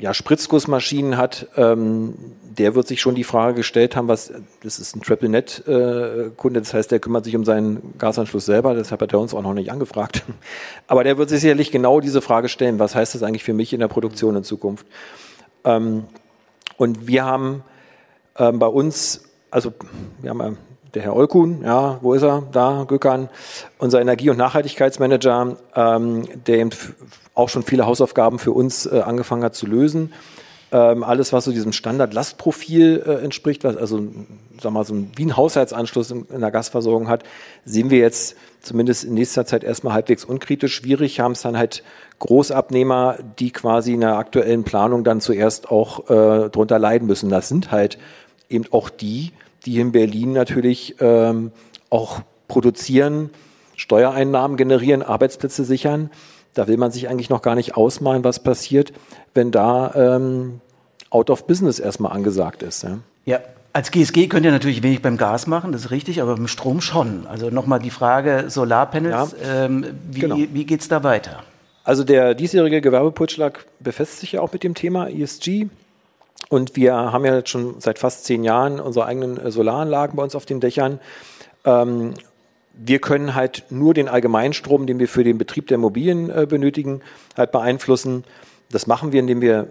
ja, 0.00 0.14
Spritzgussmaschinen 0.14 1.16
hat, 1.16 1.48
ähm, 1.56 2.14
der 2.58 2.74
wird 2.74 2.88
sich 2.88 3.00
schon 3.00 3.14
die 3.14 3.24
Frage 3.24 3.54
gestellt 3.54 3.94
haben, 3.96 4.08
was, 4.08 4.32
das 4.62 4.78
ist 4.78 4.96
ein 4.96 5.00
TripleNet-Kunde, 5.00 6.58
äh, 6.58 6.62
das 6.62 6.74
heißt, 6.74 6.90
der 6.90 6.98
kümmert 6.98 7.24
sich 7.24 7.36
um 7.36 7.44
seinen 7.44 7.94
Gasanschluss 7.98 8.46
selber, 8.46 8.74
deshalb 8.74 9.00
hat 9.00 9.12
er 9.12 9.20
uns 9.20 9.34
auch 9.34 9.42
noch 9.42 9.54
nicht 9.54 9.70
angefragt. 9.70 10.24
Aber 10.86 11.04
der 11.04 11.18
wird 11.18 11.28
sich 11.28 11.40
sicherlich 11.40 11.70
genau 11.70 12.00
diese 12.00 12.20
Frage 12.20 12.48
stellen, 12.48 12.78
was 12.78 12.94
heißt 12.94 13.14
das 13.14 13.22
eigentlich 13.22 13.44
für 13.44 13.52
mich 13.52 13.72
in 13.72 13.80
der 13.80 13.88
Produktion 13.88 14.36
in 14.36 14.44
Zukunft? 14.44 14.86
Ähm, 15.64 16.04
und 16.76 17.06
wir 17.06 17.24
haben 17.24 17.62
ähm, 18.36 18.58
bei 18.58 18.66
uns, 18.66 19.22
also 19.50 19.72
wir 20.20 20.30
haben 20.30 20.58
der 20.94 21.02
Herr 21.02 21.16
Olkun, 21.16 21.62
ja, 21.62 21.98
wo 22.02 22.14
ist 22.14 22.22
er? 22.22 22.44
Da, 22.52 22.84
Gökhan, 22.88 23.28
unser 23.78 24.00
Energie- 24.00 24.30
und 24.30 24.38
Nachhaltigkeitsmanager, 24.38 25.56
ähm, 25.74 26.28
der 26.46 26.58
eben 26.58 26.70
auch 27.34 27.48
schon 27.48 27.62
viele 27.62 27.86
Hausaufgaben 27.86 28.38
für 28.38 28.52
uns 28.52 28.86
äh, 28.86 29.00
angefangen 29.00 29.44
hat 29.44 29.54
zu 29.54 29.66
lösen. 29.66 30.12
Ähm, 30.70 31.02
alles, 31.02 31.32
was 31.32 31.44
so 31.44 31.50
diesem 31.50 31.72
Standard-Lastprofil 31.72 33.02
äh, 33.06 33.24
entspricht, 33.24 33.64
was 33.64 33.76
also 33.76 34.02
sag 34.60 34.72
mal, 34.72 34.84
so 34.84 34.94
ein, 34.94 35.10
wie 35.16 35.24
ein 35.24 35.36
Haushaltsanschluss 35.36 36.10
in, 36.10 36.26
in 36.26 36.40
der 36.40 36.50
Gasversorgung 36.50 37.08
hat, 37.08 37.24
sehen 37.64 37.90
wir 37.90 37.98
jetzt 38.00 38.36
zumindest 38.60 39.04
in 39.04 39.14
nächster 39.14 39.46
Zeit 39.46 39.64
erstmal 39.64 39.94
halbwegs 39.94 40.24
unkritisch. 40.24 40.74
Schwierig 40.74 41.20
haben 41.20 41.32
es 41.32 41.42
dann 41.42 41.56
halt 41.56 41.82
Großabnehmer, 42.18 43.16
die 43.38 43.50
quasi 43.50 43.94
in 43.94 44.00
der 44.00 44.18
aktuellen 44.18 44.64
Planung 44.64 45.04
dann 45.04 45.22
zuerst 45.22 45.70
auch 45.70 46.10
äh, 46.10 46.50
drunter 46.50 46.78
leiden 46.78 47.06
müssen. 47.06 47.30
Das 47.30 47.48
sind 47.48 47.70
halt 47.70 47.98
eben 48.50 48.64
auch 48.70 48.90
die, 48.90 49.32
die 49.68 49.80
in 49.80 49.92
Berlin 49.92 50.32
natürlich 50.32 50.96
ähm, 51.00 51.52
auch 51.90 52.20
produzieren, 52.48 53.30
Steuereinnahmen 53.76 54.56
generieren, 54.56 55.02
Arbeitsplätze 55.02 55.64
sichern. 55.64 56.10
Da 56.54 56.66
will 56.66 56.78
man 56.78 56.90
sich 56.90 57.08
eigentlich 57.08 57.28
noch 57.28 57.42
gar 57.42 57.54
nicht 57.54 57.76
ausmalen, 57.76 58.24
was 58.24 58.42
passiert, 58.42 58.92
wenn 59.34 59.50
da 59.50 59.92
ähm, 59.94 60.60
out 61.10 61.30
of 61.30 61.46
business 61.46 61.78
erstmal 61.78 62.12
angesagt 62.12 62.62
ist. 62.62 62.82
Ja. 62.82 62.98
ja. 63.26 63.40
Als 63.74 63.90
GSG 63.90 64.28
könnt 64.28 64.46
ihr 64.46 64.50
natürlich 64.50 64.82
wenig 64.82 65.02
beim 65.02 65.18
Gas 65.18 65.46
machen, 65.46 65.72
das 65.72 65.82
ist 65.84 65.90
richtig, 65.90 66.22
aber 66.22 66.34
beim 66.34 66.48
Strom 66.48 66.80
schon. 66.80 67.26
Also 67.26 67.50
nochmal 67.50 67.78
die 67.78 67.90
Frage 67.90 68.46
Solarpanels, 68.48 69.36
ja, 69.40 69.66
ähm, 69.66 69.86
wie, 70.10 70.20
genau. 70.20 70.36
wie 70.36 70.64
geht 70.64 70.80
es 70.80 70.88
da 70.88 71.04
weiter? 71.04 71.44
Also 71.84 72.02
der 72.02 72.34
diesjährige 72.34 72.80
Gewerbeputschlag 72.80 73.66
befasst 73.78 74.20
sich 74.20 74.32
ja 74.32 74.40
auch 74.40 74.52
mit 74.52 74.64
dem 74.64 74.74
Thema 74.74 75.08
ESG. 75.08 75.68
Und 76.48 76.76
wir 76.76 76.94
haben 76.94 77.24
ja 77.24 77.36
jetzt 77.36 77.50
schon 77.50 77.80
seit 77.80 77.98
fast 77.98 78.24
zehn 78.24 78.44
Jahren 78.44 78.80
unsere 78.80 79.06
eigenen 79.06 79.38
äh, 79.38 79.50
Solaranlagen 79.50 80.16
bei 80.16 80.22
uns 80.22 80.34
auf 80.34 80.46
den 80.46 80.60
Dächern. 80.60 81.00
Ähm, 81.64 82.14
wir 82.72 83.00
können 83.00 83.34
halt 83.34 83.64
nur 83.70 83.92
den 83.92 84.08
Allgemeinstrom, 84.08 84.86
den 84.86 84.98
wir 84.98 85.08
für 85.08 85.24
den 85.24 85.36
Betrieb 85.36 85.66
der 85.66 85.76
Immobilien 85.76 86.30
äh, 86.30 86.46
benötigen, 86.48 87.02
halt 87.36 87.52
beeinflussen. 87.52 88.24
Das 88.70 88.86
machen 88.86 89.12
wir, 89.12 89.20
indem 89.20 89.40
wir 89.40 89.68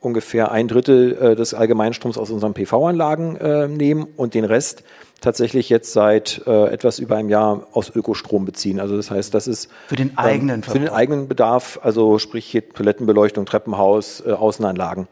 ungefähr 0.00 0.50
ein 0.50 0.66
Drittel 0.66 1.16
äh, 1.20 1.36
des 1.36 1.52
Allgemeinstroms 1.54 2.16
aus 2.16 2.30
unseren 2.30 2.54
PV-Anlagen 2.54 3.36
äh, 3.36 3.68
nehmen 3.68 4.06
und 4.16 4.34
den 4.34 4.44
Rest 4.44 4.82
tatsächlich 5.20 5.68
jetzt 5.68 5.92
seit 5.92 6.42
äh, 6.46 6.68
etwas 6.68 6.98
über 6.98 7.16
einem 7.16 7.28
Jahr 7.28 7.66
aus 7.72 7.94
Ökostrom 7.94 8.46
beziehen. 8.46 8.80
Also 8.80 8.96
das 8.96 9.10
heißt, 9.10 9.34
das 9.34 9.46
ist 9.46 9.68
für 9.88 9.96
den 9.96 10.16
eigenen 10.16 10.56
ähm, 10.56 10.62
für 10.62 10.78
den 10.78 10.88
eigenen 10.88 11.28
Bedarf, 11.28 11.78
also 11.82 12.18
sprich 12.18 12.46
hier 12.46 12.66
Toilettenbeleuchtung, 12.66 13.44
Treppenhaus, 13.44 14.22
äh, 14.26 14.32
Außenanlagen. 14.32 15.08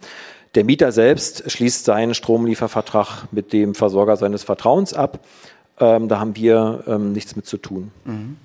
Der 0.55 0.65
Mieter 0.65 0.93
selbst 0.93 1.51
schließt 1.51 1.85
seinen 1.85 2.15
Stromliefervertrag 2.15 3.29
mit 3.33 3.53
dem 3.53 3.75
Versorger 3.75 4.17
seines 4.17 4.45
Vertrauens 4.45 4.95
ab. 4.95 5.21
Ähm, 5.79 6.09
da 6.09 6.19
haben 6.19 6.37
wir 6.37 6.85
ähm, 6.87 7.13
nichts 7.13 7.37
mit 7.37 7.47
zu 7.47 7.59
tun. 7.59 7.93
Mhm. 8.05 8.37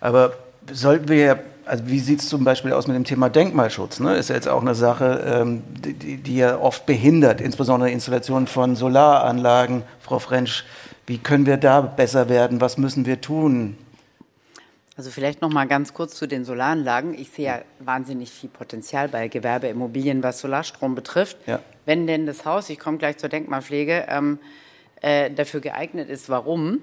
Aber 0.00 0.34
sollten 0.72 1.08
wir 1.08 1.40
also 1.66 1.84
wie 1.86 2.00
sieht 2.00 2.20
es 2.20 2.28
zum 2.28 2.44
Beispiel 2.44 2.72
aus 2.72 2.86
mit 2.86 2.96
dem 2.96 3.04
Thema 3.04 3.30
Denkmalschutz? 3.30 4.00
Ne? 4.00 4.16
Ist 4.16 4.28
ja 4.28 4.34
jetzt 4.34 4.48
auch 4.48 4.60
eine 4.60 4.74
Sache, 4.74 5.24
ähm, 5.26 5.62
die, 5.80 6.16
die, 6.18 6.36
ja 6.36 6.58
oft 6.58 6.86
behindert, 6.86 7.40
insbesondere 7.40 7.90
Installation 7.90 8.46
von 8.46 8.76
Solaranlagen. 8.76 9.82
Frau 10.00 10.18
Frensch, 10.18 10.64
wie 11.06 11.18
können 11.18 11.46
wir 11.46 11.56
da 11.56 11.80
besser 11.80 12.28
werden? 12.28 12.60
Was 12.60 12.78
müssen 12.78 13.06
wir 13.06 13.20
tun? 13.20 13.76
Also 14.96 15.10
vielleicht 15.10 15.42
noch 15.42 15.50
mal 15.50 15.66
ganz 15.66 15.92
kurz 15.92 16.14
zu 16.14 16.28
den 16.28 16.44
Solaranlagen. 16.44 17.14
Ich 17.14 17.30
sehe 17.30 17.46
ja 17.46 17.58
wahnsinnig 17.80 18.30
viel 18.30 18.48
Potenzial 18.48 19.08
bei 19.08 19.26
Gewerbeimmobilien, 19.26 20.22
was 20.22 20.38
Solarstrom 20.38 20.94
betrifft. 20.94 21.36
Ja. 21.46 21.60
Wenn 21.84 22.06
denn 22.06 22.26
das 22.26 22.44
Haus, 22.44 22.70
ich 22.70 22.78
komme 22.78 22.98
gleich 22.98 23.16
zur 23.16 23.28
Denkmalpflege, 23.28 24.06
ähm, 24.08 24.38
äh, 25.00 25.30
dafür 25.30 25.60
geeignet 25.60 26.08
ist. 26.08 26.28
Warum? 26.28 26.78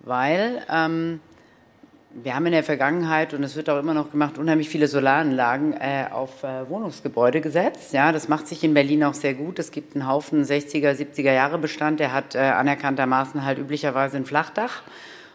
Weil 0.00 0.62
ähm, 0.70 1.20
wir 2.10 2.34
haben 2.34 2.46
in 2.46 2.52
der 2.52 2.64
Vergangenheit, 2.64 3.32
und 3.32 3.42
es 3.42 3.56
wird 3.56 3.70
auch 3.70 3.78
immer 3.78 3.94
noch 3.94 4.10
gemacht, 4.10 4.36
unheimlich 4.36 4.68
viele 4.68 4.86
Solaranlagen 4.86 5.72
äh, 5.72 6.06
auf 6.10 6.42
äh, 6.42 6.68
Wohnungsgebäude 6.68 7.40
gesetzt. 7.40 7.94
Ja, 7.94 8.12
das 8.12 8.28
macht 8.28 8.46
sich 8.46 8.62
in 8.62 8.74
Berlin 8.74 9.04
auch 9.04 9.14
sehr 9.14 9.34
gut. 9.34 9.58
Es 9.58 9.70
gibt 9.70 9.94
einen 9.94 10.06
Haufen 10.06 10.44
60er, 10.44 10.92
70er 10.92 11.32
Jahre 11.32 11.56
Bestand, 11.56 11.98
der 11.98 12.12
hat 12.12 12.34
äh, 12.34 12.40
anerkanntermaßen 12.40 13.44
halt 13.44 13.58
üblicherweise 13.58 14.18
ein 14.18 14.26
Flachdach. 14.26 14.82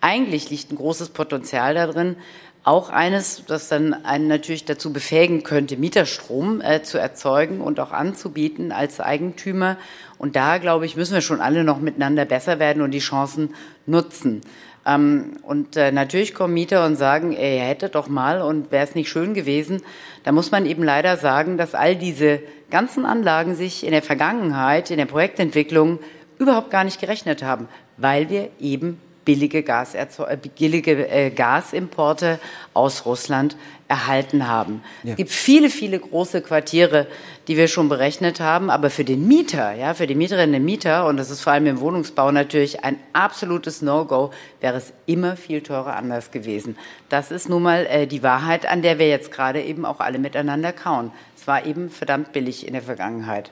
eigentlich 0.00 0.50
liegt 0.50 0.72
ein 0.72 0.76
großes 0.76 1.10
Potenzial 1.10 1.74
darin, 1.74 2.16
auch 2.64 2.88
eines, 2.88 3.44
das 3.46 3.68
dann 3.68 3.92
einen 3.92 4.26
natürlich 4.26 4.64
dazu 4.64 4.92
befähigen 4.92 5.42
könnte, 5.42 5.76
Mieterstrom 5.76 6.62
äh, 6.62 6.82
zu 6.82 6.98
erzeugen 6.98 7.60
und 7.60 7.78
auch 7.78 7.92
anzubieten 7.92 8.72
als 8.72 9.00
Eigentümer. 9.00 9.76
Und 10.16 10.34
da, 10.34 10.56
glaube 10.56 10.86
ich, 10.86 10.96
müssen 10.96 11.12
wir 11.12 11.20
schon 11.20 11.42
alle 11.42 11.62
noch 11.62 11.78
miteinander 11.78 12.24
besser 12.24 12.58
werden 12.58 12.82
und 12.82 12.92
die 12.92 13.00
Chancen 13.00 13.54
nutzen. 13.84 14.40
Ähm, 14.86 15.32
und 15.42 15.76
äh, 15.76 15.92
natürlich 15.92 16.34
kommen 16.34 16.54
Mieter 16.54 16.86
und 16.86 16.96
sagen, 16.96 17.32
ihr 17.32 17.38
hättet 17.38 17.94
doch 17.94 18.08
mal 18.08 18.40
und 18.40 18.72
wäre 18.72 18.84
es 18.84 18.94
nicht 18.94 19.10
schön 19.10 19.34
gewesen. 19.34 19.82
Da 20.24 20.32
muss 20.32 20.50
man 20.50 20.64
eben 20.64 20.82
leider 20.82 21.18
sagen, 21.18 21.58
dass 21.58 21.74
all 21.74 21.96
diese 21.96 22.40
ganzen 22.70 23.04
Anlagen 23.04 23.54
sich 23.56 23.84
in 23.84 23.92
der 23.92 24.02
Vergangenheit, 24.02 24.90
in 24.90 24.96
der 24.96 25.06
Projektentwicklung 25.06 25.98
überhaupt 26.38 26.70
gar 26.70 26.84
nicht 26.84 26.98
gerechnet 26.98 27.42
haben, 27.42 27.68
weil 27.98 28.30
wir 28.30 28.48
eben 28.58 28.98
billige, 29.24 29.58
äh, 29.66 30.36
billige 30.58 31.08
äh, 31.08 31.30
Gasimporte 31.30 32.38
aus 32.72 33.06
Russland 33.06 33.56
erhalten 33.88 34.48
haben. 34.48 34.82
Ja. 35.02 35.10
Es 35.10 35.16
gibt 35.16 35.30
viele, 35.30 35.68
viele 35.68 35.98
große 35.98 36.40
Quartiere, 36.40 37.06
die 37.48 37.56
wir 37.56 37.68
schon 37.68 37.88
berechnet 37.88 38.40
haben, 38.40 38.70
aber 38.70 38.88
für 38.88 39.04
den 39.04 39.28
Mieter, 39.28 39.74
ja, 39.74 39.92
für 39.92 40.06
die 40.06 40.14
Mieterinnen 40.14 40.60
und 40.60 40.64
Mieter, 40.64 41.06
und 41.06 41.18
das 41.18 41.30
ist 41.30 41.42
vor 41.42 41.52
allem 41.52 41.66
im 41.66 41.80
Wohnungsbau 41.80 42.30
natürlich 42.32 42.82
ein 42.82 42.96
absolutes 43.12 43.82
No-Go, 43.82 44.30
wäre 44.60 44.78
es 44.78 44.92
immer 45.06 45.36
viel 45.36 45.60
teurer 45.60 45.96
anders 45.96 46.30
gewesen. 46.30 46.76
Das 47.10 47.30
ist 47.30 47.48
nun 47.48 47.62
mal 47.62 47.86
äh, 47.86 48.06
die 48.06 48.22
Wahrheit, 48.22 48.66
an 48.66 48.80
der 48.80 48.98
wir 48.98 49.08
jetzt 49.08 49.30
gerade 49.30 49.62
eben 49.62 49.84
auch 49.84 50.00
alle 50.00 50.18
miteinander 50.18 50.72
kauen. 50.72 51.10
Es 51.36 51.46
war 51.46 51.66
eben 51.66 51.90
verdammt 51.90 52.32
billig 52.32 52.66
in 52.66 52.72
der 52.72 52.82
Vergangenheit. 52.82 53.50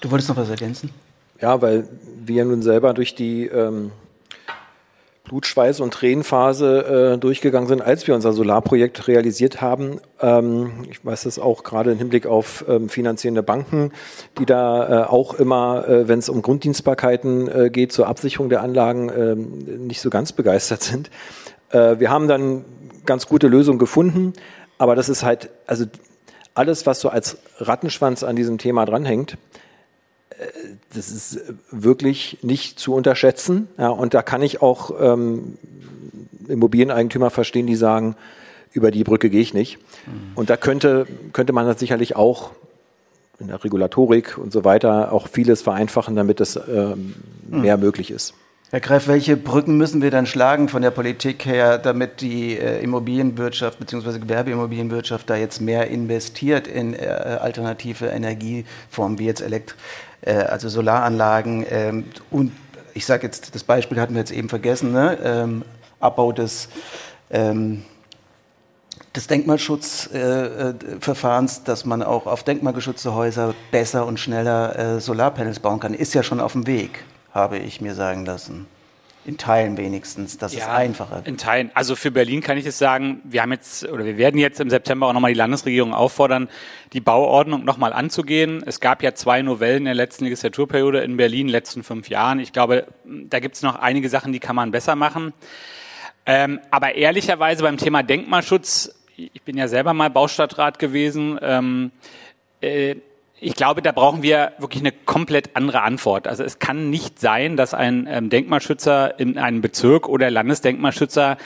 Du 0.00 0.10
wolltest 0.10 0.28
noch 0.28 0.36
was 0.36 0.50
ergänzen? 0.50 0.90
Ja, 1.40 1.62
weil 1.62 1.88
wir 2.24 2.44
nun 2.44 2.62
selber 2.62 2.92
durch 2.92 3.14
die 3.14 3.46
ähm, 3.46 3.92
Blutschweiß 5.24 5.80
und 5.80 5.94
Tränenphase 5.94 7.14
äh, 7.14 7.18
durchgegangen 7.18 7.66
sind, 7.66 7.80
als 7.80 8.06
wir 8.06 8.14
unser 8.14 8.34
Solarprojekt 8.34 9.08
realisiert 9.08 9.62
haben. 9.62 9.98
Ähm, 10.20 10.84
ich 10.90 11.02
weiß 11.04 11.22
das 11.22 11.38
auch 11.38 11.64
gerade 11.64 11.92
im 11.92 11.98
Hinblick 11.98 12.26
auf 12.26 12.64
ähm, 12.68 12.90
finanzierende 12.90 13.42
Banken, 13.42 13.92
die 14.38 14.44
da 14.44 15.04
äh, 15.04 15.06
auch 15.06 15.32
immer, 15.34 15.88
äh, 15.88 16.08
wenn 16.08 16.18
es 16.18 16.28
um 16.28 16.42
Grunddienstbarkeiten 16.42 17.48
äh, 17.48 17.70
geht, 17.70 17.92
zur 17.92 18.06
Absicherung 18.06 18.50
der 18.50 18.62
Anlagen 18.62 19.10
ähm, 19.16 19.86
nicht 19.86 20.02
so 20.02 20.10
ganz 20.10 20.32
begeistert 20.32 20.82
sind. 20.82 21.10
Äh, 21.70 21.98
wir 21.98 22.10
haben 22.10 22.28
dann 22.28 22.66
ganz 23.06 23.26
gute 23.26 23.48
Lösungen 23.48 23.78
gefunden, 23.78 24.34
aber 24.76 24.94
das 24.94 25.08
ist 25.08 25.22
halt, 25.22 25.48
also 25.66 25.86
alles, 26.52 26.84
was 26.84 27.00
so 27.00 27.08
als 27.08 27.38
Rattenschwanz 27.58 28.24
an 28.24 28.36
diesem 28.36 28.58
Thema 28.58 28.84
dranhängt, 28.84 29.38
das 30.94 31.10
ist 31.10 31.40
wirklich 31.70 32.38
nicht 32.42 32.78
zu 32.78 32.94
unterschätzen. 32.94 33.68
Ja, 33.78 33.88
und 33.88 34.14
da 34.14 34.22
kann 34.22 34.42
ich 34.42 34.62
auch 34.62 34.92
ähm, 35.00 35.58
Immobilieneigentümer 36.48 37.30
verstehen, 37.30 37.66
die 37.66 37.76
sagen, 37.76 38.16
über 38.72 38.90
die 38.90 39.04
Brücke 39.04 39.30
gehe 39.30 39.40
ich 39.40 39.54
nicht. 39.54 39.78
Mhm. 40.06 40.32
Und 40.34 40.50
da 40.50 40.56
könnte, 40.56 41.06
könnte 41.32 41.52
man 41.52 41.66
das 41.66 41.78
sicherlich 41.78 42.16
auch 42.16 42.50
in 43.38 43.48
der 43.48 43.62
Regulatorik 43.62 44.38
und 44.38 44.52
so 44.52 44.64
weiter 44.64 45.12
auch 45.12 45.28
vieles 45.28 45.62
vereinfachen, 45.62 46.16
damit 46.16 46.40
es 46.40 46.56
ähm, 46.56 47.14
mhm. 47.48 47.60
mehr 47.62 47.76
möglich 47.76 48.10
ist. 48.10 48.34
Herr 48.70 48.80
Greff, 48.80 49.06
welche 49.06 49.36
Brücken 49.36 49.76
müssen 49.76 50.02
wir 50.02 50.10
dann 50.10 50.26
schlagen 50.26 50.68
von 50.68 50.82
der 50.82 50.90
Politik 50.90 51.46
her, 51.46 51.78
damit 51.78 52.20
die 52.20 52.58
äh, 52.58 52.82
Immobilienwirtschaft 52.82 53.78
bzw. 53.78 54.18
Gewerbeimmobilienwirtschaft 54.18 55.30
da 55.30 55.36
jetzt 55.36 55.60
mehr 55.60 55.88
investiert 55.88 56.66
in 56.66 56.92
äh, 56.94 57.06
alternative 57.40 58.06
Energieformen 58.06 59.20
wie 59.20 59.26
jetzt 59.26 59.42
Elektro? 59.42 59.76
Äh, 60.24 60.34
also 60.34 60.68
Solaranlagen 60.68 61.66
ähm, 61.68 62.04
und 62.30 62.52
ich 62.94 63.06
sage 63.06 63.26
jetzt, 63.26 63.54
das 63.54 63.62
Beispiel 63.64 64.00
hatten 64.00 64.14
wir 64.14 64.20
jetzt 64.20 64.32
eben 64.32 64.48
vergessen, 64.48 64.92
ne? 64.92 65.18
ähm, 65.22 65.62
Abbau 66.00 66.32
des, 66.32 66.70
ähm, 67.30 67.84
des 69.14 69.26
Denkmalschutzverfahrens, 69.26 71.58
äh, 71.58 71.60
dass 71.64 71.84
man 71.84 72.02
auch 72.02 72.26
auf 72.26 72.44
denkmalgeschützte 72.44 73.14
Häuser 73.14 73.54
besser 73.70 74.06
und 74.06 74.18
schneller 74.20 74.78
äh, 74.78 74.98
Solarpanels 75.00 75.60
bauen 75.60 75.80
kann, 75.80 75.92
ist 75.92 76.14
ja 76.14 76.22
schon 76.22 76.40
auf 76.40 76.52
dem 76.52 76.66
Weg, 76.66 77.04
habe 77.32 77.58
ich 77.58 77.80
mir 77.80 77.94
sagen 77.94 78.24
lassen. 78.24 78.66
In 79.26 79.38
Teilen 79.38 79.78
wenigstens, 79.78 80.36
das 80.36 80.54
ja, 80.54 80.60
ist 80.60 80.68
einfacher. 80.68 81.22
In 81.24 81.38
Teilen. 81.38 81.70
Also 81.72 81.96
für 81.96 82.10
Berlin 82.10 82.42
kann 82.42 82.58
ich 82.58 82.66
es 82.66 82.78
sagen, 82.78 83.22
wir 83.24 83.40
haben 83.40 83.52
jetzt 83.52 83.88
oder 83.88 84.04
wir 84.04 84.18
werden 84.18 84.38
jetzt 84.38 84.60
im 84.60 84.68
September 84.68 85.06
auch 85.06 85.14
nochmal 85.14 85.32
die 85.32 85.38
Landesregierung 85.38 85.94
auffordern, 85.94 86.50
die 86.92 87.00
Bauordnung 87.00 87.64
nochmal 87.64 87.94
anzugehen. 87.94 88.62
Es 88.66 88.80
gab 88.80 89.02
ja 89.02 89.14
zwei 89.14 89.40
Novellen 89.40 89.78
in 89.78 89.84
der 89.86 89.94
letzten 89.94 90.24
Legislaturperiode 90.24 91.00
in 91.00 91.16
Berlin, 91.16 91.42
in 91.42 91.46
den 91.46 91.52
letzten 91.52 91.82
fünf 91.82 92.10
Jahren. 92.10 92.38
Ich 92.38 92.52
glaube, 92.52 92.86
da 93.04 93.40
gibt 93.40 93.54
es 93.54 93.62
noch 93.62 93.76
einige 93.76 94.10
Sachen, 94.10 94.32
die 94.32 94.40
kann 94.40 94.56
man 94.56 94.70
besser 94.70 94.94
machen. 94.94 95.32
Ähm, 96.26 96.60
aber 96.70 96.94
ehrlicherweise 96.94 97.62
beim 97.62 97.78
Thema 97.78 98.02
Denkmalschutz, 98.02 98.94
ich 99.16 99.42
bin 99.42 99.56
ja 99.56 99.68
selber 99.68 99.94
mal 99.94 100.10
Baustadtrat 100.10 100.78
gewesen, 100.78 101.38
ähm, 101.40 101.92
äh, 102.60 102.96
ich 103.44 103.54
glaube, 103.54 103.82
da 103.82 103.92
brauchen 103.92 104.22
wir 104.22 104.52
wirklich 104.58 104.82
eine 104.82 104.92
komplett 104.92 105.54
andere 105.54 105.82
Antwort. 105.82 106.26
Also 106.26 106.42
es 106.42 106.58
kann 106.58 106.90
nicht 106.90 107.20
sein, 107.20 107.56
dass 107.56 107.74
ein 107.74 108.06
ähm, 108.10 108.30
Denkmalschützer 108.30 109.18
in 109.20 109.38
einem 109.38 109.60
Bezirk 109.60 110.08
oder 110.08 110.30
Landesdenkmalschützer 110.30 111.36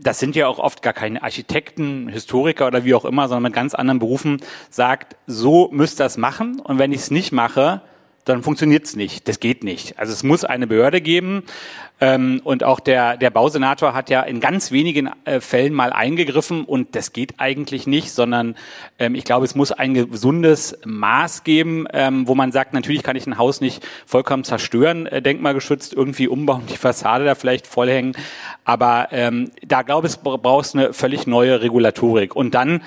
das 0.00 0.20
sind 0.20 0.36
ja 0.36 0.46
auch 0.46 0.60
oft 0.60 0.80
gar 0.80 0.92
keine 0.92 1.22
Architekten, 1.24 2.08
Historiker 2.08 2.68
oder 2.68 2.84
wie 2.84 2.94
auch 2.94 3.04
immer, 3.04 3.26
sondern 3.26 3.42
mit 3.42 3.52
ganz 3.52 3.74
anderen 3.74 3.98
Berufen, 3.98 4.40
sagt, 4.70 5.16
so 5.26 5.68
müsst 5.72 6.00
ihr 6.00 6.04
das 6.04 6.16
machen 6.16 6.60
und 6.60 6.78
wenn 6.78 6.92
ich 6.92 7.00
es 7.00 7.10
nicht 7.10 7.32
mache, 7.32 7.82
dann 8.28 8.42
funktioniert 8.42 8.84
es 8.84 8.96
nicht. 8.96 9.28
Das 9.28 9.40
geht 9.40 9.64
nicht. 9.64 9.98
Also 9.98 10.12
es 10.12 10.22
muss 10.22 10.44
eine 10.44 10.66
Behörde 10.66 11.00
geben. 11.00 11.42
Ähm, 12.00 12.40
und 12.44 12.62
auch 12.62 12.78
der, 12.78 13.16
der 13.16 13.30
Bausenator 13.30 13.92
hat 13.92 14.08
ja 14.08 14.22
in 14.22 14.38
ganz 14.38 14.70
wenigen 14.70 15.10
äh, 15.24 15.40
Fällen 15.40 15.72
mal 15.72 15.92
eingegriffen 15.92 16.64
und 16.64 16.94
das 16.94 17.12
geht 17.12 17.34
eigentlich 17.38 17.88
nicht, 17.88 18.12
sondern 18.12 18.54
ähm, 19.00 19.16
ich 19.16 19.24
glaube, 19.24 19.44
es 19.44 19.56
muss 19.56 19.72
ein 19.72 19.94
gesundes 19.94 20.78
Maß 20.84 21.42
geben, 21.42 21.86
ähm, 21.92 22.28
wo 22.28 22.36
man 22.36 22.52
sagt, 22.52 22.72
natürlich 22.72 23.02
kann 23.02 23.16
ich 23.16 23.26
ein 23.26 23.36
Haus 23.36 23.60
nicht 23.60 23.84
vollkommen 24.06 24.44
zerstören, 24.44 25.06
äh, 25.06 25.20
denkmalgeschützt 25.20 25.92
irgendwie 25.92 26.28
umbauen, 26.28 26.62
die 26.68 26.76
Fassade 26.76 27.24
da 27.24 27.34
vielleicht 27.34 27.66
vollhängen. 27.66 28.16
Aber 28.64 29.08
ähm, 29.10 29.50
da 29.66 29.82
glaube 29.82 30.06
ich, 30.06 30.16
brauchst 30.18 30.76
eine 30.76 30.92
völlig 30.92 31.26
neue 31.26 31.62
Regulatorik. 31.62 32.36
Und 32.36 32.54
dann 32.54 32.80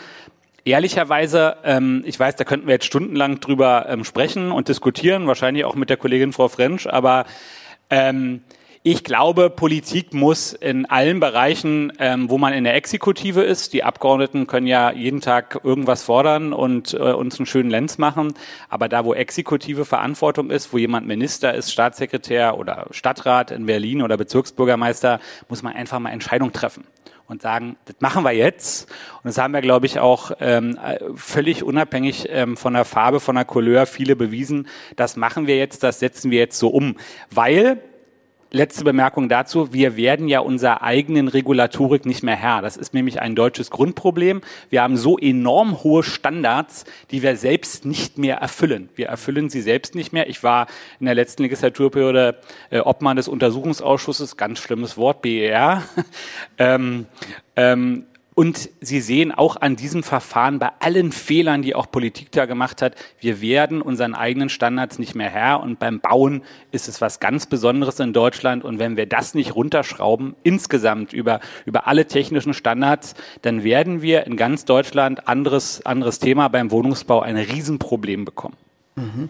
Ehrlicherweise, 0.64 1.58
ähm, 1.64 2.04
ich 2.06 2.20
weiß, 2.20 2.36
da 2.36 2.44
könnten 2.44 2.68
wir 2.68 2.76
jetzt 2.76 2.86
stundenlang 2.86 3.40
drüber 3.40 3.88
ähm, 3.90 4.04
sprechen 4.04 4.52
und 4.52 4.68
diskutieren, 4.68 5.26
wahrscheinlich 5.26 5.66
auch 5.66 5.74
mit 5.74 5.90
der 5.90 5.98
Kollegin 5.98 6.34
Frau 6.34 6.50
French, 6.50 6.92
aber 6.92 7.26
ähm, 7.90 8.42
ich 8.84 9.04
glaube, 9.04 9.52
Politik 9.52 10.14
muss 10.14 10.54
in 10.54 10.88
allen 10.88 11.20
Bereichen, 11.20 11.94
ähm, 12.00 12.32
wo 12.32 12.40
man 12.40 12.54
in 12.54 12.64
der 12.64 12.76
Exekutive 12.76 13.42
ist, 13.42 13.74
die 13.74 13.84
Abgeordneten 13.84 14.48
können 14.48 14.66
ja 14.66 14.92
jeden 14.92 15.22
Tag 15.22 15.60
irgendwas 15.64 16.04
fordern 16.04 16.52
und 16.52 16.94
äh, 16.94 16.98
uns 16.98 17.40
einen 17.40 17.46
schönen 17.46 17.70
Lenz 17.70 17.98
machen, 17.98 18.34
aber 18.70 18.88
da, 18.88 19.04
wo 19.04 19.14
exekutive 19.16 19.86
Verantwortung 19.86 20.52
ist, 20.52 20.74
wo 20.74 20.78
jemand 20.78 21.08
Minister 21.08 21.54
ist, 21.56 21.72
Staatssekretär 21.72 22.58
oder 22.58 22.86
Stadtrat 22.92 23.52
in 23.52 23.66
Berlin 23.68 24.02
oder 24.02 24.18
Bezirksbürgermeister, 24.18 25.20
muss 25.48 25.64
man 25.64 25.74
einfach 25.74 26.00
mal 26.00 26.12
Entscheidungen 26.12 26.54
treffen 26.54 26.84
und 27.32 27.42
sagen, 27.42 27.78
das 27.86 27.96
machen 28.00 28.26
wir 28.26 28.34
jetzt. 28.34 28.90
Und 29.24 29.30
das 29.30 29.38
haben 29.38 29.54
wir, 29.54 29.62
glaube 29.62 29.86
ich, 29.86 30.00
auch 30.00 30.32
ähm, 30.42 30.78
völlig 31.16 31.64
unabhängig 31.64 32.28
ähm, 32.30 32.58
von 32.58 32.74
der 32.74 32.84
Farbe, 32.84 33.22
von 33.22 33.36
der 33.36 33.46
Couleur 33.46 33.86
viele 33.86 34.18
bewiesen. 34.18 34.68
Das 34.98 35.16
machen 35.16 35.48
wir 35.48 35.56
jetzt, 35.58 35.82
das 35.82 36.00
setzen 36.00 36.30
wir 36.30 36.40
jetzt 36.40 36.60
so 36.60 36.68
um. 36.68 36.98
Weil 37.30 37.82
letzte 38.52 38.84
Bemerkung 38.84 39.30
dazu. 39.30 39.74
Wir 39.74 39.96
werden 39.96 40.28
ja 40.28 40.42
unserer 40.42 40.82
eigenen 40.82 41.28
Regulatorik 41.28 42.06
nicht 42.06 42.22
mehr 42.22 42.36
Herr. 42.36 42.62
Das 42.62 42.78
ist 42.78 42.94
nämlich 42.94 43.22
ein 43.22 43.36
deutsches 43.36 43.72
Grundproblem. 43.72 44.42
Wir 44.70 44.84
haben 44.84 44.98
so 44.98 45.18
enorm 45.18 45.84
hohe 45.84 46.04
Standards, 46.04 46.86
die 47.12 47.24
wir 47.24 47.38
selbst 47.38 47.86
nicht 47.86 48.18
mehr 48.18 48.38
erfüllen. 48.38 48.90
Wir 48.96 49.08
erfüllen 49.08 49.50
sie 49.50 49.62
selbst 49.62 49.96
nicht 49.96 50.12
mehr. 50.14 50.30
Ich 50.30 50.44
war 50.44 50.68
in 51.00 51.06
der 51.06 51.16
letzten 51.16 51.44
Legislaturperiode 51.44 52.40
äh, 52.70 52.80
Obmann 52.80 53.18
des 53.18 53.28
Untersuchungsausschusses, 53.28 54.38
ganz 54.38 54.60
schlimmes 54.60 54.98
Wort, 54.98 55.22
BER. 55.22 55.84
ähm, 56.58 57.06
ähm, 57.56 58.06
und 58.42 58.72
Sie 58.80 59.02
sehen 59.02 59.32
auch 59.32 59.58
an 59.62 59.76
diesem 59.76 60.02
Verfahren 60.02 60.58
bei 60.58 60.72
allen 60.80 61.12
Fehlern, 61.12 61.62
die 61.62 61.76
auch 61.76 61.92
Politik 61.92 62.32
da 62.32 62.48
gemacht 62.48 62.82
hat, 62.82 62.96
wir 63.20 63.40
werden 63.40 63.84
unseren 63.84 64.16
eigenen 64.16 64.50
Standards 64.50 64.98
nicht 64.98 65.14
mehr 65.14 65.30
Herr. 65.30 65.62
Und 65.62 65.78
beim 65.78 66.00
Bauen 66.00 66.42
ist 66.72 66.88
es 66.88 67.02
was 67.02 67.20
ganz 67.20 67.46
Besonderes 67.46 68.00
in 68.00 68.14
Deutschland. 68.14 68.64
Und 68.64 68.80
wenn 68.80 68.98
wir 68.98 69.06
das 69.06 69.36
nicht 69.36 69.54
runterschrauben, 69.54 70.36
insgesamt 70.42 71.14
über, 71.14 71.40
über 71.68 71.86
alle 71.86 72.08
technischen 72.08 72.56
Standards, 72.56 73.14
dann 73.44 73.64
werden 73.64 74.02
wir 74.02 74.26
in 74.26 74.38
ganz 74.38 74.66
Deutschland 74.66 75.28
anderes, 75.28 75.86
anderes 75.86 76.18
Thema 76.18 76.48
beim 76.48 76.72
Wohnungsbau 76.72 77.22
ein 77.22 77.38
Riesenproblem 77.38 78.26
bekommen. 78.26 78.58
Mhm. 78.96 79.30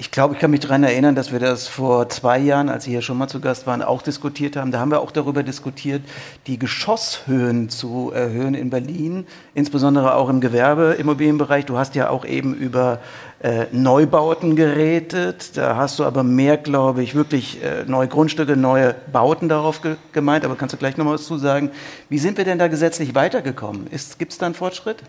Ich 0.00 0.12
glaube, 0.12 0.34
ich 0.34 0.40
kann 0.40 0.52
mich 0.52 0.60
daran 0.60 0.84
erinnern, 0.84 1.16
dass 1.16 1.32
wir 1.32 1.40
das 1.40 1.66
vor 1.66 2.08
zwei 2.08 2.38
Jahren, 2.38 2.68
als 2.68 2.84
Sie 2.84 2.92
hier 2.92 3.02
schon 3.02 3.18
mal 3.18 3.26
zu 3.26 3.40
Gast 3.40 3.66
waren, 3.66 3.82
auch 3.82 4.00
diskutiert 4.00 4.54
haben. 4.54 4.70
Da 4.70 4.78
haben 4.78 4.92
wir 4.92 5.00
auch 5.00 5.10
darüber 5.10 5.42
diskutiert, 5.42 6.02
die 6.46 6.56
Geschosshöhen 6.56 7.68
zu 7.68 8.12
erhöhen 8.14 8.54
in 8.54 8.70
Berlin, 8.70 9.26
insbesondere 9.54 10.14
auch 10.14 10.28
im 10.28 10.40
Gewerbeimmobilienbereich. 10.40 11.66
Du 11.66 11.78
hast 11.78 11.96
ja 11.96 12.10
auch 12.10 12.24
eben 12.24 12.54
über 12.54 13.00
äh, 13.40 13.66
Neubauten 13.72 14.54
geredet. 14.54 15.56
Da 15.56 15.74
hast 15.74 15.98
du 15.98 16.04
aber 16.04 16.22
mehr, 16.22 16.58
glaube 16.58 17.02
ich, 17.02 17.16
wirklich 17.16 17.60
äh, 17.64 17.82
neue 17.84 18.06
Grundstücke, 18.06 18.56
neue 18.56 18.94
Bauten 19.12 19.48
darauf 19.48 19.82
ge 19.82 19.96
gemeint. 20.12 20.44
Aber 20.44 20.54
kannst 20.54 20.74
du 20.74 20.78
gleich 20.78 20.96
noch 20.96 21.06
mal 21.06 21.14
was 21.14 21.26
zu 21.26 21.38
sagen? 21.38 21.72
Wie 22.08 22.20
sind 22.20 22.38
wir 22.38 22.44
denn 22.44 22.60
da 22.60 22.68
gesetzlich 22.68 23.16
weitergekommen? 23.16 23.88
Gibt 24.18 24.30
es 24.30 24.38
da 24.38 24.46
einen 24.46 24.54
Fortschritt? 24.54 25.02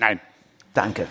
Nein. 0.00 0.18
Danke. 0.74 1.06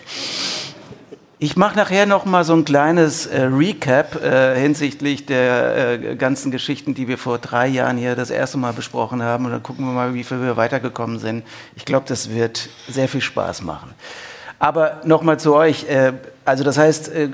Ich 1.42 1.56
mache 1.56 1.74
nachher 1.74 2.04
noch 2.04 2.26
mal 2.26 2.44
so 2.44 2.52
ein 2.52 2.66
kleines 2.66 3.24
äh, 3.24 3.44
Recap 3.44 4.22
äh, 4.22 4.60
hinsichtlich 4.60 5.24
der 5.24 5.98
äh, 5.98 6.16
ganzen 6.16 6.50
Geschichten, 6.50 6.92
die 6.92 7.08
wir 7.08 7.16
vor 7.16 7.38
drei 7.38 7.66
Jahren 7.66 7.96
hier 7.96 8.14
das 8.14 8.28
erste 8.28 8.58
Mal 8.58 8.74
besprochen 8.74 9.22
haben. 9.22 9.46
Und 9.46 9.52
dann 9.52 9.62
gucken 9.62 9.86
wir 9.86 9.92
mal, 9.92 10.12
wie 10.12 10.22
viel 10.22 10.42
wir 10.42 10.58
weitergekommen 10.58 11.18
sind. 11.18 11.42
Ich 11.76 11.86
glaube, 11.86 12.04
das 12.06 12.28
wird 12.28 12.68
sehr 12.88 13.08
viel 13.08 13.22
Spaß 13.22 13.62
machen. 13.62 13.94
Aber 14.58 15.00
noch 15.04 15.22
mal 15.22 15.40
zu 15.40 15.54
euch. 15.54 15.88
Äh, 15.88 16.12
also 16.44 16.62
das 16.62 16.76
heißt, 16.76 17.08
äh, 17.08 17.30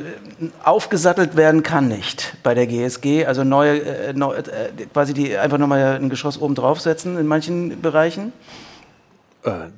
aufgesattelt 0.62 1.36
werden 1.36 1.64
kann 1.64 1.88
nicht 1.88 2.36
bei 2.44 2.54
der 2.54 2.68
GSG. 2.68 3.26
Also 3.26 3.42
neue, 3.42 3.80
äh, 3.80 4.12
neu, 4.12 4.40
quasi 4.92 5.14
die 5.14 5.36
einfach 5.36 5.58
noch 5.58 5.66
mal 5.66 5.96
ein 5.96 6.10
Geschoss 6.10 6.40
oben 6.40 6.54
draufsetzen 6.54 7.18
in 7.18 7.26
manchen 7.26 7.82
Bereichen. 7.82 8.32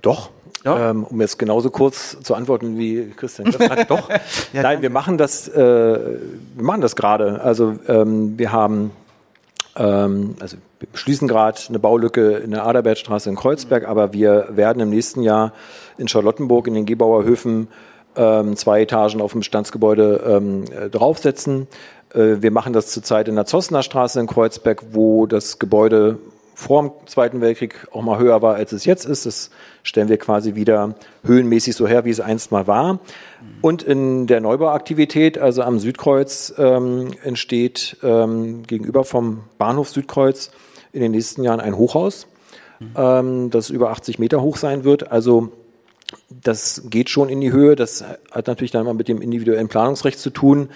doch, 0.02 0.30
ja? 0.64 0.90
Ähm, 0.90 1.04
um 1.04 1.20
jetzt 1.20 1.38
genauso 1.38 1.70
kurz 1.70 2.18
zu 2.20 2.34
antworten 2.34 2.78
wie 2.78 3.10
Christian 3.16 3.50
gefragt. 3.52 3.90
Doch. 3.90 4.08
ja, 4.52 4.62
Nein, 4.62 4.82
wir 4.82 4.90
machen 4.90 5.18
das, 5.18 5.48
äh, 5.48 5.56
wir 5.56 6.64
machen 6.64 6.80
das 6.80 6.96
gerade. 6.96 7.40
Also 7.42 7.76
ähm, 7.88 8.38
wir 8.38 8.52
haben, 8.52 8.90
ähm, 9.76 10.34
also 10.40 10.56
wir 10.80 10.88
beschließen 10.90 11.28
gerade 11.28 11.58
eine 11.68 11.78
Baulücke 11.78 12.38
in 12.38 12.50
der 12.50 12.66
Aderbertstraße 12.66 13.28
in 13.30 13.36
Kreuzberg, 13.36 13.84
mhm. 13.84 13.88
aber 13.88 14.12
wir 14.12 14.48
werden 14.50 14.80
im 14.80 14.90
nächsten 14.90 15.22
Jahr 15.22 15.52
in 15.96 16.08
Charlottenburg 16.08 16.66
in 16.66 16.74
den 16.74 16.86
Gebauer 16.86 17.24
Höfen 17.24 17.68
ähm, 18.16 18.56
zwei 18.56 18.82
Etagen 18.82 19.20
auf 19.20 19.32
dem 19.32 19.40
Bestandsgebäude 19.40 20.22
ähm, 20.26 20.64
äh, 20.64 20.90
draufsetzen. 20.90 21.68
Äh, 22.12 22.36
wir 22.40 22.50
machen 22.50 22.72
das 22.72 22.88
zurzeit 22.88 23.28
in 23.28 23.36
der 23.36 23.46
Zossener 23.46 23.82
Straße 23.82 24.18
in 24.20 24.26
Kreuzberg, 24.26 24.82
wo 24.92 25.26
das 25.26 25.58
Gebäude 25.58 26.18
vor 26.58 26.82
dem 26.82 26.90
Zweiten 27.06 27.40
Weltkrieg 27.40 27.86
auch 27.92 28.02
mal 28.02 28.18
höher 28.18 28.42
war, 28.42 28.56
als 28.56 28.72
es 28.72 28.84
jetzt 28.84 29.04
ist. 29.04 29.26
Das 29.26 29.50
stellen 29.84 30.08
wir 30.08 30.16
quasi 30.16 30.56
wieder 30.56 30.96
höhenmäßig 31.22 31.76
so 31.76 31.86
her, 31.86 32.04
wie 32.04 32.10
es 32.10 32.18
einst 32.18 32.50
mal 32.50 32.66
war. 32.66 32.98
Und 33.62 33.84
in 33.84 34.26
der 34.26 34.40
Neubauaktivität, 34.40 35.38
also 35.38 35.62
am 35.62 35.78
Südkreuz, 35.78 36.52
ähm, 36.58 37.12
entsteht 37.22 37.98
ähm, 38.02 38.64
gegenüber 38.64 39.04
vom 39.04 39.44
Bahnhof 39.58 39.90
Südkreuz 39.90 40.50
in 40.92 41.00
den 41.00 41.12
nächsten 41.12 41.44
Jahren 41.44 41.60
ein 41.60 41.76
Hochhaus, 41.76 42.26
ähm, 42.96 43.50
das 43.50 43.70
über 43.70 43.90
80 43.90 44.18
Meter 44.18 44.42
hoch 44.42 44.56
sein 44.56 44.82
wird. 44.82 45.12
Also 45.12 45.52
das 46.28 46.82
geht 46.90 47.08
schon 47.08 47.28
in 47.28 47.40
die 47.40 47.52
Höhe. 47.52 47.76
Das 47.76 48.04
hat 48.32 48.48
natürlich 48.48 48.72
dann 48.72 48.84
mal 48.84 48.94
mit 48.94 49.06
dem 49.06 49.22
individuellen 49.22 49.68
Planungsrecht 49.68 50.18
zu 50.18 50.30
tun. 50.30 50.70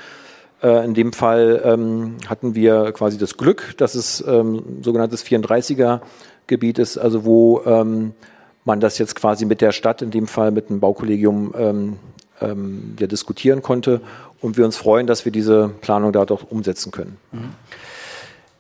Äh, 0.63 0.85
in 0.85 0.95
dem 0.95 1.13
Fall 1.13 1.61
ähm, 1.65 2.17
hatten 2.29 2.55
wir 2.55 2.93
quasi 2.93 3.19
das 3.19 3.37
Glück, 3.37 3.75
dass 3.79 3.95
es 3.95 4.25
ähm, 4.27 4.63
sogenanntes 4.83 5.25
34er 5.25 6.01
Gebiet 6.47 6.79
ist, 6.79 6.99
also 6.99 7.25
wo 7.25 7.63
ähm, 7.65 8.13
man 8.65 8.81
das 8.81 8.99
jetzt 8.99 9.17
quasi 9.17 9.45
mit 9.45 9.61
der 9.61 9.73
Stadt, 9.73 10.03
in 10.03 10.11
dem 10.11 10.27
Fall 10.27 10.51
mit 10.53 10.71
einem 10.71 10.81
Baukollegium, 10.81 11.53
ähm, 11.57 11.97
ähm, 12.41 12.97
ja, 12.99 13.07
diskutieren 13.07 13.63
konnte 13.63 14.01
und 14.41 14.57
wir 14.57 14.65
uns 14.65 14.77
freuen, 14.77 15.07
dass 15.07 15.25
wir 15.25 15.33
diese 15.33 15.69
Planung 15.81 16.13
da 16.13 16.25
doch 16.25 16.51
umsetzen 16.51 16.93
können. 16.93 17.17
Mhm. 17.33 17.51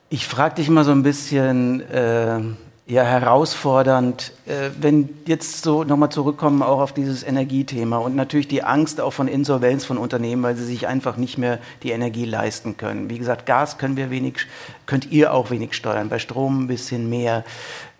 Ich 0.08 0.26
frage 0.26 0.56
dich 0.56 0.68
mal 0.68 0.84
so 0.84 0.90
ein 0.90 1.02
bisschen, 1.02 1.80
äh, 1.88 2.40
ja 2.86 3.04
herausfordernd, 3.04 4.32
äh, 4.46 4.70
wenn 4.80 5.08
jetzt 5.26 5.62
so 5.62 5.84
nochmal 5.84 6.10
zurückkommen 6.10 6.62
auch 6.62 6.80
auf 6.80 6.92
dieses 6.92 7.22
Energiethema 7.22 7.98
und 7.98 8.16
natürlich 8.16 8.48
die 8.48 8.64
Angst 8.64 9.00
auch 9.00 9.12
von 9.12 9.28
Insolvenz 9.28 9.84
von 9.84 9.98
Unternehmen, 9.98 10.42
weil 10.42 10.56
sie 10.56 10.64
sich 10.64 10.86
einfach 10.88 11.16
nicht 11.16 11.38
mehr 11.38 11.58
die 11.82 11.92
Energie 11.92 12.24
leisten 12.24 12.76
können. 12.76 13.08
Wie 13.08 13.18
gesagt, 13.18 13.46
Gas 13.46 13.78
können 13.78 13.96
wir 13.96 14.10
wenig, 14.10 14.46
könnt 14.86 15.10
ihr 15.10 15.32
auch 15.32 15.50
wenig 15.50 15.74
steuern, 15.74 16.08
bei 16.08 16.18
Strom 16.18 16.64
ein 16.64 16.66
bisschen 16.66 17.08
mehr. 17.08 17.44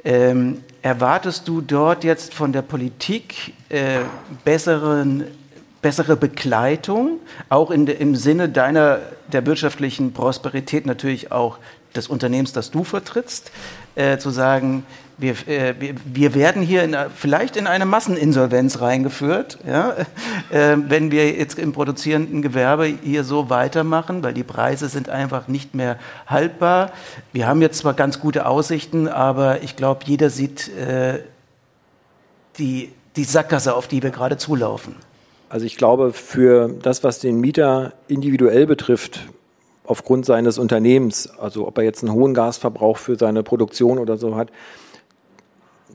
Ähm, 0.05 0.65
erwartest 0.83 1.47
du 1.47 1.61
dort 1.61 2.03
jetzt 2.03 2.35
von 2.35 2.53
der 2.53 2.63
Politik 2.63 3.55
äh, 3.69 4.01
besseren 4.45 5.25
bessere 5.81 6.17
Begleitung, 6.17 7.19
auch 7.49 7.73
in, 7.73 7.89
im 7.89 8.15
Sinne 8.15 8.49
deiner 8.49 9.01
der 9.33 9.45
wirtschaftlichen 9.47 10.13
Prosperität 10.13 10.87
natürlich 10.87 11.33
auch 11.33 11.59
des 11.95 12.07
Unternehmens, 12.07 12.53
das 12.53 12.71
du 12.71 12.85
vertrittst, 12.85 13.51
äh, 13.95 14.19
zu 14.19 14.31
sagen, 14.31 14.85
wir, 15.19 15.49
äh, 15.49 15.75
wir, 16.05 16.35
werden 16.35 16.63
hier 16.63 16.83
in, 16.83 16.97
vielleicht 17.15 17.57
in 17.57 17.67
eine 17.67 17.87
Masseninsolvenz 17.87 18.81
reingeführt, 18.81 19.59
ja, 19.67 19.95
äh, 20.51 20.77
wenn 20.89 21.11
wir 21.11 21.31
jetzt 21.31 21.59
im 21.59 21.73
produzierenden 21.73 22.43
Gewerbe 22.43 22.87
hier 22.87 23.25
so 23.25 23.49
weitermachen, 23.49 24.23
weil 24.23 24.35
die 24.35 24.43
Preise 24.43 24.89
sind 24.89 25.09
einfach 25.09 25.49
nicht 25.49 25.75
mehr 25.75 25.99
haltbar. 26.27 26.93
Wir 27.33 27.47
haben 27.47 27.63
jetzt 27.63 27.79
zwar 27.79 27.95
ganz 27.95 28.21
gute 28.21 28.47
Aussichten, 28.47 29.09
aber 29.09 29.63
ich 29.63 29.77
glaube, 29.77 30.01
jeder 30.05 30.29
sieht 30.31 30.69
äh, 30.77 31.21
die, 32.59 32.93
die 33.17 33.25
Sackgasse, 33.25 33.75
auf 33.75 33.89
die 33.89 34.03
wir 34.03 34.11
gerade 34.11 34.37
zulaufen. 34.37 34.97
Also 35.49 35.67
ich 35.67 35.77
glaube, 35.77 36.13
für 36.13 36.69
das, 36.83 37.05
was 37.05 37.19
den 37.19 37.39
Mieter 37.39 37.93
individuell 38.09 38.67
betrifft, 38.67 39.21
aufgrund 39.93 40.25
seines 40.25 40.59
Unternehmens, 40.59 41.31
also 41.39 41.69
ob 41.69 41.77
er 41.77 41.85
jetzt 41.85 42.03
einen 42.03 42.15
hohen 42.15 42.33
Gasverbrauch 42.33 42.97
für 42.97 43.17
seine 43.17 43.43
Produktion 43.43 43.99
oder 43.99 44.17
so 44.17 44.37
hat, 44.37 44.49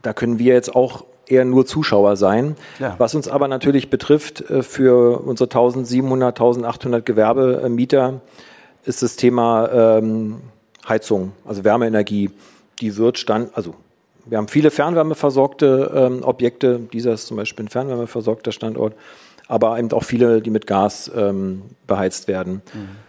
da 0.03 0.13
können 0.13 0.37
wir 0.37 0.53
jetzt 0.53 0.75
auch 0.75 1.03
eher 1.25 1.45
nur 1.45 1.65
Zuschauer 1.65 2.15
sein. 2.15 2.55
Ja. 2.77 2.93
Was 2.99 3.15
uns 3.15 3.27
aber 3.27 3.47
natürlich 3.47 3.89
betrifft, 3.89 4.49
äh, 4.49 4.61
für 4.61 5.19
unsere 5.21 5.49
1700, 5.49 6.39
1800 6.39 7.05
Gewerbemieter 7.05 8.21
ist 8.85 9.01
das 9.01 9.15
Thema 9.15 9.67
ähm, 9.73 10.41
Heizung, 10.87 11.31
also 11.43 11.63
Wärmeenergie. 11.63 12.29
Die 12.79 12.97
wird 12.97 13.17
stand, 13.17 13.57
also 13.57 13.73
wir 14.25 14.37
haben 14.37 14.47
viele 14.47 14.69
fernwärmeversorgte 14.69 15.91
ähm, 15.95 16.23
Objekte. 16.23 16.79
Dieser 16.93 17.13
ist 17.13 17.25
zum 17.25 17.37
Beispiel 17.37 17.65
ein 17.65 17.69
fernwärmeversorgter 17.69 18.51
Standort, 18.51 18.93
aber 19.47 19.79
eben 19.79 19.91
auch 19.91 20.03
viele, 20.03 20.41
die 20.41 20.51
mit 20.51 20.67
Gas 20.67 21.11
ähm, 21.15 21.63
beheizt 21.87 22.27
werden. 22.27 22.61
Mhm. 22.73 23.06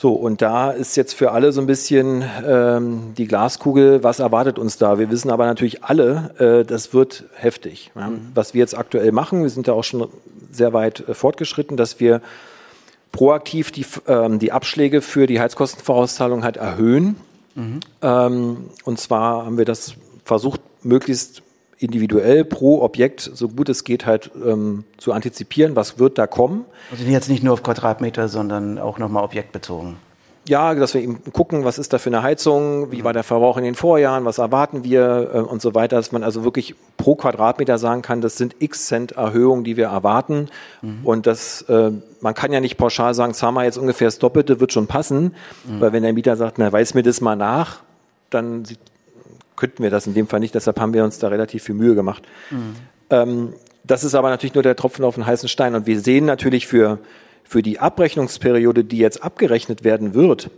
So, 0.00 0.12
und 0.12 0.42
da 0.42 0.70
ist 0.70 0.96
jetzt 0.96 1.14
für 1.14 1.32
alle 1.32 1.50
so 1.50 1.60
ein 1.60 1.66
bisschen 1.66 2.22
ähm, 2.46 3.14
die 3.18 3.26
Glaskugel, 3.26 4.04
was 4.04 4.20
erwartet 4.20 4.56
uns 4.56 4.78
da? 4.78 4.96
Wir 5.00 5.10
wissen 5.10 5.28
aber 5.28 5.44
natürlich 5.46 5.82
alle, 5.82 6.30
äh, 6.38 6.64
das 6.64 6.94
wird 6.94 7.24
heftig. 7.34 7.90
Ja? 7.96 8.10
Mhm. 8.10 8.30
Was 8.32 8.54
wir 8.54 8.60
jetzt 8.60 8.78
aktuell 8.78 9.10
machen, 9.10 9.42
wir 9.42 9.50
sind 9.50 9.66
da 9.66 9.72
auch 9.72 9.82
schon 9.82 10.06
sehr 10.52 10.72
weit 10.72 11.08
äh, 11.08 11.14
fortgeschritten, 11.14 11.76
dass 11.76 11.98
wir 11.98 12.22
proaktiv 13.10 13.72
die, 13.72 13.84
ähm, 14.06 14.38
die 14.38 14.52
Abschläge 14.52 15.02
für 15.02 15.26
die 15.26 15.40
Heizkostenvorauszahlung 15.40 16.44
halt 16.44 16.58
erhöhen. 16.58 17.16
Mhm. 17.56 17.80
Ähm, 18.00 18.56
und 18.84 19.00
zwar 19.00 19.46
haben 19.46 19.58
wir 19.58 19.64
das 19.64 19.94
versucht, 20.24 20.60
möglichst 20.84 21.42
individuell 21.78 22.44
pro 22.44 22.82
Objekt, 22.82 23.30
so 23.34 23.48
gut 23.48 23.68
es 23.68 23.84
geht, 23.84 24.06
halt 24.06 24.30
ähm, 24.44 24.84
zu 24.96 25.12
antizipieren, 25.12 25.76
was 25.76 25.98
wird 25.98 26.18
da 26.18 26.26
kommen. 26.26 26.64
Also 26.90 27.04
jetzt 27.04 27.28
nicht 27.28 27.42
nur 27.42 27.52
auf 27.52 27.62
Quadratmeter, 27.62 28.28
sondern 28.28 28.78
auch 28.78 28.98
nochmal 28.98 29.24
objektbezogen. 29.24 29.96
Ja, 30.48 30.74
dass 30.74 30.94
wir 30.94 31.02
eben 31.02 31.22
gucken, 31.32 31.64
was 31.64 31.78
ist 31.78 31.92
da 31.92 31.98
für 31.98 32.08
eine 32.08 32.22
Heizung, 32.22 32.90
wie 32.90 33.04
war 33.04 33.12
der 33.12 33.22
Verbrauch 33.22 33.58
in 33.58 33.64
den 33.64 33.74
Vorjahren, 33.74 34.24
was 34.24 34.38
erwarten 34.38 34.82
wir 34.82 35.30
äh, 35.34 35.38
und 35.40 35.60
so 35.60 35.74
weiter, 35.74 35.96
dass 35.96 36.10
man 36.10 36.22
also 36.22 36.42
wirklich 36.42 36.74
pro 36.96 37.16
Quadratmeter 37.16 37.76
sagen 37.76 38.00
kann, 38.00 38.22
das 38.22 38.38
sind 38.38 38.56
x 38.58 38.86
Cent 38.86 39.12
Erhöhungen, 39.12 39.62
die 39.62 39.76
wir 39.76 39.88
erwarten. 39.88 40.48
Mhm. 40.80 41.00
Und 41.04 41.26
das, 41.26 41.62
äh, 41.62 41.90
man 42.22 42.34
kann 42.34 42.50
ja 42.50 42.60
nicht 42.60 42.78
pauschal 42.78 43.12
sagen, 43.12 43.34
zahlen 43.34 43.54
wir 43.54 43.64
jetzt 43.64 43.76
ungefähr 43.76 44.06
das 44.06 44.18
Doppelte, 44.18 44.58
wird 44.58 44.72
schon 44.72 44.86
passen, 44.86 45.34
mhm. 45.64 45.80
weil 45.80 45.92
wenn 45.92 46.02
der 46.02 46.14
Mieter 46.14 46.36
sagt, 46.36 46.56
na, 46.56 46.72
weiß 46.72 46.94
mir 46.94 47.02
das 47.02 47.20
mal 47.20 47.36
nach, 47.36 47.80
dann 48.30 48.64
sieht 48.64 48.78
könnten 49.58 49.82
wir 49.82 49.90
das 49.90 50.06
in 50.06 50.14
dem 50.14 50.26
Fall 50.26 50.40
nicht. 50.40 50.54
Deshalb 50.54 50.80
haben 50.80 50.94
wir 50.94 51.04
uns 51.04 51.18
da 51.18 51.28
relativ 51.28 51.64
viel 51.64 51.74
Mühe 51.74 51.94
gemacht. 51.94 52.22
Mhm. 52.50 53.54
Das 53.84 54.04
ist 54.04 54.14
aber 54.14 54.30
natürlich 54.30 54.54
nur 54.54 54.62
der 54.62 54.76
Tropfen 54.76 55.04
auf 55.04 55.14
den 55.14 55.26
heißen 55.26 55.48
Stein. 55.48 55.74
Und 55.74 55.86
wir 55.86 56.00
sehen 56.00 56.24
natürlich 56.26 56.66
für, 56.66 56.98
für 57.42 57.62
die 57.62 57.78
Abrechnungsperiode, 57.78 58.84
die 58.84 58.98
jetzt 58.98 59.22
abgerechnet 59.22 59.82
werden 59.84 60.14
wird, 60.14 60.50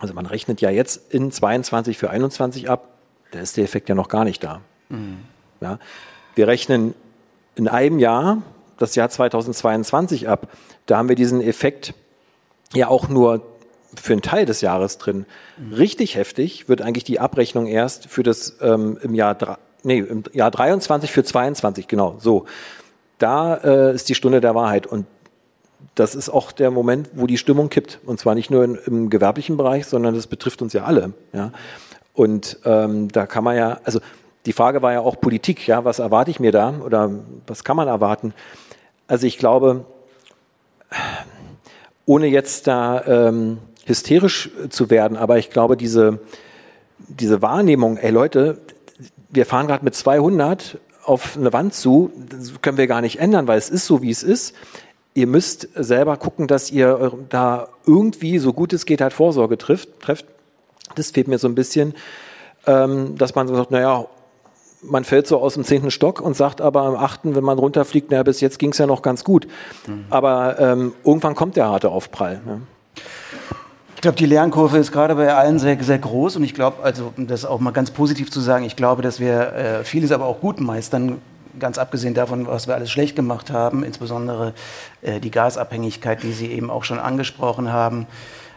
also 0.00 0.14
man 0.14 0.26
rechnet 0.26 0.60
ja 0.60 0.70
jetzt 0.70 1.12
in 1.12 1.30
22 1.30 1.98
für 1.98 2.10
21 2.10 2.68
ab, 2.68 2.88
da 3.30 3.40
ist 3.40 3.56
der 3.56 3.64
Effekt 3.64 3.88
ja 3.88 3.94
noch 3.94 4.08
gar 4.08 4.24
nicht 4.24 4.42
da. 4.42 4.60
Mhm. 4.88 5.18
Ja, 5.60 5.78
wir 6.34 6.48
rechnen 6.48 6.94
in 7.54 7.68
einem 7.68 7.98
Jahr, 7.98 8.42
das 8.78 8.94
Jahr 8.96 9.08
2022 9.08 10.28
ab, 10.28 10.48
da 10.86 10.98
haben 10.98 11.08
wir 11.08 11.16
diesen 11.16 11.40
Effekt 11.40 11.94
ja 12.74 12.88
auch 12.88 13.08
nur 13.08 13.53
für 14.00 14.12
einen 14.12 14.22
Teil 14.22 14.46
des 14.46 14.60
Jahres 14.60 14.98
drin. 14.98 15.26
Richtig 15.76 16.16
heftig 16.16 16.68
wird 16.68 16.82
eigentlich 16.82 17.04
die 17.04 17.20
Abrechnung 17.20 17.66
erst 17.66 18.06
für 18.06 18.22
das 18.22 18.56
ähm, 18.60 18.98
im 19.02 19.14
Jahr 19.14 19.58
nee, 19.82 19.98
im 19.98 20.24
Jahr 20.32 20.50
23 20.50 21.12
für 21.12 21.24
22, 21.24 21.88
genau, 21.88 22.16
so. 22.18 22.46
Da 23.18 23.54
äh, 23.56 23.94
ist 23.94 24.08
die 24.08 24.14
Stunde 24.14 24.40
der 24.40 24.54
Wahrheit 24.54 24.86
und 24.86 25.06
das 25.94 26.14
ist 26.14 26.28
auch 26.28 26.52
der 26.52 26.70
Moment, 26.70 27.10
wo 27.14 27.26
die 27.26 27.38
Stimmung 27.38 27.68
kippt. 27.68 28.00
Und 28.04 28.18
zwar 28.18 28.34
nicht 28.34 28.50
nur 28.50 28.64
in, 28.64 28.74
im 28.86 29.10
gewerblichen 29.10 29.56
Bereich, 29.56 29.86
sondern 29.86 30.14
das 30.14 30.26
betrifft 30.26 30.62
uns 30.62 30.72
ja 30.72 30.84
alle. 30.84 31.12
Ja? 31.32 31.52
Und 32.14 32.58
ähm, 32.64 33.08
da 33.08 33.26
kann 33.26 33.44
man 33.44 33.56
ja, 33.56 33.80
also 33.84 34.00
die 34.46 34.52
Frage 34.52 34.82
war 34.82 34.92
ja 34.92 35.00
auch 35.00 35.20
Politik, 35.20 35.66
ja, 35.66 35.84
was 35.84 35.98
erwarte 35.98 36.30
ich 36.30 36.40
mir 36.40 36.52
da 36.52 36.74
oder 36.84 37.10
was 37.46 37.64
kann 37.64 37.76
man 37.76 37.88
erwarten? 37.88 38.34
Also 39.06 39.26
ich 39.26 39.38
glaube, 39.38 39.84
ohne 42.06 42.26
jetzt 42.26 42.66
da 42.66 43.02
ähm, 43.06 43.58
hysterisch 43.86 44.50
zu 44.70 44.90
werden, 44.90 45.16
aber 45.16 45.38
ich 45.38 45.50
glaube, 45.50 45.76
diese, 45.76 46.20
diese 46.98 47.42
Wahrnehmung, 47.42 47.96
ey 47.96 48.10
Leute, 48.10 48.58
wir 49.30 49.46
fahren 49.46 49.66
gerade 49.66 49.84
mit 49.84 49.94
200 49.94 50.78
auf 51.04 51.36
eine 51.36 51.52
Wand 51.52 51.74
zu, 51.74 52.12
das 52.30 52.52
können 52.62 52.78
wir 52.78 52.86
gar 52.86 53.00
nicht 53.00 53.20
ändern, 53.20 53.46
weil 53.46 53.58
es 53.58 53.68
ist 53.68 53.86
so, 53.86 54.02
wie 54.02 54.10
es 54.10 54.22
ist. 54.22 54.54
Ihr 55.12 55.26
müsst 55.26 55.68
selber 55.74 56.16
gucken, 56.16 56.46
dass 56.46 56.70
ihr 56.70 57.12
da 57.28 57.68
irgendwie, 57.86 58.38
so 58.38 58.52
gut 58.52 58.72
es 58.72 58.86
geht, 58.86 59.00
halt 59.00 59.12
Vorsorge 59.12 59.58
trifft, 59.58 60.00
trefft. 60.00 60.26
Das 60.96 61.10
fehlt 61.10 61.28
mir 61.28 61.38
so 61.38 61.46
ein 61.46 61.54
bisschen, 61.54 61.94
ähm, 62.66 63.16
dass 63.16 63.34
man 63.34 63.46
so 63.46 63.54
sagt, 63.54 63.70
naja, 63.70 64.06
man 64.82 65.04
fällt 65.04 65.26
so 65.26 65.38
aus 65.38 65.54
dem 65.54 65.64
zehnten 65.64 65.90
Stock 65.90 66.20
und 66.20 66.36
sagt 66.36 66.60
aber 66.60 66.82
am 66.82 66.96
achten, 66.96 67.34
wenn 67.34 67.44
man 67.44 67.58
runterfliegt, 67.58 68.10
naja, 68.10 68.22
bis 68.22 68.40
jetzt 68.40 68.58
ging 68.58 68.72
es 68.72 68.78
ja 68.78 68.86
noch 68.86 69.02
ganz 69.02 69.24
gut. 69.24 69.46
Mhm. 69.86 70.06
Aber 70.10 70.58
ähm, 70.58 70.92
irgendwann 71.04 71.34
kommt 71.34 71.56
der 71.56 71.68
harte 71.68 71.90
Aufprall. 71.90 72.40
Ne? 72.44 72.62
Glaube, 74.04 74.18
die 74.18 74.26
Lernkurve 74.26 74.78
ist 74.78 74.92
gerade 74.92 75.14
bei 75.14 75.34
allen 75.34 75.58
sehr, 75.58 75.82
sehr 75.82 75.98
groß 75.98 76.36
und 76.36 76.44
ich 76.44 76.52
glaube, 76.52 76.82
also 76.82 77.12
um 77.16 77.26
das 77.26 77.46
auch 77.46 77.58
mal 77.58 77.70
ganz 77.70 77.90
positiv 77.90 78.30
zu 78.30 78.40
sagen, 78.40 78.64
ich 78.64 78.76
glaube, 78.76 79.00
dass 79.00 79.18
wir 79.18 79.52
äh, 79.54 79.84
vieles 79.84 80.12
aber 80.12 80.26
auch 80.26 80.40
gut 80.40 80.60
meistern, 80.60 81.22
ganz 81.58 81.78
abgesehen 81.78 82.12
davon, 82.12 82.46
was 82.46 82.66
wir 82.66 82.74
alles 82.74 82.90
schlecht 82.90 83.16
gemacht 83.16 83.50
haben, 83.50 83.82
insbesondere 83.82 84.52
äh, 85.00 85.20
die 85.20 85.30
Gasabhängigkeit, 85.30 86.22
die 86.22 86.32
Sie 86.32 86.52
eben 86.52 86.70
auch 86.70 86.84
schon 86.84 86.98
angesprochen 86.98 87.72
haben. 87.72 88.06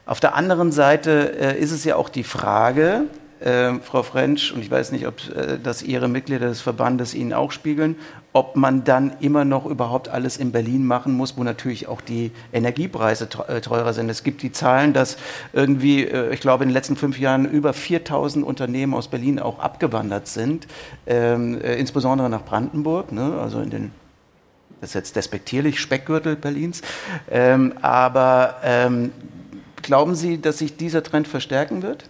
Auf 0.06 0.20
der 0.20 0.36
anderen 0.36 0.74
Seite 0.74 1.40
äh, 1.40 1.58
ist 1.58 1.72
es 1.72 1.86
ja 1.86 1.96
auch 1.96 2.10
die 2.10 2.24
Frage, 2.24 3.04
äh, 3.40 3.74
Frau 3.80 4.04
French, 4.04 4.54
und 4.54 4.62
ich 4.62 4.72
weiß 4.72 4.92
nicht, 4.92 5.08
ob 5.08 5.16
äh, 5.30 5.58
das 5.62 5.84
Ihre 5.84 6.08
Mitglieder 6.08 6.48
des 6.48 6.62
Verbandes 6.62 7.14
Ihnen 7.14 7.34
auch 7.34 7.52
spiegeln, 7.52 7.96
ob 8.34 8.56
man 8.56 8.84
dann 8.84 9.14
immer 9.20 9.46
noch 9.46 9.66
überhaupt 9.66 10.10
alles 10.10 10.38
in 10.38 10.52
Berlin 10.52 10.86
machen 10.86 11.14
muss, 11.14 11.38
wo 11.38 11.44
natürlich 11.44 11.88
auch 11.88 12.02
die 12.02 12.32
Energiepreise 12.54 13.28
äh, 13.48 13.62
teurer 13.62 13.94
sind. 13.94 14.10
Es 14.10 14.24
gibt 14.24 14.44
die 14.44 14.52
Zahlen, 14.52 14.94
dass 14.94 15.18
irgendwie, 15.54 16.04
äh, 16.04 16.34
ich 16.34 16.40
glaube, 16.40 16.64
in 16.64 16.70
den 16.70 16.74
letzten 16.74 16.96
fünf 16.96 17.20
Jahren 17.20 17.46
über 17.46 17.74
4000 17.74 18.46
Unternehmen 18.46 18.94
aus 18.94 19.08
Berlin 19.08 19.40
auch 19.40 19.60
abgewandert 19.60 20.28
sind, 20.28 20.68
ähm, 21.06 21.60
äh, 21.62 21.76
insbesondere 21.76 22.30
nach 22.30 22.44
Brandenburg, 22.44 23.12
ne, 23.12 23.40
also 23.42 23.60
in 23.60 23.70
den 23.70 23.92
das 24.80 24.92
ist 24.92 24.94
jetzt 24.94 25.16
despektierlich, 25.16 25.80
Speckgürtel 25.80 26.36
Berlins. 26.36 26.82
Ähm, 27.32 27.74
aber 27.82 28.58
ähm, 28.64 29.12
glauben 29.82 30.14
Sie, 30.14 30.40
dass 30.40 30.60
sich 30.60 30.78
dieser 30.78 31.02
Trend 31.02 31.28
verstärken 31.28 31.82
wird? 31.82 32.08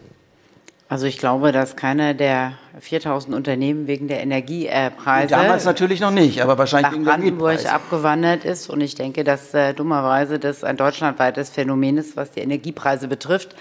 Also 0.89 1.05
ich 1.05 1.17
glaube, 1.17 1.51
dass 1.51 1.75
keiner 1.75 2.13
der 2.13 2.53
4000 2.79 3.35
Unternehmen 3.35 3.87
wegen 3.87 4.07
der 4.07 4.21
Energiepreise 4.21 5.27
damals 5.27 5.65
natürlich 5.65 5.99
noch 5.99 6.11
nicht, 6.11 6.41
aber 6.41 6.57
wahrscheinlich 6.57 7.01
nach 7.01 7.11
Brandenburg 7.11 7.65
abgewandert 7.65 8.45
ist. 8.45 8.69
Und 8.69 8.79
ich 8.79 8.95
denke, 8.95 9.25
dass 9.25 9.53
äh, 9.53 9.73
dummerweise 9.73 10.39
das 10.39 10.63
ein 10.63 10.77
deutschlandweites 10.77 11.49
Phänomen 11.49 11.97
ist, 11.97 12.15
was 12.15 12.31
die 12.31 12.39
Energiepreise 12.39 13.09
betrifft. 13.09 13.53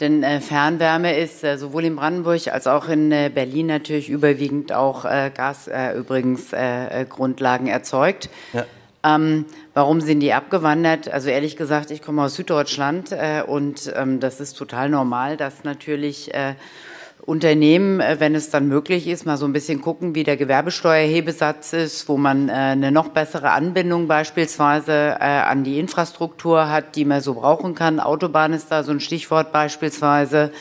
Denn 0.00 0.22
äh, 0.22 0.40
Fernwärme 0.40 1.16
ist 1.16 1.42
äh, 1.42 1.56
sowohl 1.56 1.84
in 1.84 1.96
Brandenburg 1.96 2.48
als 2.48 2.66
auch 2.66 2.88
in 2.88 3.12
äh, 3.12 3.30
Berlin 3.32 3.66
natürlich 3.66 4.10
überwiegend 4.10 4.72
auch 4.72 5.06
äh, 5.06 5.30
Gas 5.34 5.68
äh, 5.68 5.92
übrigens 5.92 6.52
äh, 6.52 7.06
Grundlagen 7.08 7.66
erzeugt. 7.66 8.28
Ja. 8.52 8.66
Ähm, 9.04 9.46
warum 9.74 10.00
sind 10.00 10.20
die 10.20 10.32
abgewandert? 10.32 11.08
Also 11.08 11.28
ehrlich 11.28 11.56
gesagt, 11.56 11.90
ich 11.90 12.02
komme 12.02 12.22
aus 12.22 12.34
Süddeutschland 12.34 13.10
äh, 13.10 13.42
und 13.44 13.92
ähm, 13.96 14.20
das 14.20 14.40
ist 14.40 14.54
total 14.54 14.88
normal, 14.88 15.36
dass 15.36 15.64
natürlich 15.64 16.32
äh, 16.34 16.54
Unternehmen, 17.24 18.00
äh, 18.00 18.16
wenn 18.20 18.34
es 18.36 18.50
dann 18.50 18.68
möglich 18.68 19.08
ist, 19.08 19.26
mal 19.26 19.36
so 19.36 19.46
ein 19.46 19.52
bisschen 19.52 19.80
gucken, 19.80 20.14
wie 20.14 20.22
der 20.22 20.36
Gewerbesteuerhebesatz 20.36 21.72
ist, 21.72 22.08
wo 22.08 22.16
man 22.16 22.48
äh, 22.48 22.52
eine 22.52 22.92
noch 22.92 23.08
bessere 23.08 23.50
Anbindung 23.50 24.06
beispielsweise 24.06 25.16
äh, 25.18 25.24
an 25.24 25.64
die 25.64 25.80
Infrastruktur 25.80 26.68
hat, 26.68 26.94
die 26.94 27.04
man 27.04 27.20
so 27.20 27.34
brauchen 27.34 27.74
kann. 27.74 27.98
Autobahn 27.98 28.52
ist 28.52 28.70
da 28.70 28.84
so 28.84 28.92
ein 28.92 29.00
Stichwort 29.00 29.50
beispielsweise, 29.52 30.52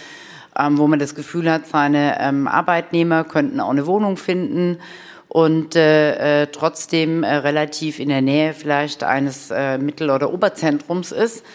ähm, 0.58 0.80
wo 0.80 0.88
man 0.88 0.98
das 0.98 1.14
Gefühl 1.14 1.52
hat, 1.52 1.68
seine 1.68 2.20
ähm, 2.20 2.48
Arbeitnehmer 2.48 3.24
könnten 3.24 3.60
auch 3.60 3.70
eine 3.70 3.86
Wohnung 3.86 4.18
finden 4.18 4.78
und 5.32 5.78
äh, 5.78 6.48
trotzdem 6.48 7.24
äh, 7.24 7.36
relativ 7.36 8.02
in 8.02 8.10
der 8.10 8.22
Nähe 8.22 8.54
vielleicht 8.54 9.02
eines 9.02 9.50
äh, 9.50 9.78
Mittel- 9.78 10.10
oder 10.10 10.34
Oberzentrums 10.34 11.14
ist 11.14 11.46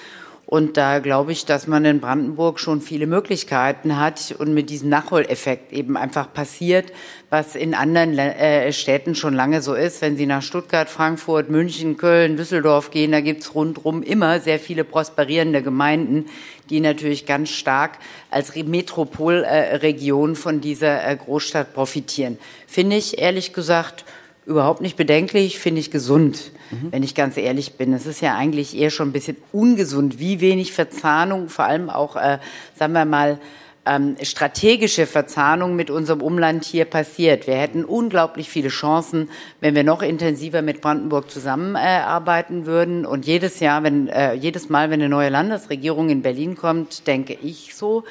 und 0.47 0.77
da 0.77 1.01
glaube 1.01 1.33
ich, 1.33 1.45
dass 1.45 1.67
man 1.67 1.85
in 1.85 1.99
Brandenburg 1.99 2.61
schon 2.61 2.81
viele 2.81 3.09
Möglichkeiten 3.09 3.99
hat 3.99 4.33
und 4.39 4.55
mit 4.55 4.71
diesem 4.71 4.89
Nachholeffekt 4.89 5.73
eben 5.73 5.97
einfach 5.97 6.33
passiert, 6.33 6.93
was 7.31 7.57
in 7.57 7.75
anderen 7.75 8.17
äh, 8.17 8.73
Städten 8.73 9.17
schon 9.17 9.35
lange 9.35 9.61
so 9.61 9.75
ist. 9.75 10.01
Wenn 10.03 10.17
Sie 10.17 10.27
nach 10.27 10.43
Stuttgart, 10.43 10.89
Frankfurt, 10.89 11.51
München, 11.51 11.97
Köln, 11.97 12.37
Düsseldorf 12.37 12.93
gehen, 12.93 13.11
da 13.11 13.21
gibt's 13.21 13.57
rundherum 13.57 14.05
immer 14.05 14.39
sehr 14.39 14.61
viele 14.61 14.85
prosperierende 14.85 15.63
Gemeinden, 15.63 16.27
die 16.71 16.79
natürlich 16.79 17.27
ganz 17.27 17.51
stark 17.51 17.99
als 18.31 18.55
Metropolregion 18.55 20.37
von 20.37 20.61
dieser 20.61 21.09
äh, 21.09 21.17
Großstadt 21.17 21.75
profitieren. 21.75 22.39
Finde 22.69 22.95
ich 22.95 23.19
ehrlich 23.19 23.53
gesagt 23.53 24.05
überhaupt 24.47 24.81
nicht 24.81 24.97
bedenklich, 24.97 25.59
finde 25.59 25.81
ich 25.81 25.91
gesund, 25.91 26.53
mhm. 26.71 26.93
wenn 26.93 27.03
ich 27.03 27.15
ganz 27.15 27.37
ehrlich 27.37 27.75
bin. 27.75 27.93
Es 27.93 28.07
ist 28.07 28.23
ja 28.23 28.37
eigentlich 28.37 28.77
eher 28.77 28.91
schon 28.91 29.09
ein 29.09 29.13
bisschen 29.13 29.37
ungesund, 29.53 30.21
wie 30.21 30.41
wenig 30.41 30.73
Verzahnung, 30.73 31.49
vor 31.49 31.65
allem 31.65 31.91
auch, 31.91 32.17
äh, 32.17 32.39
sagen 32.75 32.93
wir 32.93 33.05
mal, 33.05 33.41
ähm, 33.87 34.17
strategische 34.21 35.07
Verzahnung 35.07 35.77
mit 35.77 35.91
unserem 35.91 36.21
Umland 36.21 36.65
hier 36.65 36.85
passiert. 36.85 37.47
Wir 37.47 37.55
hätten 37.55 37.85
unglaublich 37.85 38.49
viele 38.49 38.69
Chancen, 38.69 39.31
wenn 39.61 39.75
wir 39.75 39.85
noch 39.85 40.03
intensiver 40.03 40.61
mit 40.61 40.81
Brandenburg 40.81 41.31
zusammenarbeiten 41.31 42.63
äh, 42.63 42.67
würden. 42.67 43.07
Und 43.07 43.27
jedes 43.27 43.61
Jahr, 43.61 43.85
wenn 43.85 44.09
äh, 44.09 44.35
jedes 44.35 44.69
Mal, 44.69 44.91
wenn 44.91 45.01
eine 45.01 45.09
neue 45.09 45.29
Landesregierung 45.29 46.11
in 46.11 46.23
Berlin 46.23 46.57
kommt, 46.57 47.07
denke 47.07 47.39
ich 47.41 47.77
so, 47.77 48.03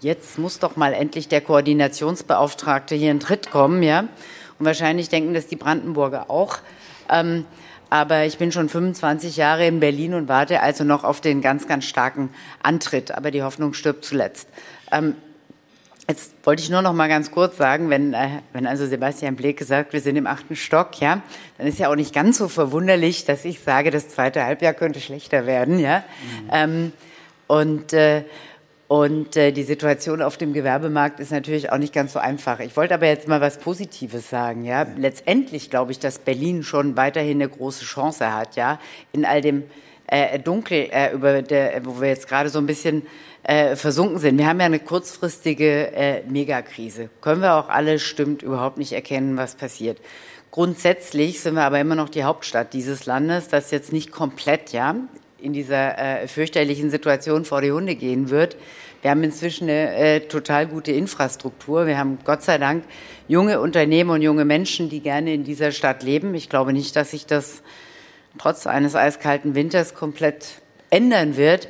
jetzt 0.00 0.38
muss 0.38 0.60
doch 0.60 0.76
mal 0.76 0.92
endlich 0.92 1.26
der 1.26 1.40
Koordinationsbeauftragte 1.40 2.94
hier 2.94 3.10
in 3.10 3.20
Tritt 3.20 3.50
kommen, 3.50 3.82
ja. 3.82 4.04
Und 4.58 4.66
wahrscheinlich 4.66 5.08
denken 5.08 5.34
das 5.34 5.46
die 5.46 5.56
Brandenburger 5.56 6.30
auch. 6.30 6.58
Ähm, 7.10 7.44
aber 7.88 8.24
ich 8.24 8.38
bin 8.38 8.50
schon 8.50 8.68
25 8.68 9.36
Jahre 9.36 9.66
in 9.66 9.80
Berlin 9.80 10.14
und 10.14 10.28
warte 10.28 10.60
also 10.60 10.82
noch 10.82 11.04
auf 11.04 11.20
den 11.20 11.40
ganz, 11.40 11.68
ganz 11.68 11.84
starken 11.84 12.30
Antritt. 12.62 13.12
Aber 13.12 13.30
die 13.30 13.42
Hoffnung 13.42 13.74
stirbt 13.74 14.04
zuletzt. 14.04 14.48
Ähm, 14.90 15.14
jetzt 16.08 16.32
wollte 16.44 16.62
ich 16.62 16.70
nur 16.70 16.82
noch 16.82 16.92
mal 16.92 17.08
ganz 17.08 17.30
kurz 17.30 17.56
sagen, 17.56 17.90
wenn, 17.90 18.12
äh, 18.12 18.40
wenn 18.52 18.66
also 18.66 18.86
Sebastian 18.86 19.36
Bleke 19.36 19.64
sagt, 19.64 19.92
wir 19.92 20.00
sind 20.00 20.16
im 20.16 20.26
achten 20.26 20.56
Stock, 20.56 21.00
ja, 21.00 21.22
dann 21.58 21.66
ist 21.66 21.78
ja 21.78 21.88
auch 21.88 21.96
nicht 21.96 22.14
ganz 22.14 22.38
so 22.38 22.48
verwunderlich, 22.48 23.24
dass 23.24 23.44
ich 23.44 23.60
sage, 23.60 23.90
das 23.90 24.08
zweite 24.08 24.44
Halbjahr 24.44 24.74
könnte 24.74 25.00
schlechter 25.00 25.46
werden, 25.46 25.78
ja. 25.78 25.98
Mhm. 25.98 26.50
Ähm, 26.52 26.92
und 27.46 27.92
äh, 27.92 28.24
und 28.88 29.36
äh, 29.36 29.50
die 29.50 29.64
Situation 29.64 30.22
auf 30.22 30.36
dem 30.36 30.52
Gewerbemarkt 30.52 31.18
ist 31.18 31.32
natürlich 31.32 31.72
auch 31.72 31.78
nicht 31.78 31.92
ganz 31.92 32.12
so 32.12 32.20
einfach. 32.20 32.60
Ich 32.60 32.76
wollte 32.76 32.94
aber 32.94 33.06
jetzt 33.06 33.26
mal 33.26 33.40
was 33.40 33.58
Positives 33.58 34.30
sagen. 34.30 34.64
Ja, 34.64 34.86
letztendlich 34.96 35.70
glaube 35.70 35.90
ich, 35.90 35.98
dass 35.98 36.20
Berlin 36.20 36.62
schon 36.62 36.96
weiterhin 36.96 37.42
eine 37.42 37.48
große 37.48 37.84
Chance 37.84 38.32
hat. 38.32 38.54
Ja, 38.54 38.78
in 39.12 39.24
all 39.24 39.40
dem 39.40 39.64
äh, 40.06 40.38
Dunkel, 40.38 40.88
äh, 40.92 41.12
über 41.12 41.42
der, 41.42 41.84
wo 41.84 42.00
wir 42.00 42.08
jetzt 42.08 42.28
gerade 42.28 42.48
so 42.48 42.60
ein 42.60 42.66
bisschen 42.66 43.02
äh, 43.42 43.74
versunken 43.74 44.18
sind. 44.18 44.38
Wir 44.38 44.46
haben 44.46 44.60
ja 44.60 44.66
eine 44.66 44.78
kurzfristige 44.78 45.92
äh, 45.92 46.22
Megakrise. 46.28 47.10
Können 47.20 47.42
wir 47.42 47.54
auch 47.54 47.68
alle 47.68 47.98
stimmt 47.98 48.42
überhaupt 48.42 48.78
nicht 48.78 48.92
erkennen, 48.92 49.36
was 49.36 49.56
passiert. 49.56 50.00
Grundsätzlich 50.52 51.40
sind 51.40 51.54
wir 51.54 51.64
aber 51.64 51.80
immer 51.80 51.96
noch 51.96 52.08
die 52.08 52.24
Hauptstadt 52.24 52.72
dieses 52.72 53.04
Landes, 53.04 53.48
das 53.48 53.72
jetzt 53.72 53.92
nicht 53.92 54.12
komplett, 54.12 54.72
ja, 54.72 54.94
in 55.40 55.52
dieser 55.52 55.98
äh, 55.98 56.28
fürchterlichen 56.28 56.90
Situation 56.90 57.44
vor 57.44 57.60
die 57.60 57.72
Hunde 57.72 57.94
gehen 57.94 58.30
wird. 58.30 58.56
Wir 59.02 59.10
haben 59.10 59.22
inzwischen 59.22 59.68
eine 59.68 59.94
äh, 59.94 60.20
total 60.20 60.66
gute 60.66 60.92
Infrastruktur. 60.92 61.86
Wir 61.86 61.98
haben 61.98 62.18
Gott 62.24 62.42
sei 62.42 62.58
Dank 62.58 62.84
junge 63.28 63.60
Unternehmen 63.60 64.10
und 64.10 64.22
junge 64.22 64.44
Menschen, 64.44 64.88
die 64.88 65.00
gerne 65.00 65.34
in 65.34 65.44
dieser 65.44 65.72
Stadt 65.72 66.02
leben. 66.02 66.34
Ich 66.34 66.48
glaube 66.48 66.72
nicht, 66.72 66.96
dass 66.96 67.10
sich 67.10 67.26
das 67.26 67.62
trotz 68.38 68.66
eines 68.66 68.94
eiskalten 68.94 69.54
Winters 69.54 69.94
komplett 69.94 70.62
ändern 70.90 71.36
wird. 71.36 71.68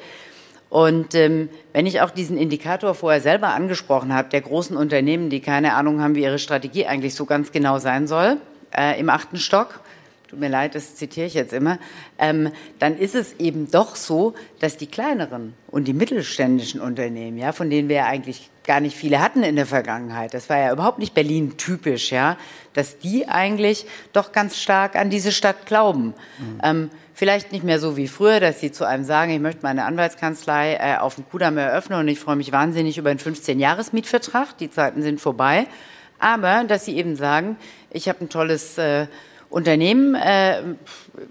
Und 0.69 1.15
ähm, 1.15 1.49
wenn 1.73 1.87
ich 1.87 2.01
auch 2.01 2.11
diesen 2.11 2.37
Indikator 2.37 2.95
vorher 2.95 3.21
selber 3.21 3.49
angesprochen 3.49 4.13
habe, 4.13 4.29
der 4.29 4.41
großen 4.41 4.77
Unternehmen, 4.77 5.31
die 5.31 5.41
keine 5.41 5.75
Ahnung 5.75 6.01
haben, 6.01 6.15
wie 6.15 6.23
ihre 6.23 6.39
Strategie 6.39 6.87
eigentlich 6.87 7.15
so 7.15 7.25
ganz 7.25 7.53
genau 7.53 7.79
sein 7.79 8.07
soll, 8.07 8.39
äh, 8.77 8.99
im 8.99 9.09
achten 9.09 9.37
Stock, 9.37 9.81
tut 10.29 10.41
mir 10.41 10.49
leid, 10.49 10.75
das 10.75 10.97
zitiere 10.97 11.27
ich 11.27 11.35
jetzt 11.35 11.53
immer, 11.53 11.79
ähm, 12.19 12.51
dann 12.79 12.99
ist 12.99 13.15
es 13.15 13.35
eben 13.35 13.71
doch 13.71 13.97
so, 13.97 14.35
dass 14.59 14.77
die 14.77 14.87
kleineren 14.87 15.55
und 15.69 15.87
die 15.87 15.93
mittelständischen 15.93 16.81
Unternehmen, 16.81 17.39
ja, 17.39 17.53
von 17.53 17.71
denen 17.71 17.89
wir 17.89 17.97
ja 17.97 18.07
eigentlich 18.07 18.51
gar 18.65 18.81
nicht 18.81 18.97
viele 18.97 19.23
hatten 19.23 19.45
in 19.45 19.55
der 19.55 19.67
Vergangenheit, 19.67 20.35
das 20.35 20.49
war 20.51 20.59
ja 20.59 20.73
überhaupt 20.73 20.99
nicht 20.99 21.15
Berlin 21.15 21.57
typisch, 21.57 22.11
ja, 22.11 22.37
dass 22.75 22.99
die 22.99 23.29
eigentlich 23.29 23.87
doch 24.13 24.33
ganz 24.33 24.59
stark 24.59 24.97
an 24.97 25.11
diese 25.11 25.31
Stadt 25.31 25.67
glauben. 25.67 26.15
Mhm. 26.39 26.61
Ähm, 26.63 26.91
vielleicht 27.15 27.53
nicht 27.53 27.65
mehr 27.65 27.79
so 27.79 27.97
wie 27.97 28.09
früher, 28.09 28.41
dass 28.41 28.61
sie 28.61 28.73
zu 28.73 28.85
einem 28.85 29.05
sagen, 29.05 29.31
ich 29.31 29.41
möchte 29.41 29.63
meine 29.63 29.85
Anwaltskanzlei 29.85 30.75
äh, 30.75 30.97
auf 30.99 31.15
dem 31.15 31.29
Kudamm 31.29 31.57
eröffnen 31.57 32.01
und 32.01 32.09
ich 32.09 32.19
freue 32.19 32.37
mich 32.37 32.51
wahnsinnig 32.51 32.99
über 32.99 33.11
einen 33.11 33.21
15-Jahres-Mietvertrag, 33.21 34.59
die 34.59 34.71
Zeiten 34.71 35.03
sind 35.03 35.21
vorbei, 35.21 35.67
aber 36.19 36.65
dass 36.65 36.85
sie 36.85 36.97
eben 36.97 37.17
sagen, 37.17 37.57
ich 37.91 38.09
habe 38.09 38.25
ein 38.25 38.29
tolles 38.29 38.77
äh, 38.79 39.07
Unternehmen 39.51 40.15
äh, 40.15 40.63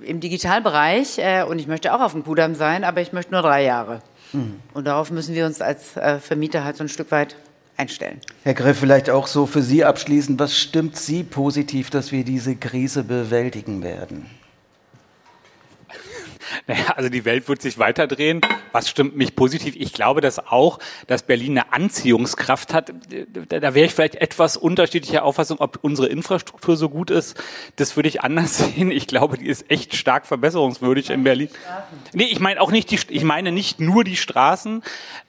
im 0.03 0.19
Digitalbereich 0.19 1.17
äh, 1.19 1.43
und 1.43 1.59
ich 1.59 1.67
möchte 1.67 1.93
auch 1.93 2.01
auf 2.01 2.13
dem 2.13 2.23
Kudamm 2.23 2.55
sein, 2.55 2.83
aber 2.83 3.01
ich 3.01 3.13
möchte 3.13 3.33
nur 3.33 3.41
drei 3.41 3.63
Jahre. 3.63 4.01
Mhm. 4.33 4.59
Und 4.73 4.85
darauf 4.85 5.11
müssen 5.11 5.35
wir 5.35 5.45
uns 5.45 5.61
als 5.61 5.97
äh, 5.97 6.19
Vermieter 6.19 6.63
halt 6.63 6.77
so 6.77 6.83
ein 6.83 6.89
Stück 6.89 7.11
weit 7.11 7.35
einstellen. 7.77 8.21
Herr 8.43 8.53
Griff, 8.53 8.79
vielleicht 8.79 9.09
auch 9.09 9.27
so 9.27 9.45
für 9.45 9.61
Sie 9.61 9.83
abschließend, 9.83 10.39
was 10.39 10.57
stimmt 10.57 10.97
Sie 10.97 11.23
positiv, 11.23 11.89
dass 11.89 12.11
wir 12.11 12.23
diese 12.23 12.55
Krise 12.55 13.03
bewältigen 13.03 13.83
werden? 13.83 14.29
Naja, 16.67 16.93
also 16.95 17.09
die 17.09 17.25
Welt 17.25 17.47
wird 17.47 17.61
sich 17.61 17.77
weiterdrehen. 17.77 18.41
Was 18.71 18.89
stimmt 18.89 19.15
mich 19.15 19.35
positiv? 19.35 19.75
Ich 19.77 19.93
glaube 19.93 20.21
das 20.21 20.39
auch, 20.39 20.79
dass 21.07 21.23
Berlin 21.23 21.57
eine 21.57 21.73
Anziehungskraft 21.73 22.73
hat. 22.73 22.93
Da, 23.49 23.59
da 23.59 23.73
wäre 23.73 23.85
ich 23.85 23.93
vielleicht 23.93 24.15
etwas 24.15 24.57
unterschiedlicher 24.57 25.23
Auffassung, 25.23 25.59
ob 25.59 25.79
unsere 25.81 26.07
Infrastruktur 26.07 26.75
so 26.75 26.89
gut 26.89 27.11
ist. 27.11 27.41
Das 27.75 27.95
würde 27.95 28.09
ich 28.09 28.21
anders 28.21 28.57
sehen. 28.75 28.91
Ich 28.91 29.07
glaube, 29.07 29.37
die 29.37 29.47
ist 29.47 29.69
echt 29.69 29.95
stark 29.95 30.25
verbesserungswürdig 30.25 31.09
in 31.09 31.23
Berlin. 31.23 31.49
Nee, 32.13 32.25
ich 32.25 32.39
meine 32.39 32.61
auch 32.61 32.71
nicht 32.71 32.91
die, 32.91 32.99
ich 33.09 33.23
meine 33.23 33.51
nicht 33.51 33.79
nur 33.79 34.03
die 34.03 34.17
Straßen, 34.17 34.83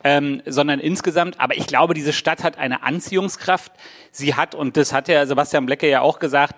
ähm, 0.05 0.43
sondern 0.47 0.81
insgesamt. 0.81 1.41
Aber 1.41 1.57
ich 1.57 1.67
glaube, 1.67 1.95
diese 1.95 2.13
Stadt 2.13 2.43
hat 2.43 2.59
eine 2.59 2.83
Anziehungskraft. 2.83 3.73
Sie 4.11 4.35
hat, 4.35 4.55
und 4.55 4.77
das 4.77 4.93
hat 4.93 5.09
ja 5.09 5.27
Sebastian 5.27 5.67
Blecke 5.67 5.89
ja 5.89 6.01
auch 6.01 6.19
gesagt, 6.19 6.57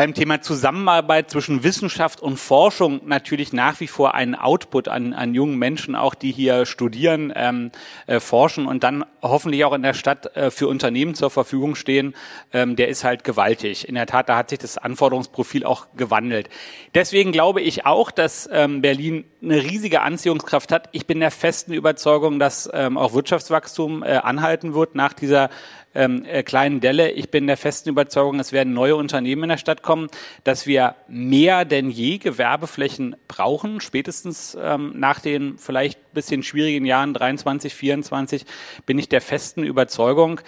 beim 0.00 0.14
Thema 0.14 0.40
Zusammenarbeit 0.40 1.28
zwischen 1.28 1.62
Wissenschaft 1.62 2.22
und 2.22 2.38
Forschung 2.38 3.02
natürlich 3.04 3.52
nach 3.52 3.80
wie 3.80 3.86
vor 3.86 4.14
einen 4.14 4.34
Output 4.34 4.88
an, 4.88 5.12
an 5.12 5.34
jungen 5.34 5.58
Menschen, 5.58 5.94
auch 5.94 6.14
die 6.14 6.32
hier 6.32 6.64
studieren, 6.64 7.30
ähm, 7.36 7.70
äh, 8.06 8.18
forschen 8.18 8.64
und 8.64 8.82
dann 8.82 9.04
hoffentlich 9.20 9.62
auch 9.66 9.74
in 9.74 9.82
der 9.82 9.92
Stadt 9.92 10.34
äh, 10.36 10.50
für 10.50 10.68
Unternehmen 10.68 11.14
zur 11.14 11.28
Verfügung 11.28 11.74
stehen, 11.74 12.14
ähm, 12.50 12.76
der 12.76 12.88
ist 12.88 13.04
halt 13.04 13.24
gewaltig. 13.24 13.90
In 13.90 13.94
der 13.94 14.06
Tat, 14.06 14.30
da 14.30 14.38
hat 14.38 14.48
sich 14.48 14.58
das 14.58 14.78
Anforderungsprofil 14.78 15.66
auch 15.66 15.88
gewandelt. 15.94 16.48
Deswegen 16.94 17.30
glaube 17.30 17.60
ich 17.60 17.84
auch, 17.84 18.10
dass 18.10 18.48
ähm, 18.50 18.80
Berlin 18.80 19.26
eine 19.42 19.62
riesige 19.62 20.00
Anziehungskraft 20.00 20.72
hat. 20.72 20.88
Ich 20.92 21.06
bin 21.06 21.20
der 21.20 21.30
festen 21.30 21.74
Überzeugung, 21.74 22.38
dass 22.38 22.70
ähm, 22.72 22.96
auch 22.96 23.12
Wirtschaftswachstum 23.12 24.02
äh, 24.02 24.16
anhalten 24.16 24.72
wird 24.72 24.94
nach 24.94 25.12
dieser 25.12 25.50
ähm, 25.94 26.24
äh, 26.24 26.42
kleinen 26.42 26.80
Delle. 26.80 27.10
Ich 27.10 27.30
bin 27.30 27.46
der 27.46 27.56
festen 27.56 27.88
Überzeugung, 27.88 28.38
es 28.38 28.52
werden 28.52 28.72
neue 28.72 28.96
Unternehmen 28.96 29.44
in 29.44 29.48
der 29.50 29.56
Stadt 29.56 29.82
kommen, 29.82 30.08
dass 30.44 30.66
wir 30.66 30.94
mehr 31.08 31.64
denn 31.64 31.90
je 31.90 32.18
Gewerbeflächen 32.18 33.16
brauchen, 33.28 33.80
spätestens 33.80 34.56
ähm, 34.60 34.92
nach 34.96 35.20
den 35.20 35.58
vielleicht 35.58 36.12
bisschen 36.12 36.42
schwierigen 36.42 36.84
Jahren 36.84 37.14
23, 37.14 37.74
24 37.74 38.44
bin 38.86 38.98
ich 38.98 39.08
der 39.08 39.20
festen 39.20 39.62
Überzeugung, 39.62 40.40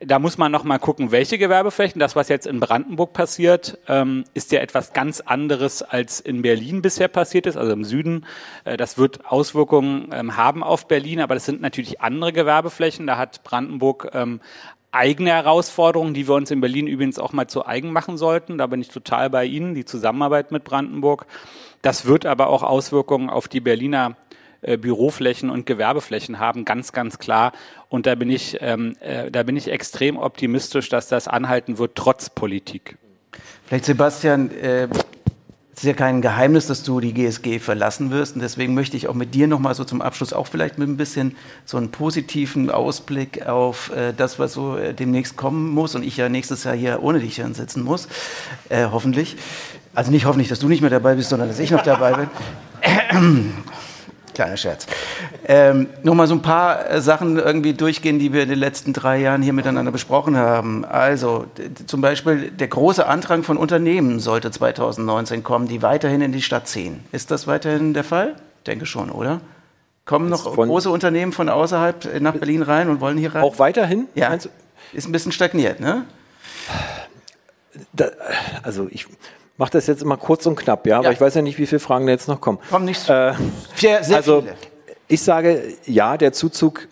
da 0.00 0.18
muss 0.18 0.38
man 0.38 0.50
noch 0.50 0.64
mal 0.64 0.78
gucken, 0.78 1.12
welche 1.12 1.36
Gewerbeflächen. 1.36 1.98
Das, 1.98 2.16
was 2.16 2.30
jetzt 2.30 2.46
in 2.46 2.58
Brandenburg 2.58 3.12
passiert, 3.12 3.78
ähm, 3.86 4.24
ist 4.32 4.50
ja 4.50 4.60
etwas 4.60 4.94
ganz 4.94 5.20
anderes 5.20 5.82
als 5.82 6.20
in 6.20 6.40
Berlin 6.40 6.80
bisher 6.80 7.08
passiert 7.08 7.46
ist, 7.46 7.58
also 7.58 7.72
im 7.72 7.84
Süden. 7.84 8.24
Äh, 8.64 8.78
das 8.78 8.96
wird 8.96 9.26
Auswirkungen 9.26 10.08
ähm, 10.12 10.38
haben 10.38 10.62
auf 10.62 10.88
Berlin, 10.88 11.20
aber 11.20 11.34
das 11.34 11.44
sind 11.44 11.60
natürlich 11.60 12.00
andere 12.00 12.32
Gewerbeflächen. 12.32 13.06
Da 13.06 13.18
hat 13.18 13.42
Brandenburg 13.42 14.10
ähm, 14.14 14.40
eigene 14.92 15.30
Herausforderungen, 15.30 16.14
die 16.14 16.28
wir 16.28 16.34
uns 16.34 16.50
in 16.50 16.60
Berlin 16.60 16.86
übrigens 16.86 17.18
auch 17.18 17.32
mal 17.32 17.46
zu 17.46 17.64
eigen 17.66 17.92
machen 17.92 18.16
sollten. 18.16 18.58
Da 18.58 18.66
bin 18.66 18.80
ich 18.80 18.88
total 18.88 19.30
bei 19.30 19.44
Ihnen, 19.44 19.74
die 19.74 19.84
Zusammenarbeit 19.84 20.52
mit 20.52 20.64
Brandenburg. 20.64 21.26
Das 21.82 22.06
wird 22.06 22.26
aber 22.26 22.48
auch 22.48 22.62
Auswirkungen 22.62 23.30
auf 23.30 23.48
die 23.48 23.60
Berliner 23.60 24.16
äh, 24.62 24.76
Büroflächen 24.76 25.48
und 25.48 25.64
Gewerbeflächen 25.64 26.38
haben, 26.38 26.64
ganz, 26.64 26.92
ganz 26.92 27.18
klar. 27.18 27.52
Und 27.88 28.06
da 28.06 28.14
bin 28.14 28.30
ich, 28.30 28.58
ähm, 28.60 28.94
äh, 29.00 29.30
da 29.30 29.42
bin 29.42 29.56
ich 29.56 29.68
extrem 29.68 30.18
optimistisch, 30.18 30.90
dass 30.90 31.08
das 31.08 31.28
anhalten 31.28 31.78
wird, 31.78 31.94
trotz 31.94 32.28
Politik. 32.28 32.98
Vielleicht, 33.66 33.86
Sebastian, 33.86 34.50
äh, 34.50 34.88
ist 35.80 35.86
ja 35.86 35.94
kein 35.94 36.20
Geheimnis, 36.20 36.66
dass 36.66 36.82
du 36.82 37.00
die 37.00 37.14
GSG 37.14 37.58
verlassen 37.58 38.10
wirst. 38.10 38.34
Und 38.34 38.42
deswegen 38.42 38.74
möchte 38.74 38.98
ich 38.98 39.08
auch 39.08 39.14
mit 39.14 39.34
dir 39.34 39.46
nochmal 39.46 39.74
so 39.74 39.82
zum 39.84 40.02
Abschluss 40.02 40.34
auch 40.34 40.46
vielleicht 40.46 40.76
mit 40.76 40.88
ein 40.88 40.98
bisschen 40.98 41.36
so 41.64 41.78
einen 41.78 41.90
positiven 41.90 42.70
Ausblick 42.70 43.46
auf 43.46 43.90
äh, 43.96 44.12
das, 44.14 44.38
was 44.38 44.52
so 44.52 44.76
äh, 44.76 44.92
demnächst 44.92 45.38
kommen 45.38 45.70
muss. 45.70 45.94
Und 45.94 46.02
ich 46.02 46.18
ja 46.18 46.28
nächstes 46.28 46.64
Jahr 46.64 46.74
hier 46.74 47.02
ohne 47.02 47.18
dich 47.18 47.36
hier 47.36 47.48
sitzen 47.54 47.82
muss, 47.82 48.08
äh, 48.68 48.88
hoffentlich. 48.92 49.36
Also 49.94 50.10
nicht 50.10 50.26
hoffentlich, 50.26 50.48
dass 50.48 50.58
du 50.58 50.68
nicht 50.68 50.82
mehr 50.82 50.90
dabei 50.90 51.14
bist, 51.14 51.30
sondern 51.30 51.48
dass 51.48 51.58
ich 51.58 51.70
noch 51.70 51.82
dabei 51.82 52.12
bin. 52.12 53.52
Kleiner 54.40 54.56
Scherz. 54.56 54.86
Ähm, 55.46 55.88
Nochmal 56.02 56.26
so 56.26 56.34
ein 56.34 56.40
paar 56.40 56.88
äh, 56.88 57.02
Sachen 57.02 57.36
irgendwie 57.36 57.74
durchgehen, 57.74 58.18
die 58.18 58.32
wir 58.32 58.44
in 58.44 58.48
den 58.48 58.58
letzten 58.58 58.94
drei 58.94 59.18
Jahren 59.18 59.42
hier 59.42 59.52
miteinander 59.52 59.92
besprochen 59.92 60.34
haben. 60.34 60.86
Also 60.86 61.44
zum 61.86 62.00
Beispiel 62.00 62.50
der 62.50 62.68
große 62.68 63.06
Andrang 63.06 63.42
von 63.42 63.58
Unternehmen 63.58 64.18
sollte 64.18 64.50
2019 64.50 65.42
kommen, 65.42 65.68
die 65.68 65.82
weiterhin 65.82 66.22
in 66.22 66.32
die 66.32 66.40
Stadt 66.40 66.68
ziehen. 66.68 67.04
Ist 67.12 67.30
das 67.30 67.46
weiterhin 67.48 67.92
der 67.92 68.02
Fall? 68.02 68.34
Denke 68.66 68.86
schon, 68.86 69.10
oder? 69.10 69.42
Kommen 70.06 70.30
noch 70.30 70.54
große 70.54 70.88
Unternehmen 70.88 71.32
von 71.32 71.50
außerhalb 71.50 72.22
nach 72.22 72.32
Berlin 72.34 72.62
rein 72.62 72.88
und 72.88 73.02
wollen 73.02 73.18
hier 73.18 73.34
rein? 73.34 73.42
Auch 73.42 73.58
weiterhin? 73.58 74.08
Ja. 74.14 74.32
Ist 74.94 75.06
ein 75.06 75.12
bisschen 75.12 75.32
stagniert, 75.32 75.80
ne? 75.80 76.06
Da, 77.92 78.06
also 78.62 78.88
ich 78.90 79.06
mache 79.60 79.72
das 79.72 79.86
jetzt 79.86 80.02
immer 80.02 80.16
kurz 80.16 80.46
und 80.46 80.56
knapp, 80.56 80.86
ja, 80.86 80.98
aber 80.98 81.12
ich 81.12 81.20
weiß 81.20 81.34
ja 81.34 81.42
nicht, 81.42 81.58
wie 81.58 81.66
viele 81.66 81.80
Fragen 81.80 82.06
da 82.06 82.12
jetzt 82.12 82.26
noch 82.28 82.40
kommen. 82.40 82.58
Kommen 82.70 82.86
nicht 82.86 82.98
so. 82.98 83.12
Äh, 83.12 83.34
sehr, 83.76 84.02
sehr 84.02 84.16
also, 84.16 84.40
viele. 84.40 84.54
Ich 85.06 85.22
sage, 85.22 85.62
ja, 85.84 86.16
der 86.16 86.32
Zuzug 86.32 86.88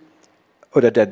oder 0.74 0.90
der, 0.90 1.08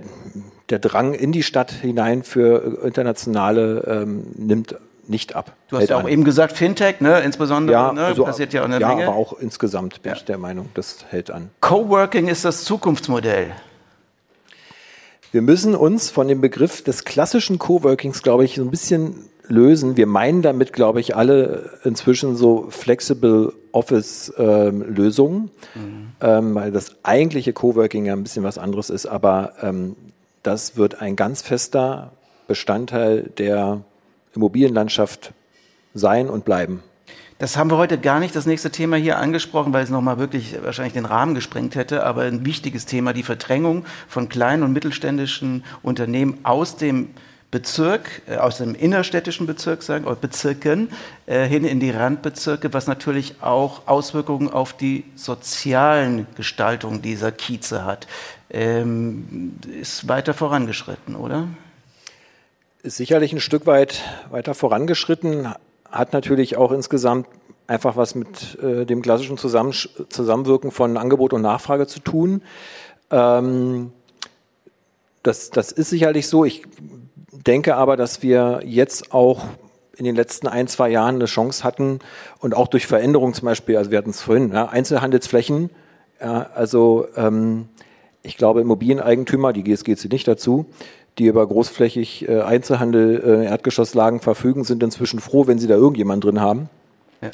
der 0.68 0.78
Drang 0.78 1.14
in 1.14 1.32
die 1.32 1.42
Stadt 1.42 1.70
hinein 1.72 2.22
für 2.22 2.84
internationale 2.84 4.02
ähm, 4.02 4.26
nimmt 4.36 4.76
nicht 5.08 5.34
ab. 5.34 5.52
Du 5.68 5.78
hast 5.78 5.88
ja 5.88 5.96
auch 5.96 6.00
an. 6.00 6.08
eben 6.08 6.24
gesagt, 6.24 6.56
Fintech, 6.56 7.00
ne, 7.00 7.20
insbesondere, 7.20 7.72
ja, 7.72 7.92
ne, 7.92 8.04
also, 8.04 8.24
passiert 8.24 8.52
ja 8.52 8.60
auch 8.60 8.66
eine 8.66 8.78
ja, 8.78 8.88
Menge. 8.88 9.06
aber 9.06 9.16
auch 9.16 9.32
insgesamt 9.38 10.02
bin 10.02 10.10
Ja. 10.10 10.16
ich 10.16 10.24
der 10.24 10.36
Meinung, 10.36 10.68
das 10.74 11.06
hält 11.08 11.30
an. 11.30 11.50
Coworking 11.60 12.28
ist 12.28 12.44
das 12.44 12.64
Zukunftsmodell. 12.64 13.52
Wir 15.32 15.42
müssen 15.42 15.74
uns 15.74 16.10
von 16.10 16.28
dem 16.28 16.40
Begriff 16.40 16.82
des 16.82 17.04
klassischen 17.04 17.58
Coworkings, 17.58 18.22
glaube 18.22 18.44
ich, 18.44 18.56
so 18.56 18.62
ein 18.62 18.70
bisschen 18.70 19.28
lösen. 19.48 19.96
Wir 19.96 20.06
meinen 20.06 20.42
damit, 20.42 20.72
glaube 20.72 21.00
ich, 21.00 21.16
alle 21.16 21.70
inzwischen 21.84 22.36
so 22.36 22.66
Flexible 22.70 23.52
Office-Lösungen, 23.72 25.50
ähm, 26.20 26.54
weil 26.54 26.72
das 26.72 26.96
eigentliche 27.02 27.52
Coworking 27.52 28.06
ja 28.06 28.14
ein 28.14 28.22
bisschen 28.22 28.44
was 28.44 28.58
anderes 28.58 28.90
ist, 28.90 29.06
aber 29.06 29.52
ähm, 29.62 29.96
das 30.42 30.76
wird 30.76 31.00
ein 31.02 31.16
ganz 31.16 31.42
fester 31.42 32.12
Bestandteil 32.46 33.30
der 33.38 33.82
Immobilienlandschaft 34.34 35.32
sein 35.94 36.28
und 36.28 36.44
bleiben. 36.44 36.82
Das 37.38 37.58
haben 37.58 37.70
wir 37.70 37.76
heute 37.76 37.98
gar 37.98 38.18
nicht 38.18 38.34
das 38.34 38.46
nächste 38.46 38.70
Thema 38.70 38.96
hier 38.96 39.18
angesprochen, 39.18 39.74
weil 39.74 39.84
es 39.84 39.90
nochmal 39.90 40.18
wirklich 40.18 40.56
wahrscheinlich 40.62 40.94
den 40.94 41.04
Rahmen 41.04 41.34
gesprengt 41.34 41.74
hätte. 41.74 42.06
Aber 42.06 42.22
ein 42.22 42.46
wichtiges 42.46 42.86
Thema, 42.86 43.12
die 43.12 43.22
Verdrängung 43.22 43.84
von 44.08 44.30
kleinen 44.30 44.62
und 44.62 44.72
mittelständischen 44.72 45.62
Unternehmen 45.82 46.38
aus 46.44 46.76
dem 46.76 47.10
Bezirk, 47.50 48.22
äh, 48.26 48.36
aus 48.36 48.58
dem 48.58 48.74
innerstädtischen 48.74 49.46
Bezirk, 49.46 49.82
sagen, 49.82 50.04
oder 50.04 50.16
Bezirken, 50.16 50.90
äh, 51.26 51.46
hin 51.46 51.64
in 51.64 51.80
die 51.80 51.90
Randbezirke, 51.90 52.72
was 52.72 52.86
natürlich 52.86 53.36
auch 53.40 53.86
Auswirkungen 53.86 54.50
auf 54.50 54.72
die 54.72 55.04
sozialen 55.14 56.26
Gestaltungen 56.36 57.02
dieser 57.02 57.32
Kieze 57.32 57.84
hat. 57.84 58.06
Ähm, 58.50 59.54
ist 59.80 60.08
weiter 60.08 60.34
vorangeschritten, 60.34 61.16
oder? 61.16 61.48
ist 62.86 62.96
sicherlich 62.96 63.32
ein 63.32 63.40
Stück 63.40 63.66
weit 63.66 64.02
weiter 64.30 64.54
vorangeschritten, 64.54 65.52
hat 65.90 66.12
natürlich 66.12 66.56
auch 66.56 66.70
insgesamt 66.70 67.26
einfach 67.66 67.96
was 67.96 68.14
mit 68.14 68.58
äh, 68.62 68.86
dem 68.86 69.02
klassischen 69.02 69.36
Zusammenwirken 69.36 70.70
von 70.70 70.96
Angebot 70.96 71.32
und 71.32 71.42
Nachfrage 71.42 71.88
zu 71.88 71.98
tun. 71.98 72.42
Ähm, 73.10 73.92
das, 75.24 75.50
das 75.50 75.72
ist 75.72 75.90
sicherlich 75.90 76.28
so. 76.28 76.44
Ich 76.44 76.62
denke 77.44 77.76
aber, 77.76 77.96
dass 77.96 78.22
wir 78.22 78.60
jetzt 78.64 79.12
auch 79.12 79.44
in 79.96 80.04
den 80.04 80.14
letzten 80.14 80.46
ein, 80.46 80.68
zwei 80.68 80.90
Jahren 80.90 81.16
eine 81.16 81.24
Chance 81.24 81.64
hatten 81.64 82.00
und 82.38 82.54
auch 82.54 82.68
durch 82.68 82.86
Veränderungen 82.86 83.34
zum 83.34 83.46
Beispiel, 83.46 83.76
also 83.76 83.90
wir 83.90 83.98
hatten 83.98 84.10
es 84.10 84.20
vorhin, 84.20 84.52
ja, 84.52 84.66
Einzelhandelsflächen, 84.66 85.70
ja, 86.20 86.50
also 86.54 87.06
ähm, 87.16 87.68
ich 88.22 88.36
glaube 88.36 88.60
Immobilieneigentümer, 88.60 89.52
die 89.52 89.62
GSG 89.62 89.96
zählt 89.96 90.12
nicht 90.12 90.28
dazu, 90.28 90.66
die 91.18 91.26
über 91.26 91.46
großflächig 91.46 92.28
äh, 92.28 92.40
Einzelhandel, 92.40 93.22
äh, 93.24 93.46
Erdgeschosslagen 93.46 94.20
verfügen, 94.20 94.64
sind 94.64 94.82
inzwischen 94.82 95.20
froh, 95.20 95.46
wenn 95.46 95.58
sie 95.58 95.66
da 95.66 95.74
irgendjemand 95.74 96.24
drin 96.24 96.40
haben. 96.40 96.68
Ja. 97.22 97.30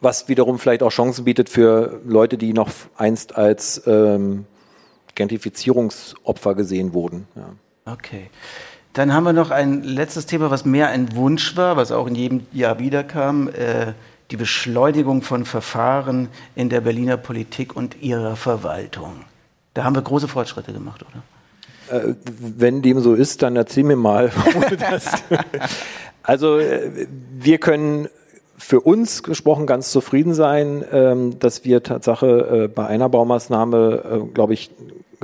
Was 0.00 0.28
wiederum 0.28 0.58
vielleicht 0.58 0.82
auch 0.82 0.90
Chancen 0.90 1.24
bietet 1.24 1.48
für 1.48 2.00
Leute, 2.06 2.38
die 2.38 2.52
noch 2.52 2.70
einst 2.96 3.36
als 3.36 3.82
ähm, 3.86 4.44
Gentrifizierungsopfer 5.14 6.54
gesehen 6.54 6.92
wurden. 6.92 7.26
Ja. 7.34 7.92
Okay. 7.92 8.30
Dann 8.94 9.12
haben 9.12 9.24
wir 9.24 9.32
noch 9.32 9.50
ein 9.50 9.82
letztes 9.82 10.24
Thema, 10.26 10.50
was 10.50 10.64
mehr 10.64 10.88
ein 10.88 11.14
Wunsch 11.16 11.56
war, 11.56 11.76
was 11.76 11.90
auch 11.92 12.06
in 12.06 12.14
jedem 12.14 12.46
Jahr 12.52 12.78
wiederkam. 12.78 13.48
Äh, 13.48 13.92
die 14.30 14.36
Beschleunigung 14.36 15.20
von 15.22 15.44
Verfahren 15.44 16.28
in 16.54 16.70
der 16.70 16.80
Berliner 16.80 17.16
Politik 17.16 17.76
und 17.76 18.00
ihrer 18.02 18.36
Verwaltung. 18.36 19.12
Da 19.74 19.84
haben 19.84 19.94
wir 19.94 20.02
große 20.02 20.28
Fortschritte 20.28 20.72
gemacht, 20.72 21.04
oder? 21.90 21.98
Äh, 21.98 22.14
wenn 22.24 22.80
dem 22.82 23.00
so 23.00 23.14
ist, 23.14 23.42
dann 23.42 23.56
erzähl 23.56 23.84
mir 23.84 23.96
mal. 23.96 24.30
wo 24.54 24.60
du 24.60 24.76
das- 24.76 25.22
also 26.22 26.58
äh, 26.58 27.06
wir 27.38 27.58
können 27.58 28.08
für 28.56 28.80
uns 28.80 29.24
gesprochen 29.24 29.66
ganz 29.66 29.90
zufrieden 29.90 30.32
sein, 30.32 30.84
ähm, 30.92 31.38
dass 31.40 31.64
wir 31.64 31.82
Tatsache 31.82 32.64
äh, 32.64 32.68
bei 32.68 32.86
einer 32.86 33.08
Baumaßnahme, 33.08 34.28
glaube 34.32 34.54
ich, 34.54 34.70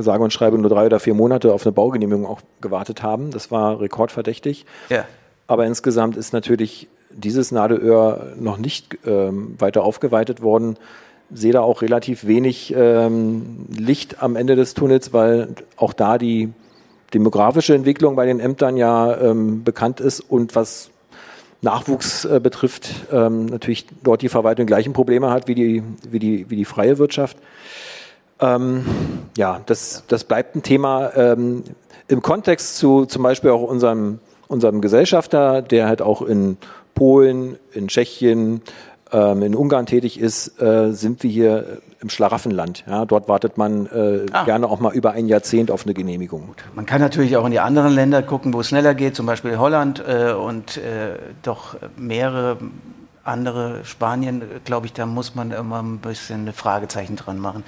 sage 0.02 0.22
und 0.22 0.32
schreibe 0.32 0.58
nur 0.58 0.70
drei 0.70 0.86
oder 0.86 1.00
vier 1.00 1.14
Monate 1.14 1.52
auf 1.52 1.64
eine 1.64 1.72
Baugenehmigung 1.72 2.26
auch 2.26 2.40
gewartet 2.60 3.02
haben. 3.02 3.30
Das 3.30 3.50
war 3.50 3.80
rekordverdächtig. 3.80 4.66
Ja. 4.88 5.04
Aber 5.46 5.66
insgesamt 5.66 6.16
ist 6.16 6.32
natürlich 6.32 6.88
dieses 7.10 7.50
Nadelöhr 7.50 8.32
noch 8.38 8.58
nicht 8.58 8.98
ähm, 9.04 9.56
weiter 9.58 9.82
aufgeweitet 9.82 10.42
worden. 10.42 10.76
Sehe 11.32 11.52
da 11.52 11.60
auch 11.60 11.82
relativ 11.82 12.26
wenig 12.26 12.74
ähm, 12.76 13.66
Licht 13.76 14.22
am 14.22 14.36
Ende 14.36 14.56
des 14.56 14.74
Tunnels, 14.74 15.12
weil 15.12 15.48
auch 15.76 15.92
da 15.92 16.18
die 16.18 16.52
demografische 17.14 17.74
Entwicklung 17.74 18.16
bei 18.16 18.26
den 18.26 18.40
Ämtern 18.40 18.76
ja 18.76 19.16
ähm, 19.20 19.64
bekannt 19.64 20.00
ist 20.00 20.20
und 20.20 20.54
was 20.54 20.90
Nachwuchs 21.62 22.24
äh, 22.24 22.40
betrifft, 22.42 22.88
ähm, 23.12 23.46
natürlich 23.46 23.86
dort 24.02 24.22
die 24.22 24.28
Verwaltung 24.28 24.66
gleichen 24.66 24.92
Probleme 24.92 25.30
hat 25.30 25.46
wie 25.46 25.54
die, 25.54 25.82
wie 26.08 26.18
die, 26.18 26.48
wie 26.48 26.56
die 26.56 26.64
freie 26.64 26.98
Wirtschaft. 26.98 27.36
Ähm, 28.40 28.84
ja, 29.36 29.60
das, 29.66 30.04
das 30.08 30.24
bleibt 30.24 30.56
ein 30.56 30.62
Thema 30.62 31.14
ähm, 31.16 31.64
im 32.08 32.22
Kontext 32.22 32.78
zu 32.78 33.06
zum 33.06 33.22
Beispiel 33.22 33.50
auch 33.50 33.62
unserem, 33.62 34.18
unserem 34.48 34.80
Gesellschafter, 34.80 35.62
der 35.62 35.86
halt 35.86 36.02
auch 36.02 36.22
in 36.22 36.56
Polen, 36.94 37.56
in 37.72 37.88
Tschechien, 37.88 38.62
ähm, 39.12 39.42
in 39.42 39.54
Ungarn 39.54 39.86
tätig 39.86 40.18
ist, 40.20 40.60
äh, 40.60 40.92
sind 40.92 41.22
wir 41.22 41.30
hier 41.30 41.78
im 42.00 42.08
Schlaraffenland. 42.08 42.84
Ja, 42.88 43.04
dort 43.04 43.28
wartet 43.28 43.58
man 43.58 43.86
äh, 43.86 44.26
Ah. 44.32 44.44
gerne 44.44 44.66
auch 44.68 44.80
mal 44.80 44.94
über 44.94 45.12
ein 45.12 45.26
Jahrzehnt 45.26 45.70
auf 45.70 45.84
eine 45.84 45.94
Genehmigung. 45.94 46.54
Man 46.74 46.86
kann 46.86 47.00
natürlich 47.00 47.36
auch 47.36 47.44
in 47.44 47.52
die 47.52 47.60
anderen 47.60 47.92
Länder 47.92 48.22
gucken, 48.22 48.54
wo 48.54 48.60
es 48.60 48.68
schneller 48.68 48.94
geht, 48.94 49.14
zum 49.16 49.26
Beispiel 49.26 49.58
Holland 49.58 50.02
äh, 50.06 50.32
und 50.32 50.78
äh, 50.78 51.16
doch 51.42 51.76
mehrere 51.96 52.56
andere, 53.22 53.84
Spanien, 53.84 54.42
äh, 54.42 54.44
glaube 54.64 54.86
ich, 54.86 54.92
da 54.92 55.06
muss 55.06 55.34
man 55.34 55.50
immer 55.50 55.82
ein 55.82 55.98
bisschen 55.98 56.48
ein 56.48 56.52
Fragezeichen 56.54 57.16
dran 57.16 57.38
machen. 57.38 57.64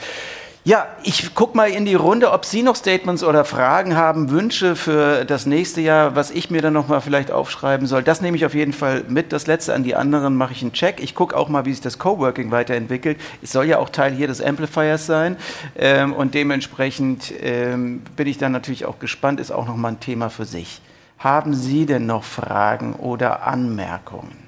Ja, 0.65 0.87
ich 1.03 1.35
gucke 1.35 1.57
mal 1.57 1.71
in 1.71 1.85
die 1.87 1.97
Runde, 1.97 2.31
ob 2.31 2.45
Sie 2.45 2.63
noch 2.63 2.77
Statements 2.77 3.25
oder 3.25 3.45
Fragen 3.45 3.97
haben, 3.97 4.31
Wünsche 4.31 4.77
für 4.77 5.25
das 5.25 5.45
nächste 5.45 5.81
Jahr, 5.81 6.15
was 6.15 6.31
ich 6.31 6.51
mir 6.51 6.63
dann 6.63 6.73
nochmal 6.73 7.01
vielleicht 7.01 7.33
aufschreiben 7.33 7.89
soll. 7.89 8.05
Das 8.05 8.21
nehme 8.21 8.37
ich 8.37 8.47
auf 8.47 8.55
jeden 8.55 8.73
Fall 8.73 9.03
mit. 9.09 9.33
Das 9.33 9.49
letzte 9.49 9.75
an 9.75 9.83
die 9.83 9.97
anderen 9.97 10.37
mache 10.37 10.53
ich 10.53 10.63
einen 10.63 10.73
Check. 10.73 11.03
Ich 11.03 11.17
gucke 11.17 11.37
auch 11.37 11.49
mal, 11.49 11.65
wie 11.65 11.73
sich 11.73 11.81
das 11.81 11.99
Coworking 11.99 12.53
weiterentwickelt. 12.53 13.19
Es 13.43 13.51
soll 13.51 13.65
ja 13.65 13.79
auch 13.79 13.89
Teil 13.89 14.13
hier 14.13 14.29
des 14.29 14.41
Amplifiers 14.41 15.05
sein. 15.05 15.37
Ähm, 15.77 16.13
und 16.13 16.33
dementsprechend 16.35 17.33
ähm, 17.41 18.01
bin 18.15 18.29
ich 18.29 18.39
dann 18.39 18.53
natürlich 18.53 18.85
auch 18.85 19.01
gespannt, 19.01 19.41
ist 19.41 19.51
auch 19.51 19.67
nochmal 19.67 19.93
ein 19.93 20.01
Thema 20.01 20.31
für 20.31 20.45
sich. 20.45 20.81
Haben 21.19 21.55
Sie 21.55 21.87
denn 21.87 22.07
noch 22.07 22.23
Fragen 22.23 22.93
oder 22.95 23.45
Anmerkungen? 23.49 24.42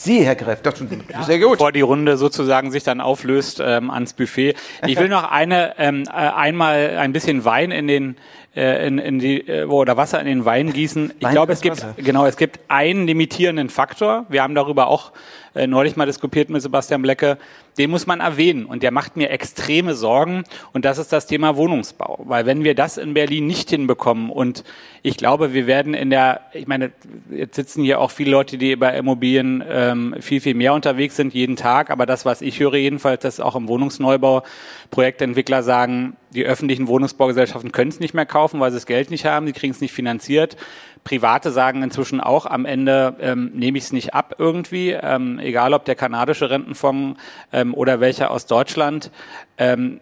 Sie, 0.00 0.24
Herr 0.24 0.34
Greff, 0.34 0.62
das 0.62 0.80
ist 0.80 1.26
sehr 1.26 1.38
gut. 1.38 1.58
Bevor 1.58 1.72
die 1.72 1.82
Runde 1.82 2.16
sozusagen 2.16 2.70
sich 2.70 2.84
dann 2.84 3.02
auflöst 3.02 3.60
ähm, 3.62 3.90
ans 3.90 4.14
Buffet. 4.14 4.54
Ich 4.86 4.98
will 4.98 5.10
noch 5.10 5.30
eine 5.30 5.74
ähm, 5.76 6.04
äh, 6.06 6.10
einmal 6.10 6.96
ein 6.96 7.12
bisschen 7.12 7.44
Wein 7.44 7.70
in 7.70 7.86
den 7.86 8.16
äh, 8.56 8.86
in, 8.86 8.98
in 8.98 9.18
die, 9.18 9.46
äh, 9.46 9.64
oder 9.64 9.98
Wasser 9.98 10.18
in 10.18 10.26
den 10.26 10.44
Wein 10.46 10.72
gießen. 10.72 11.12
Ich 11.18 11.24
Wein 11.24 11.32
glaube, 11.32 11.52
es 11.52 11.60
gibt, 11.60 11.76
Wasser. 11.76 11.94
genau, 11.98 12.24
es 12.24 12.38
gibt 12.38 12.60
einen 12.68 13.06
limitierenden 13.06 13.68
Faktor. 13.68 14.24
Wir 14.30 14.42
haben 14.42 14.54
darüber 14.54 14.86
auch 14.86 15.12
äh, 15.54 15.66
neulich 15.66 15.96
mal 15.96 16.06
diskutiert 16.06 16.48
mit 16.48 16.62
Sebastian 16.62 17.02
Blecke. 17.02 17.36
Den 17.78 17.90
muss 17.90 18.06
man 18.06 18.20
erwähnen 18.20 18.66
und 18.66 18.82
der 18.82 18.90
macht 18.90 19.16
mir 19.16 19.30
extreme 19.30 19.94
Sorgen 19.94 20.44
und 20.72 20.84
das 20.84 20.98
ist 20.98 21.12
das 21.12 21.26
Thema 21.26 21.56
Wohnungsbau. 21.56 22.20
Weil 22.24 22.46
wenn 22.46 22.64
wir 22.64 22.74
das 22.74 22.96
in 22.96 23.14
Berlin 23.14 23.46
nicht 23.46 23.70
hinbekommen 23.70 24.30
und 24.30 24.64
ich 25.02 25.16
glaube, 25.16 25.54
wir 25.54 25.66
werden 25.66 25.94
in 25.94 26.10
der, 26.10 26.42
ich 26.52 26.66
meine, 26.66 26.92
jetzt 27.30 27.56
sitzen 27.56 27.82
hier 27.84 28.00
auch 28.00 28.10
viele 28.10 28.32
Leute, 28.32 28.58
die 28.58 28.76
bei 28.76 28.96
Immobilien 28.96 29.64
ähm, 29.66 30.14
viel, 30.20 30.40
viel 30.40 30.54
mehr 30.54 30.74
unterwegs 30.74 31.16
sind 31.16 31.32
jeden 31.32 31.56
Tag, 31.56 31.90
aber 31.90 32.06
das, 32.06 32.24
was 32.24 32.42
ich 32.42 32.60
höre 32.60 32.74
jedenfalls, 32.74 33.22
dass 33.22 33.40
auch 33.40 33.56
im 33.56 33.68
Wohnungsneubau 33.68 34.42
Projektentwickler 34.90 35.62
sagen, 35.62 36.16
die 36.34 36.44
öffentlichen 36.44 36.86
Wohnungsbaugesellschaften 36.86 37.72
können 37.72 37.90
es 37.90 38.00
nicht 38.00 38.14
mehr 38.14 38.26
kaufen, 38.26 38.60
weil 38.60 38.70
sie 38.70 38.76
das 38.76 38.86
Geld 38.86 39.10
nicht 39.10 39.24
haben, 39.24 39.46
sie 39.46 39.52
kriegen 39.52 39.72
es 39.72 39.80
nicht 39.80 39.92
finanziert. 39.92 40.56
Private 41.04 41.50
sagen 41.50 41.82
inzwischen 41.82 42.20
auch 42.20 42.46
am 42.46 42.66
Ende, 42.66 43.16
ähm, 43.20 43.52
nehme 43.54 43.78
ich 43.78 43.84
es 43.84 43.92
nicht 43.92 44.14
ab 44.14 44.34
irgendwie, 44.38 44.90
ähm, 44.90 45.38
egal 45.38 45.72
ob 45.72 45.84
der 45.86 45.94
kanadische 45.94 46.50
Rentenfonds 46.50 47.18
ähm, 47.60 47.74
oder 47.74 48.00
welcher 48.00 48.30
aus 48.30 48.46
Deutschland. 48.46 49.10
Ähm, 49.58 50.00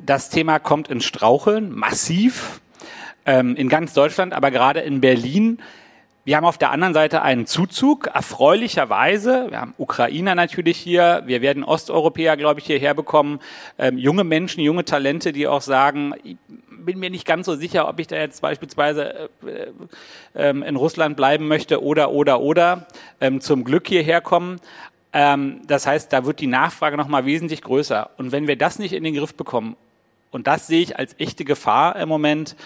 das 0.00 0.28
Thema 0.28 0.58
kommt 0.58 0.88
ins 0.88 1.04
Straucheln, 1.04 1.70
massiv, 1.70 2.60
ähm, 3.26 3.56
in 3.56 3.68
ganz 3.68 3.94
Deutschland, 3.94 4.32
aber 4.32 4.50
gerade 4.50 4.80
in 4.80 5.00
Berlin. 5.00 5.58
Wir 6.26 6.38
haben 6.38 6.46
auf 6.46 6.56
der 6.56 6.70
anderen 6.70 6.94
Seite 6.94 7.20
einen 7.20 7.46
Zuzug, 7.46 8.06
erfreulicherweise. 8.06 9.48
Wir 9.50 9.60
haben 9.60 9.74
Ukrainer 9.76 10.34
natürlich 10.34 10.78
hier. 10.78 11.22
Wir 11.26 11.42
werden 11.42 11.64
Osteuropäer, 11.64 12.38
glaube 12.38 12.60
ich, 12.60 12.66
hierher 12.66 12.94
bekommen. 12.94 13.40
Ähm, 13.78 13.98
junge 13.98 14.24
Menschen, 14.24 14.62
junge 14.62 14.86
Talente, 14.86 15.32
die 15.32 15.46
auch 15.46 15.60
sagen, 15.60 16.14
ich 16.24 16.36
bin 16.70 16.98
mir 16.98 17.10
nicht 17.10 17.26
ganz 17.26 17.46
so 17.46 17.54
sicher, 17.56 17.88
ob 17.88 18.00
ich 18.00 18.06
da 18.06 18.16
jetzt 18.16 18.40
beispielsweise 18.40 19.28
äh, 19.46 19.66
ähm, 20.34 20.62
in 20.62 20.76
Russland 20.76 21.16
bleiben 21.16 21.46
möchte 21.46 21.82
oder, 21.82 22.10
oder, 22.10 22.40
oder 22.40 22.86
ähm, 23.20 23.42
zum 23.42 23.64
Glück 23.64 23.86
hierher 23.86 24.22
kommen. 24.22 24.60
Ähm, 25.14 25.60
das 25.66 25.86
heißt, 25.86 26.12
da 26.12 26.26
wird 26.26 26.40
die 26.40 26.48
Nachfrage 26.48 26.96
nochmal 26.96 27.24
wesentlich 27.24 27.62
größer. 27.62 28.10
Und 28.18 28.32
wenn 28.32 28.48
wir 28.48 28.56
das 28.56 28.78
nicht 28.78 28.92
in 28.92 29.04
den 29.04 29.14
Griff 29.14 29.34
bekommen, 29.34 29.76
und 30.32 30.48
das 30.48 30.66
sehe 30.66 30.82
ich 30.82 30.98
als 30.98 31.14
echte 31.18 31.44
Gefahr 31.44 31.94
im 31.96 32.08
Moment, 32.08 32.56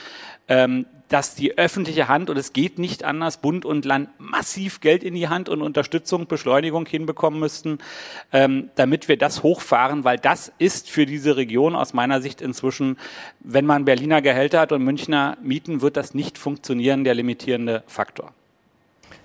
ähm, 0.48 0.86
dass 1.10 1.34
die 1.34 1.56
öffentliche 1.56 2.08
Hand, 2.08 2.30
und 2.30 2.38
es 2.38 2.54
geht 2.54 2.78
nicht 2.78 3.04
anders, 3.04 3.38
Bund 3.38 3.66
und 3.66 3.84
Land 3.84 4.08
massiv 4.18 4.80
Geld 4.80 5.02
in 5.02 5.14
die 5.14 5.28
Hand 5.28 5.50
und 5.50 5.60
Unterstützung, 5.60 6.26
Beschleunigung 6.26 6.86
hinbekommen 6.86 7.38
müssten, 7.38 7.78
ähm, 8.32 8.70
damit 8.76 9.08
wir 9.08 9.18
das 9.18 9.42
hochfahren, 9.42 10.04
weil 10.04 10.18
das 10.18 10.50
ist 10.58 10.90
für 10.90 11.04
diese 11.04 11.36
Region 11.36 11.74
aus 11.74 11.92
meiner 11.92 12.22
Sicht 12.22 12.40
inzwischen, 12.40 12.98
wenn 13.40 13.66
man 13.66 13.84
Berliner 13.84 14.22
Gehälter 14.22 14.60
hat 14.60 14.72
und 14.72 14.82
Münchner 14.82 15.36
Mieten, 15.42 15.82
wird 15.82 15.98
das 15.98 16.14
nicht 16.14 16.38
funktionieren, 16.38 17.04
der 17.04 17.14
limitierende 17.14 17.82
Faktor. 17.86 18.32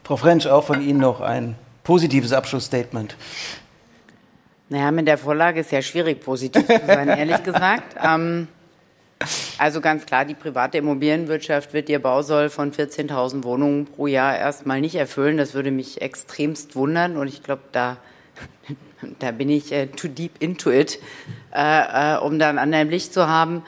Frau 0.04 0.18
French, 0.18 0.48
auch 0.48 0.66
von 0.66 0.82
Ihnen 0.82 1.00
noch 1.00 1.22
ein 1.22 1.56
positives 1.84 2.34
Abschlussstatement. 2.34 3.16
Naja, 4.70 4.92
mit 4.92 5.08
der 5.08 5.18
Vorlage 5.18 5.60
ist 5.60 5.72
ja 5.72 5.82
schwierig, 5.82 6.22
positiv 6.22 6.66
zu 6.66 6.86
sein, 6.88 7.08
ehrlich 7.10 7.44
gesagt. 7.44 7.96
Ähm, 8.04 8.48
also 9.58 9.82
ganz 9.82 10.06
klar, 10.06 10.26
die 10.26 10.34
private 10.34 10.80
Immobilienwirtschaft 10.80 11.74
wird 11.74 11.90
ihr 11.90 12.02
Bausoll 12.02 12.50
von 12.50 12.72
14.000 12.72 13.44
Wohnungen 13.44 13.86
pro 13.86 14.08
Jahr 14.08 14.38
erstmal 14.38 14.82
nicht 14.82 14.96
erfüllen. 14.96 15.38
Das 15.38 15.54
würde 15.54 15.72
mich 15.72 16.02
extremst 16.02 16.76
wundern 16.76 17.18
und 17.18 17.28
ich 17.28 17.44
glaube, 17.44 17.62
da, 17.72 17.98
da 19.20 19.32
bin 19.32 19.50
ich 19.50 19.72
äh, 19.72 19.88
too 19.88 20.08
deep 20.08 20.42
into 20.42 20.72
it, 20.72 21.00
äh, 21.54 22.16
äh, 22.16 22.18
um 22.18 22.40
da 22.40 22.50
ein 22.50 22.58
anderes 22.58 22.90
Licht 22.90 23.14
zu 23.14 23.28
haben. 23.28 23.64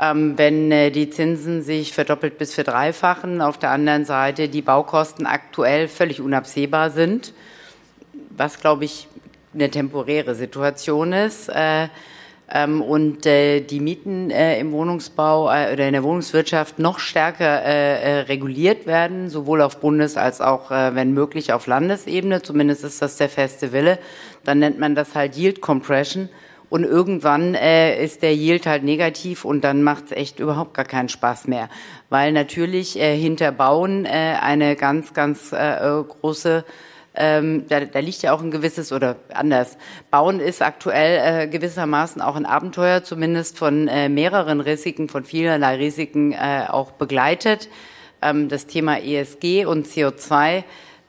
Ähm, 0.00 0.38
wenn 0.38 0.70
äh, 0.70 0.90
die 0.90 1.10
Zinsen 1.10 1.62
sich 1.62 1.92
verdoppelt 1.92 2.38
bis 2.38 2.54
verdreifachen, 2.54 3.40
auf 3.40 3.58
der 3.58 3.70
anderen 3.70 4.04
Seite 4.04 4.48
die 4.48 4.62
Baukosten 4.62 5.26
aktuell 5.26 5.88
völlig 5.88 6.20
unabsehbar 6.20 6.90
sind, 6.90 7.32
was, 8.38 8.60
glaube 8.60 8.84
ich, 8.84 9.08
eine 9.54 9.70
temporäre 9.70 10.34
Situation 10.34 11.12
ist. 11.12 11.48
Äh, 11.48 11.88
ähm, 12.50 12.80
und 12.80 13.26
äh, 13.26 13.60
die 13.60 13.80
Mieten 13.80 14.30
äh, 14.30 14.58
im 14.58 14.72
Wohnungsbau 14.72 15.50
äh, 15.50 15.72
oder 15.72 15.86
in 15.86 15.92
der 15.92 16.02
Wohnungswirtschaft 16.02 16.78
noch 16.78 16.98
stärker 16.98 17.62
äh, 17.62 18.00
äh, 18.00 18.20
reguliert 18.20 18.86
werden, 18.86 19.28
sowohl 19.28 19.60
auf 19.60 19.80
Bundes- 19.80 20.16
als 20.16 20.40
auch, 20.40 20.70
äh, 20.70 20.94
wenn 20.94 21.12
möglich, 21.12 21.52
auf 21.52 21.66
Landesebene. 21.66 22.40
Zumindest 22.40 22.84
ist 22.84 23.02
das 23.02 23.18
der 23.18 23.28
feste 23.28 23.72
Wille. 23.72 23.98
Dann 24.44 24.60
nennt 24.60 24.78
man 24.78 24.94
das 24.94 25.14
halt 25.14 25.36
Yield 25.36 25.60
Compression. 25.60 26.30
Und 26.70 26.84
irgendwann 26.84 27.54
äh, 27.54 28.02
ist 28.02 28.22
der 28.22 28.34
Yield 28.34 28.66
halt 28.66 28.82
negativ 28.82 29.46
und 29.46 29.62
dann 29.62 29.82
macht 29.82 30.06
es 30.06 30.12
echt 30.12 30.38
überhaupt 30.38 30.74
gar 30.74 30.84
keinen 30.84 31.08
Spaß 31.08 31.48
mehr. 31.48 31.70
Weil 32.10 32.32
natürlich 32.32 32.98
äh, 32.98 33.16
hinter 33.16 33.52
Bauen 33.52 34.04
äh, 34.04 34.36
eine 34.40 34.76
ganz, 34.76 35.14
ganz 35.14 35.52
äh, 35.52 35.56
äh, 35.56 36.04
große 36.04 36.64
ähm, 37.18 37.66
da, 37.68 37.80
da 37.80 37.98
liegt 37.98 38.22
ja 38.22 38.32
auch 38.32 38.40
ein 38.40 38.50
gewisses 38.50 38.92
oder 38.92 39.16
anders. 39.34 39.76
Bauen 40.10 40.40
ist 40.40 40.62
aktuell 40.62 41.42
äh, 41.44 41.48
gewissermaßen 41.48 42.22
auch 42.22 42.36
ein 42.36 42.46
Abenteuer, 42.46 43.02
zumindest 43.02 43.58
von 43.58 43.88
äh, 43.88 44.08
mehreren 44.08 44.60
Risiken, 44.60 45.08
von 45.08 45.24
vielerlei 45.24 45.76
Risiken 45.76 46.32
äh, 46.32 46.66
auch 46.68 46.92
begleitet. 46.92 47.68
Ähm, 48.22 48.48
das 48.48 48.66
Thema 48.66 48.98
ESG 48.98 49.66
und 49.66 49.86
CO2 49.86 50.64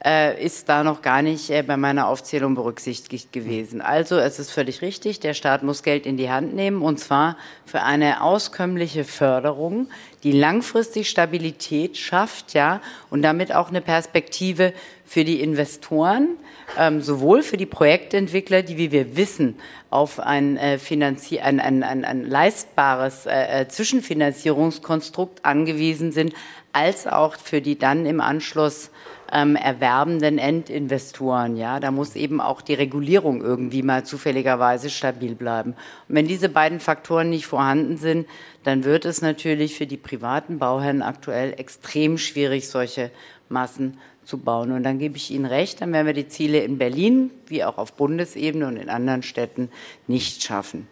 äh, 0.05 0.43
ist 0.43 0.69
da 0.69 0.83
noch 0.83 1.01
gar 1.01 1.21
nicht 1.21 1.49
äh, 1.49 1.61
bei 1.61 1.75
meiner 1.75 2.07
Aufzählung 2.07 2.55
berücksichtigt 2.55 3.33
gewesen. 3.33 3.81
Also 3.81 4.17
es 4.17 4.39
ist 4.39 4.51
völlig 4.51 4.81
richtig, 4.81 5.19
der 5.19 5.33
Staat 5.33 5.63
muss 5.63 5.83
Geld 5.83 6.05
in 6.05 6.15
die 6.15 6.29
Hand 6.29 6.53
nehmen 6.55 6.81
und 6.81 6.99
zwar 6.99 7.37
für 7.65 7.81
eine 7.81 8.21
auskömmliche 8.21 9.03
Förderung, 9.03 9.89
die 10.23 10.31
langfristig 10.31 11.09
Stabilität 11.09 11.97
schafft, 11.97 12.53
ja, 12.53 12.81
und 13.09 13.21
damit 13.21 13.53
auch 13.53 13.69
eine 13.69 13.81
Perspektive 13.81 14.73
für 15.05 15.25
die 15.25 15.41
Investoren, 15.41 16.37
ähm, 16.77 17.01
sowohl 17.01 17.41
für 17.41 17.57
die 17.57 17.65
Projektentwickler, 17.65 18.61
die, 18.61 18.77
wie 18.77 18.91
wir 18.91 19.17
wissen, 19.17 19.55
auf 19.89 20.19
ein, 20.19 20.55
äh, 20.57 20.77
Finanzier 20.77 21.43
ein, 21.43 21.59
ein, 21.59 21.83
ein, 21.83 22.05
ein 22.05 22.25
leistbares 22.25 23.25
äh, 23.25 23.61
äh, 23.61 23.67
Zwischenfinanzierungskonstrukt 23.67 25.43
angewiesen 25.43 26.11
sind, 26.11 26.33
als 26.73 27.07
auch 27.07 27.35
für 27.35 27.61
die 27.61 27.77
dann 27.77 28.05
im 28.05 28.21
Anschluss 28.21 28.91
ähm, 29.31 29.55
erwerbenden 29.55 30.37
Endinvestoren. 30.37 31.57
Ja, 31.57 31.79
da 31.79 31.91
muss 31.91 32.15
eben 32.15 32.41
auch 32.41 32.61
die 32.61 32.73
Regulierung 32.73 33.41
irgendwie 33.41 33.83
mal 33.83 34.03
zufälligerweise 34.05 34.89
stabil 34.89 35.35
bleiben. 35.35 35.71
Und 36.07 36.15
wenn 36.15 36.27
diese 36.27 36.49
beiden 36.49 36.79
Faktoren 36.79 37.29
nicht 37.29 37.45
vorhanden 37.47 37.97
sind, 37.97 38.27
dann 38.63 38.83
wird 38.83 39.05
es 39.05 39.21
natürlich 39.21 39.75
für 39.75 39.87
die 39.87 39.97
privaten 39.97 40.59
Bauherren 40.59 41.01
aktuell 41.01 41.53
extrem 41.57 42.17
schwierig, 42.17 42.67
solche 42.69 43.11
Massen 43.49 43.97
zu 44.23 44.37
bauen. 44.37 44.71
Und 44.71 44.83
dann 44.83 44.99
gebe 44.99 45.17
ich 45.17 45.31
Ihnen 45.31 45.45
recht, 45.45 45.81
dann 45.81 45.91
werden 45.93 46.05
wir 46.07 46.13
die 46.13 46.27
Ziele 46.27 46.59
in 46.59 46.77
Berlin 46.77 47.31
wie 47.47 47.63
auch 47.63 47.77
auf 47.77 47.93
Bundesebene 47.93 48.67
und 48.67 48.77
in 48.77 48.89
anderen 48.89 49.23
Städten 49.23 49.69
nicht 50.07 50.43
schaffen. 50.43 50.87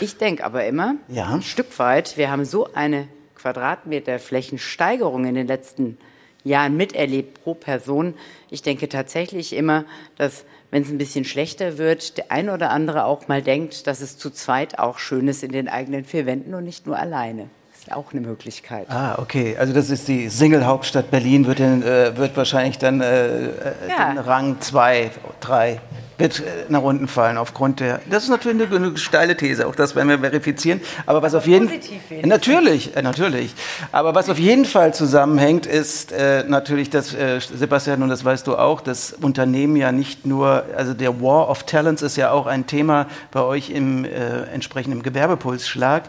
Ich 0.00 0.16
denke 0.16 0.44
aber 0.44 0.66
immer, 0.66 0.96
Ja. 1.08 1.32
ein 1.32 1.42
Stück 1.42 1.78
weit, 1.78 2.16
wir 2.16 2.30
haben 2.30 2.44
so 2.44 2.68
eine 2.74 3.08
Quadratmeter 3.36 4.18
Flächensteigerung 4.18 5.24
in 5.24 5.34
den 5.34 5.46
letzten 5.46 5.84
Jahren 5.84 6.13
miterlebt 6.44 7.42
pro 7.42 7.54
Person. 7.54 8.14
Ich 8.50 8.62
denke 8.62 8.88
tatsächlich 8.88 9.54
immer, 9.54 9.84
dass 10.16 10.44
wenn 10.70 10.82
es 10.82 10.90
ein 10.90 10.98
bisschen 10.98 11.24
schlechter 11.24 11.78
wird, 11.78 12.18
der 12.18 12.32
ein 12.32 12.50
oder 12.50 12.70
andere 12.70 13.04
auch 13.04 13.28
mal 13.28 13.42
denkt, 13.42 13.86
dass 13.86 14.00
es 14.00 14.18
zu 14.18 14.30
zweit 14.30 14.78
auch 14.78 14.98
schön 14.98 15.28
ist 15.28 15.42
in 15.42 15.52
den 15.52 15.68
eigenen 15.68 16.04
vier 16.04 16.26
Wänden 16.26 16.54
und 16.54 16.64
nicht 16.64 16.86
nur 16.86 16.98
alleine. 16.98 17.48
Das 17.86 17.92
ist 17.92 17.96
auch 17.98 18.12
eine 18.12 18.26
Möglichkeit. 18.26 18.86
Ah, 18.88 19.16
okay. 19.18 19.56
Also 19.58 19.74
das 19.74 19.90
ist 19.90 20.08
die 20.08 20.30
Single-Hauptstadt 20.30 21.10
Berlin, 21.10 21.46
wird, 21.46 21.60
in, 21.60 21.82
äh, 21.82 22.16
wird 22.16 22.34
wahrscheinlich 22.34 22.78
dann 22.78 23.02
äh, 23.02 23.26
äh, 23.26 23.50
Ja. 23.90 24.08
den 24.10 24.18
Rang 24.18 24.58
2, 24.58 25.10
3, 25.40 25.80
wird 26.16 26.40
äh, 26.40 26.42
nach 26.70 26.80
unten 26.80 27.08
fallen 27.08 27.36
aufgrund 27.36 27.80
der... 27.80 28.00
Das 28.08 28.22
ist 28.22 28.30
natürlich 28.30 28.62
eine, 28.72 28.74
eine 28.74 28.96
steile 28.96 29.36
These, 29.36 29.66
auch 29.66 29.74
das 29.74 29.94
werden 29.94 30.08
wir 30.08 30.18
verifizieren. 30.18 30.80
Aber 31.04 31.20
was 31.20 31.34
auf 31.34 31.46
jeden 31.46 31.68
wenigstens. 31.68 32.24
Natürlich, 32.24 32.96
äh, 32.96 33.02
natürlich. 33.02 33.54
Aber 33.92 34.14
was 34.14 34.30
auf 34.30 34.38
jeden 34.38 34.64
Fall 34.64 34.94
zusammenhängt, 34.94 35.66
ist 35.66 36.10
äh, 36.10 36.42
natürlich, 36.48 36.88
dass, 36.88 37.12
äh, 37.12 37.38
Sebastian, 37.40 38.02
und 38.02 38.08
das 38.08 38.24
weißt 38.24 38.46
du 38.46 38.56
auch, 38.56 38.80
dass 38.80 39.12
Unternehmen 39.12 39.76
ja 39.76 39.92
nicht 39.92 40.24
nur, 40.24 40.64
also 40.74 40.94
der 40.94 41.20
War 41.20 41.50
of 41.50 41.64
Talents 41.64 42.00
ist 42.00 42.16
ja 42.16 42.30
auch 42.30 42.46
ein 42.46 42.66
Thema 42.66 43.08
bei 43.30 43.42
euch 43.42 43.68
im 43.68 44.06
äh, 44.06 44.44
entsprechenden 44.54 45.02
Gewerbepulsschlag. 45.02 46.04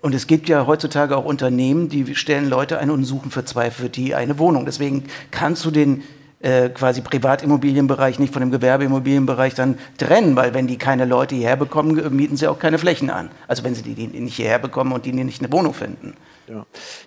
Äh, 0.00 0.06
und 0.06 0.14
es 0.14 0.26
gibt 0.26 0.48
ja 0.48 0.66
heutzutage 0.66 1.16
auch 1.16 1.24
Unternehmen, 1.24 1.88
die 1.88 2.14
stellen 2.14 2.48
Leute 2.48 2.78
ein 2.78 2.90
und 2.90 3.04
suchen 3.04 3.30
für 3.30 3.44
zwei, 3.44 3.70
für 3.70 3.88
die 3.88 4.14
eine 4.14 4.38
Wohnung. 4.38 4.64
Deswegen 4.64 5.04
kannst 5.30 5.64
du 5.64 5.70
den 5.70 6.02
äh, 6.40 6.68
quasi 6.68 7.00
Privatimmobilienbereich 7.00 8.20
nicht 8.20 8.32
von 8.32 8.40
dem 8.40 8.52
Gewerbeimmobilienbereich 8.52 9.54
dann 9.54 9.78
trennen, 9.96 10.36
weil 10.36 10.54
wenn 10.54 10.68
die 10.68 10.78
keine 10.78 11.04
Leute 11.04 11.34
hierher 11.34 11.56
bekommen, 11.56 11.98
äh, 11.98 12.10
mieten 12.10 12.36
sie 12.36 12.46
auch 12.46 12.58
keine 12.58 12.78
Flächen 12.78 13.10
an. 13.10 13.30
Also 13.48 13.64
wenn 13.64 13.74
sie 13.74 13.82
die, 13.82 13.94
die 13.94 14.06
nicht 14.06 14.36
hierher 14.36 14.60
bekommen 14.60 14.92
und 14.92 15.04
die 15.04 15.12
nicht 15.12 15.42
eine 15.42 15.52
Wohnung 15.52 15.74
finden. 15.74 16.14
Ja. 16.48 16.64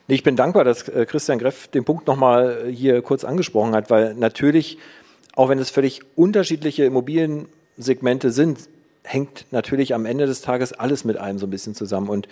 Ich 0.07 0.23
bin 0.23 0.35
dankbar, 0.35 0.65
dass 0.65 0.87
äh, 0.89 1.05
Christian 1.05 1.39
Greff 1.39 1.69
den 1.69 1.85
Punkt 1.85 2.07
nochmal 2.07 2.65
hier 2.69 3.01
kurz 3.01 3.23
angesprochen 3.23 3.73
hat, 3.73 3.89
weil 3.89 4.15
natürlich, 4.15 4.77
auch 5.35 5.47
wenn 5.47 5.59
es 5.59 5.69
völlig 5.69 6.01
unterschiedliche 6.15 6.83
Immobiliensegmente 6.83 8.31
sind, 8.31 8.67
hängt 9.03 9.45
natürlich 9.51 9.95
am 9.95 10.05
Ende 10.05 10.25
des 10.25 10.41
Tages 10.41 10.73
alles 10.73 11.05
mit 11.05 11.17
einem 11.17 11.39
so 11.39 11.47
ein 11.47 11.49
bisschen 11.49 11.73
zusammen. 11.73 12.09
Und 12.09 12.27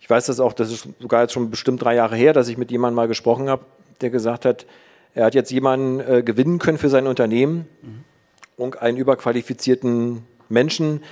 Ich 0.00 0.08
weiß 0.08 0.26
das 0.26 0.40
auch, 0.40 0.52
das 0.52 0.72
ist 0.72 0.88
sogar 0.98 1.22
jetzt 1.22 1.32
schon 1.32 1.50
bestimmt 1.50 1.82
drei 1.82 1.94
Jahre 1.94 2.16
her, 2.16 2.32
dass 2.32 2.48
ich 2.48 2.56
mit 2.56 2.70
jemandem 2.70 2.96
mal 2.96 3.08
gesprochen 3.08 3.48
habe, 3.48 3.64
der 4.00 4.10
gesagt 4.10 4.44
hat, 4.44 4.66
er 5.14 5.26
hat 5.26 5.34
jetzt 5.34 5.50
jemanden 5.50 6.00
äh, 6.00 6.22
gewinnen 6.22 6.58
können 6.58 6.78
für 6.78 6.88
sein 6.88 7.06
Unternehmen 7.06 7.66
mhm. 7.82 8.04
und 8.56 8.80
einen 8.80 8.96
überqualifizierten 8.96 10.24
Menschen, 10.48 11.02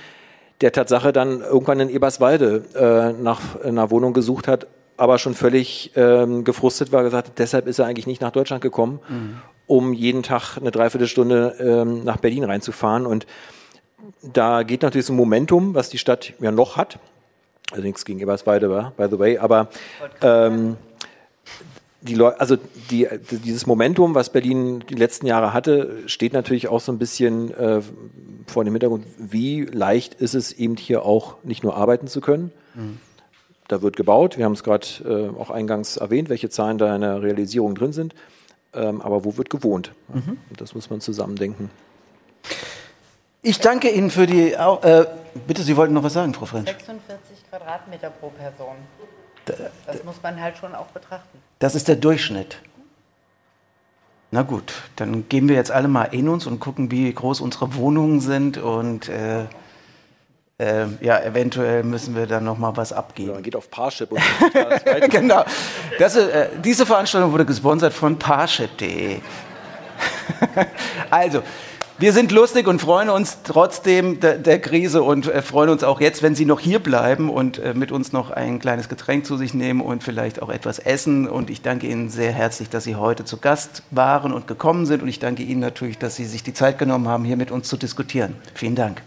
der 0.61 0.71
Tatsache 0.71 1.13
dann 1.13 1.41
irgendwann 1.41 1.79
in 1.79 1.89
Eberswalde 1.89 2.63
äh, 2.75 3.21
nach 3.21 3.61
einer 3.61 3.91
Wohnung 3.91 4.13
gesucht 4.13 4.47
hat, 4.47 4.67
aber 4.97 5.17
schon 5.17 5.33
völlig 5.33 5.91
ähm, 5.95 6.43
gefrustet 6.43 6.91
war, 6.91 7.03
gesagt 7.03 7.29
hat, 7.29 7.39
deshalb 7.39 7.67
ist 7.67 7.79
er 7.79 7.85
eigentlich 7.85 8.07
nicht 8.07 8.21
nach 8.21 8.31
Deutschland 8.31 8.61
gekommen, 8.61 8.99
mhm. 9.07 9.37
um 9.67 9.93
jeden 9.93 10.23
Tag 10.23 10.57
eine 10.57 10.71
Dreiviertelstunde 10.71 11.55
ähm, 11.59 12.03
nach 12.03 12.17
Berlin 12.17 12.43
reinzufahren. 12.43 13.05
Und 13.05 13.25
da 14.21 14.63
geht 14.63 14.81
natürlich 14.81 15.05
so 15.05 15.13
ein 15.13 15.17
Momentum, 15.17 15.73
was 15.73 15.89
die 15.89 15.97
Stadt 15.97 16.33
ja 16.39 16.51
noch 16.51 16.75
hat. 16.75 16.99
Also 17.71 17.83
nichts 17.83 18.05
gegen 18.05 18.19
Eberswalde, 18.19 18.91
by 18.97 19.07
the 19.09 19.19
way, 19.19 19.37
aber 19.37 19.69
ähm, 20.21 20.77
die 22.01 22.15
Leute, 22.15 22.39
also 22.39 22.57
die, 22.89 23.07
dieses 23.43 23.67
Momentum, 23.67 24.15
was 24.15 24.31
Berlin 24.31 24.83
die 24.89 24.95
letzten 24.95 25.27
Jahre 25.27 25.53
hatte, 25.53 25.97
steht 26.07 26.33
natürlich 26.33 26.67
auch 26.67 26.79
so 26.79 26.91
ein 26.91 26.97
bisschen 26.97 27.53
äh, 27.53 27.81
vor 28.47 28.63
dem 28.63 28.73
Hintergrund, 28.73 29.05
wie 29.17 29.65
leicht 29.65 30.15
ist 30.15 30.33
es 30.33 30.53
eben 30.53 30.77
hier 30.77 31.03
auch 31.03 31.35
nicht 31.43 31.63
nur 31.63 31.75
arbeiten 31.75 32.07
zu 32.07 32.21
können. 32.21 32.51
Mhm. 32.73 32.97
Da 33.67 33.81
wird 33.81 33.97
gebaut, 33.97 34.37
wir 34.37 34.45
haben 34.45 34.53
es 34.53 34.63
gerade 34.63 34.87
äh, 35.05 35.39
auch 35.39 35.51
eingangs 35.51 35.97
erwähnt, 35.97 36.29
welche 36.29 36.49
Zahlen 36.49 36.77
da 36.77 36.95
in 36.95 37.01
der 37.01 37.21
Realisierung 37.21 37.75
drin 37.75 37.93
sind. 37.93 38.15
Ähm, 38.73 39.01
aber 39.01 39.25
wo 39.25 39.37
wird 39.37 39.49
gewohnt? 39.49 39.93
Mhm. 40.07 40.37
Das 40.57 40.73
muss 40.73 40.89
man 40.89 41.01
zusammendenken. 41.01 41.69
Ich 43.41 43.59
danke 43.59 43.89
Ihnen 43.89 44.11
für 44.11 44.27
die. 44.27 44.51
Äh, 44.51 45.05
bitte, 45.47 45.63
Sie 45.63 45.77
wollten 45.77 45.93
noch 45.93 46.03
was 46.03 46.13
sagen, 46.13 46.33
Frau 46.33 46.45
French. 46.45 46.67
46 46.67 47.49
Quadratmeter 47.49 48.09
pro 48.09 48.29
Person. 48.29 48.75
Das 49.85 50.03
muss 50.03 50.21
man 50.21 50.39
halt 50.39 50.57
schon 50.57 50.75
auch 50.75 50.87
betrachten. 50.87 51.39
Das 51.59 51.73
ist 51.73 51.87
der 51.87 51.95
Durchschnitt. 51.95 52.57
Na 54.31 54.43
gut, 54.43 54.73
dann 54.95 55.27
gehen 55.27 55.49
wir 55.49 55.55
jetzt 55.55 55.71
alle 55.71 55.87
mal 55.87 56.03
in 56.03 56.29
uns 56.29 56.45
und 56.45 56.59
gucken, 56.59 56.91
wie 56.91 57.11
groß 57.11 57.41
unsere 57.41 57.73
Wohnungen 57.73 58.19
sind 58.19 58.59
und 58.59 59.09
äh, 59.09 59.45
äh, 60.59 60.85
ja, 61.01 61.19
eventuell 61.21 61.83
müssen 61.83 62.15
wir 62.15 62.27
dann 62.27 62.43
noch 62.43 62.59
mal 62.59 62.77
was 62.77 62.93
abgeben. 62.93 63.29
Ja, 63.29 63.33
man 63.35 63.43
geht 63.43 63.55
auf 63.55 63.71
Parship 63.71 64.11
und 64.11 64.21
genau. 65.09 65.43
Das, 65.97 66.15
äh, 66.15 66.49
diese 66.63 66.85
Veranstaltung 66.85 67.31
wurde 67.31 67.45
gesponsert 67.45 67.93
von 67.93 68.19
Parship.de. 68.19 69.19
also, 71.09 71.41
wir 71.99 72.13
sind 72.13 72.31
lustig 72.31 72.65
und 72.65 72.79
freuen 72.79 73.09
uns 73.09 73.39
trotzdem 73.43 74.21
der, 74.21 74.37
der 74.37 74.61
Krise 74.61 75.03
und 75.03 75.27
äh, 75.27 75.41
freuen 75.41 75.69
uns 75.69 75.83
auch 75.83 75.99
jetzt, 75.99 76.23
wenn 76.23 76.33
Sie 76.33 76.45
noch 76.45 76.61
hier 76.61 76.79
bleiben 76.79 77.29
und 77.29 77.59
äh, 77.59 77.73
mit 77.73 77.91
uns 77.91 78.13
noch 78.13 78.31
ein 78.31 78.59
kleines 78.59 78.87
Getränk 78.87 79.25
zu 79.25 79.35
sich 79.35 79.53
nehmen 79.53 79.81
und 79.81 80.01
vielleicht 80.01 80.41
auch 80.41 80.49
etwas 80.49 80.79
essen. 80.79 81.27
Und 81.27 81.49
ich 81.49 81.61
danke 81.61 81.87
Ihnen 81.87 82.09
sehr 82.09 82.31
herzlich, 82.31 82.69
dass 82.69 82.85
Sie 82.85 82.95
heute 82.95 83.25
zu 83.25 83.35
Gast 83.35 83.83
waren 83.91 84.31
und 84.31 84.47
gekommen 84.47 84.85
sind. 84.85 85.03
Und 85.03 85.09
ich 85.09 85.19
danke 85.19 85.43
Ihnen 85.43 85.59
natürlich, 85.59 85.97
dass 85.97 86.15
Sie 86.15 86.23
sich 86.23 86.41
die 86.41 86.53
Zeit 86.53 86.77
genommen 86.77 87.09
haben, 87.09 87.25
hier 87.25 87.35
mit 87.35 87.51
uns 87.51 87.67
zu 87.67 87.75
diskutieren. 87.75 88.35
Vielen 88.53 88.75
Dank. 88.75 89.01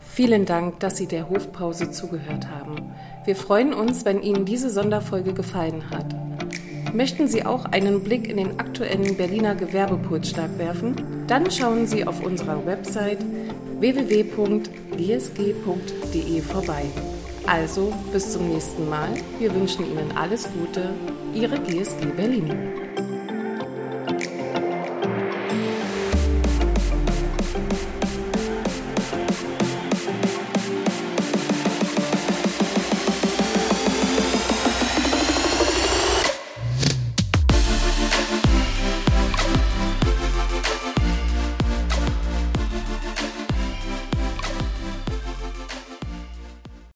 Vielen 0.00 0.44
Dank, 0.44 0.80
dass 0.80 0.96
Sie 0.96 1.06
der 1.06 1.28
Hofpause 1.28 1.92
zugehört 1.92 2.48
haben. 2.48 2.92
Wir 3.24 3.36
freuen 3.36 3.72
uns, 3.72 4.04
wenn 4.04 4.22
Ihnen 4.22 4.44
diese 4.44 4.70
Sonderfolge 4.70 5.34
gefallen 5.34 5.90
hat. 5.90 6.33
Möchten 6.94 7.26
Sie 7.26 7.44
auch 7.44 7.64
einen 7.64 8.04
Blick 8.04 8.28
in 8.28 8.36
den 8.36 8.60
aktuellen 8.60 9.16
Berliner 9.16 9.56
Gewerbepulsschlag 9.56 10.56
werfen? 10.58 10.94
Dann 11.26 11.50
schauen 11.50 11.88
Sie 11.88 12.06
auf 12.06 12.24
unserer 12.24 12.64
Website 12.64 13.18
www.gsg.de 13.80 14.70
vorbei. 16.40 16.84
Also 17.48 17.92
bis 18.12 18.30
zum 18.32 18.48
nächsten 18.48 18.88
Mal. 18.88 19.08
Wir 19.40 19.52
wünschen 19.52 19.84
Ihnen 19.90 20.16
alles 20.16 20.48
Gute. 20.52 20.90
Ihre 21.34 21.58
GSG 21.58 22.06
Berlin. 22.16 22.83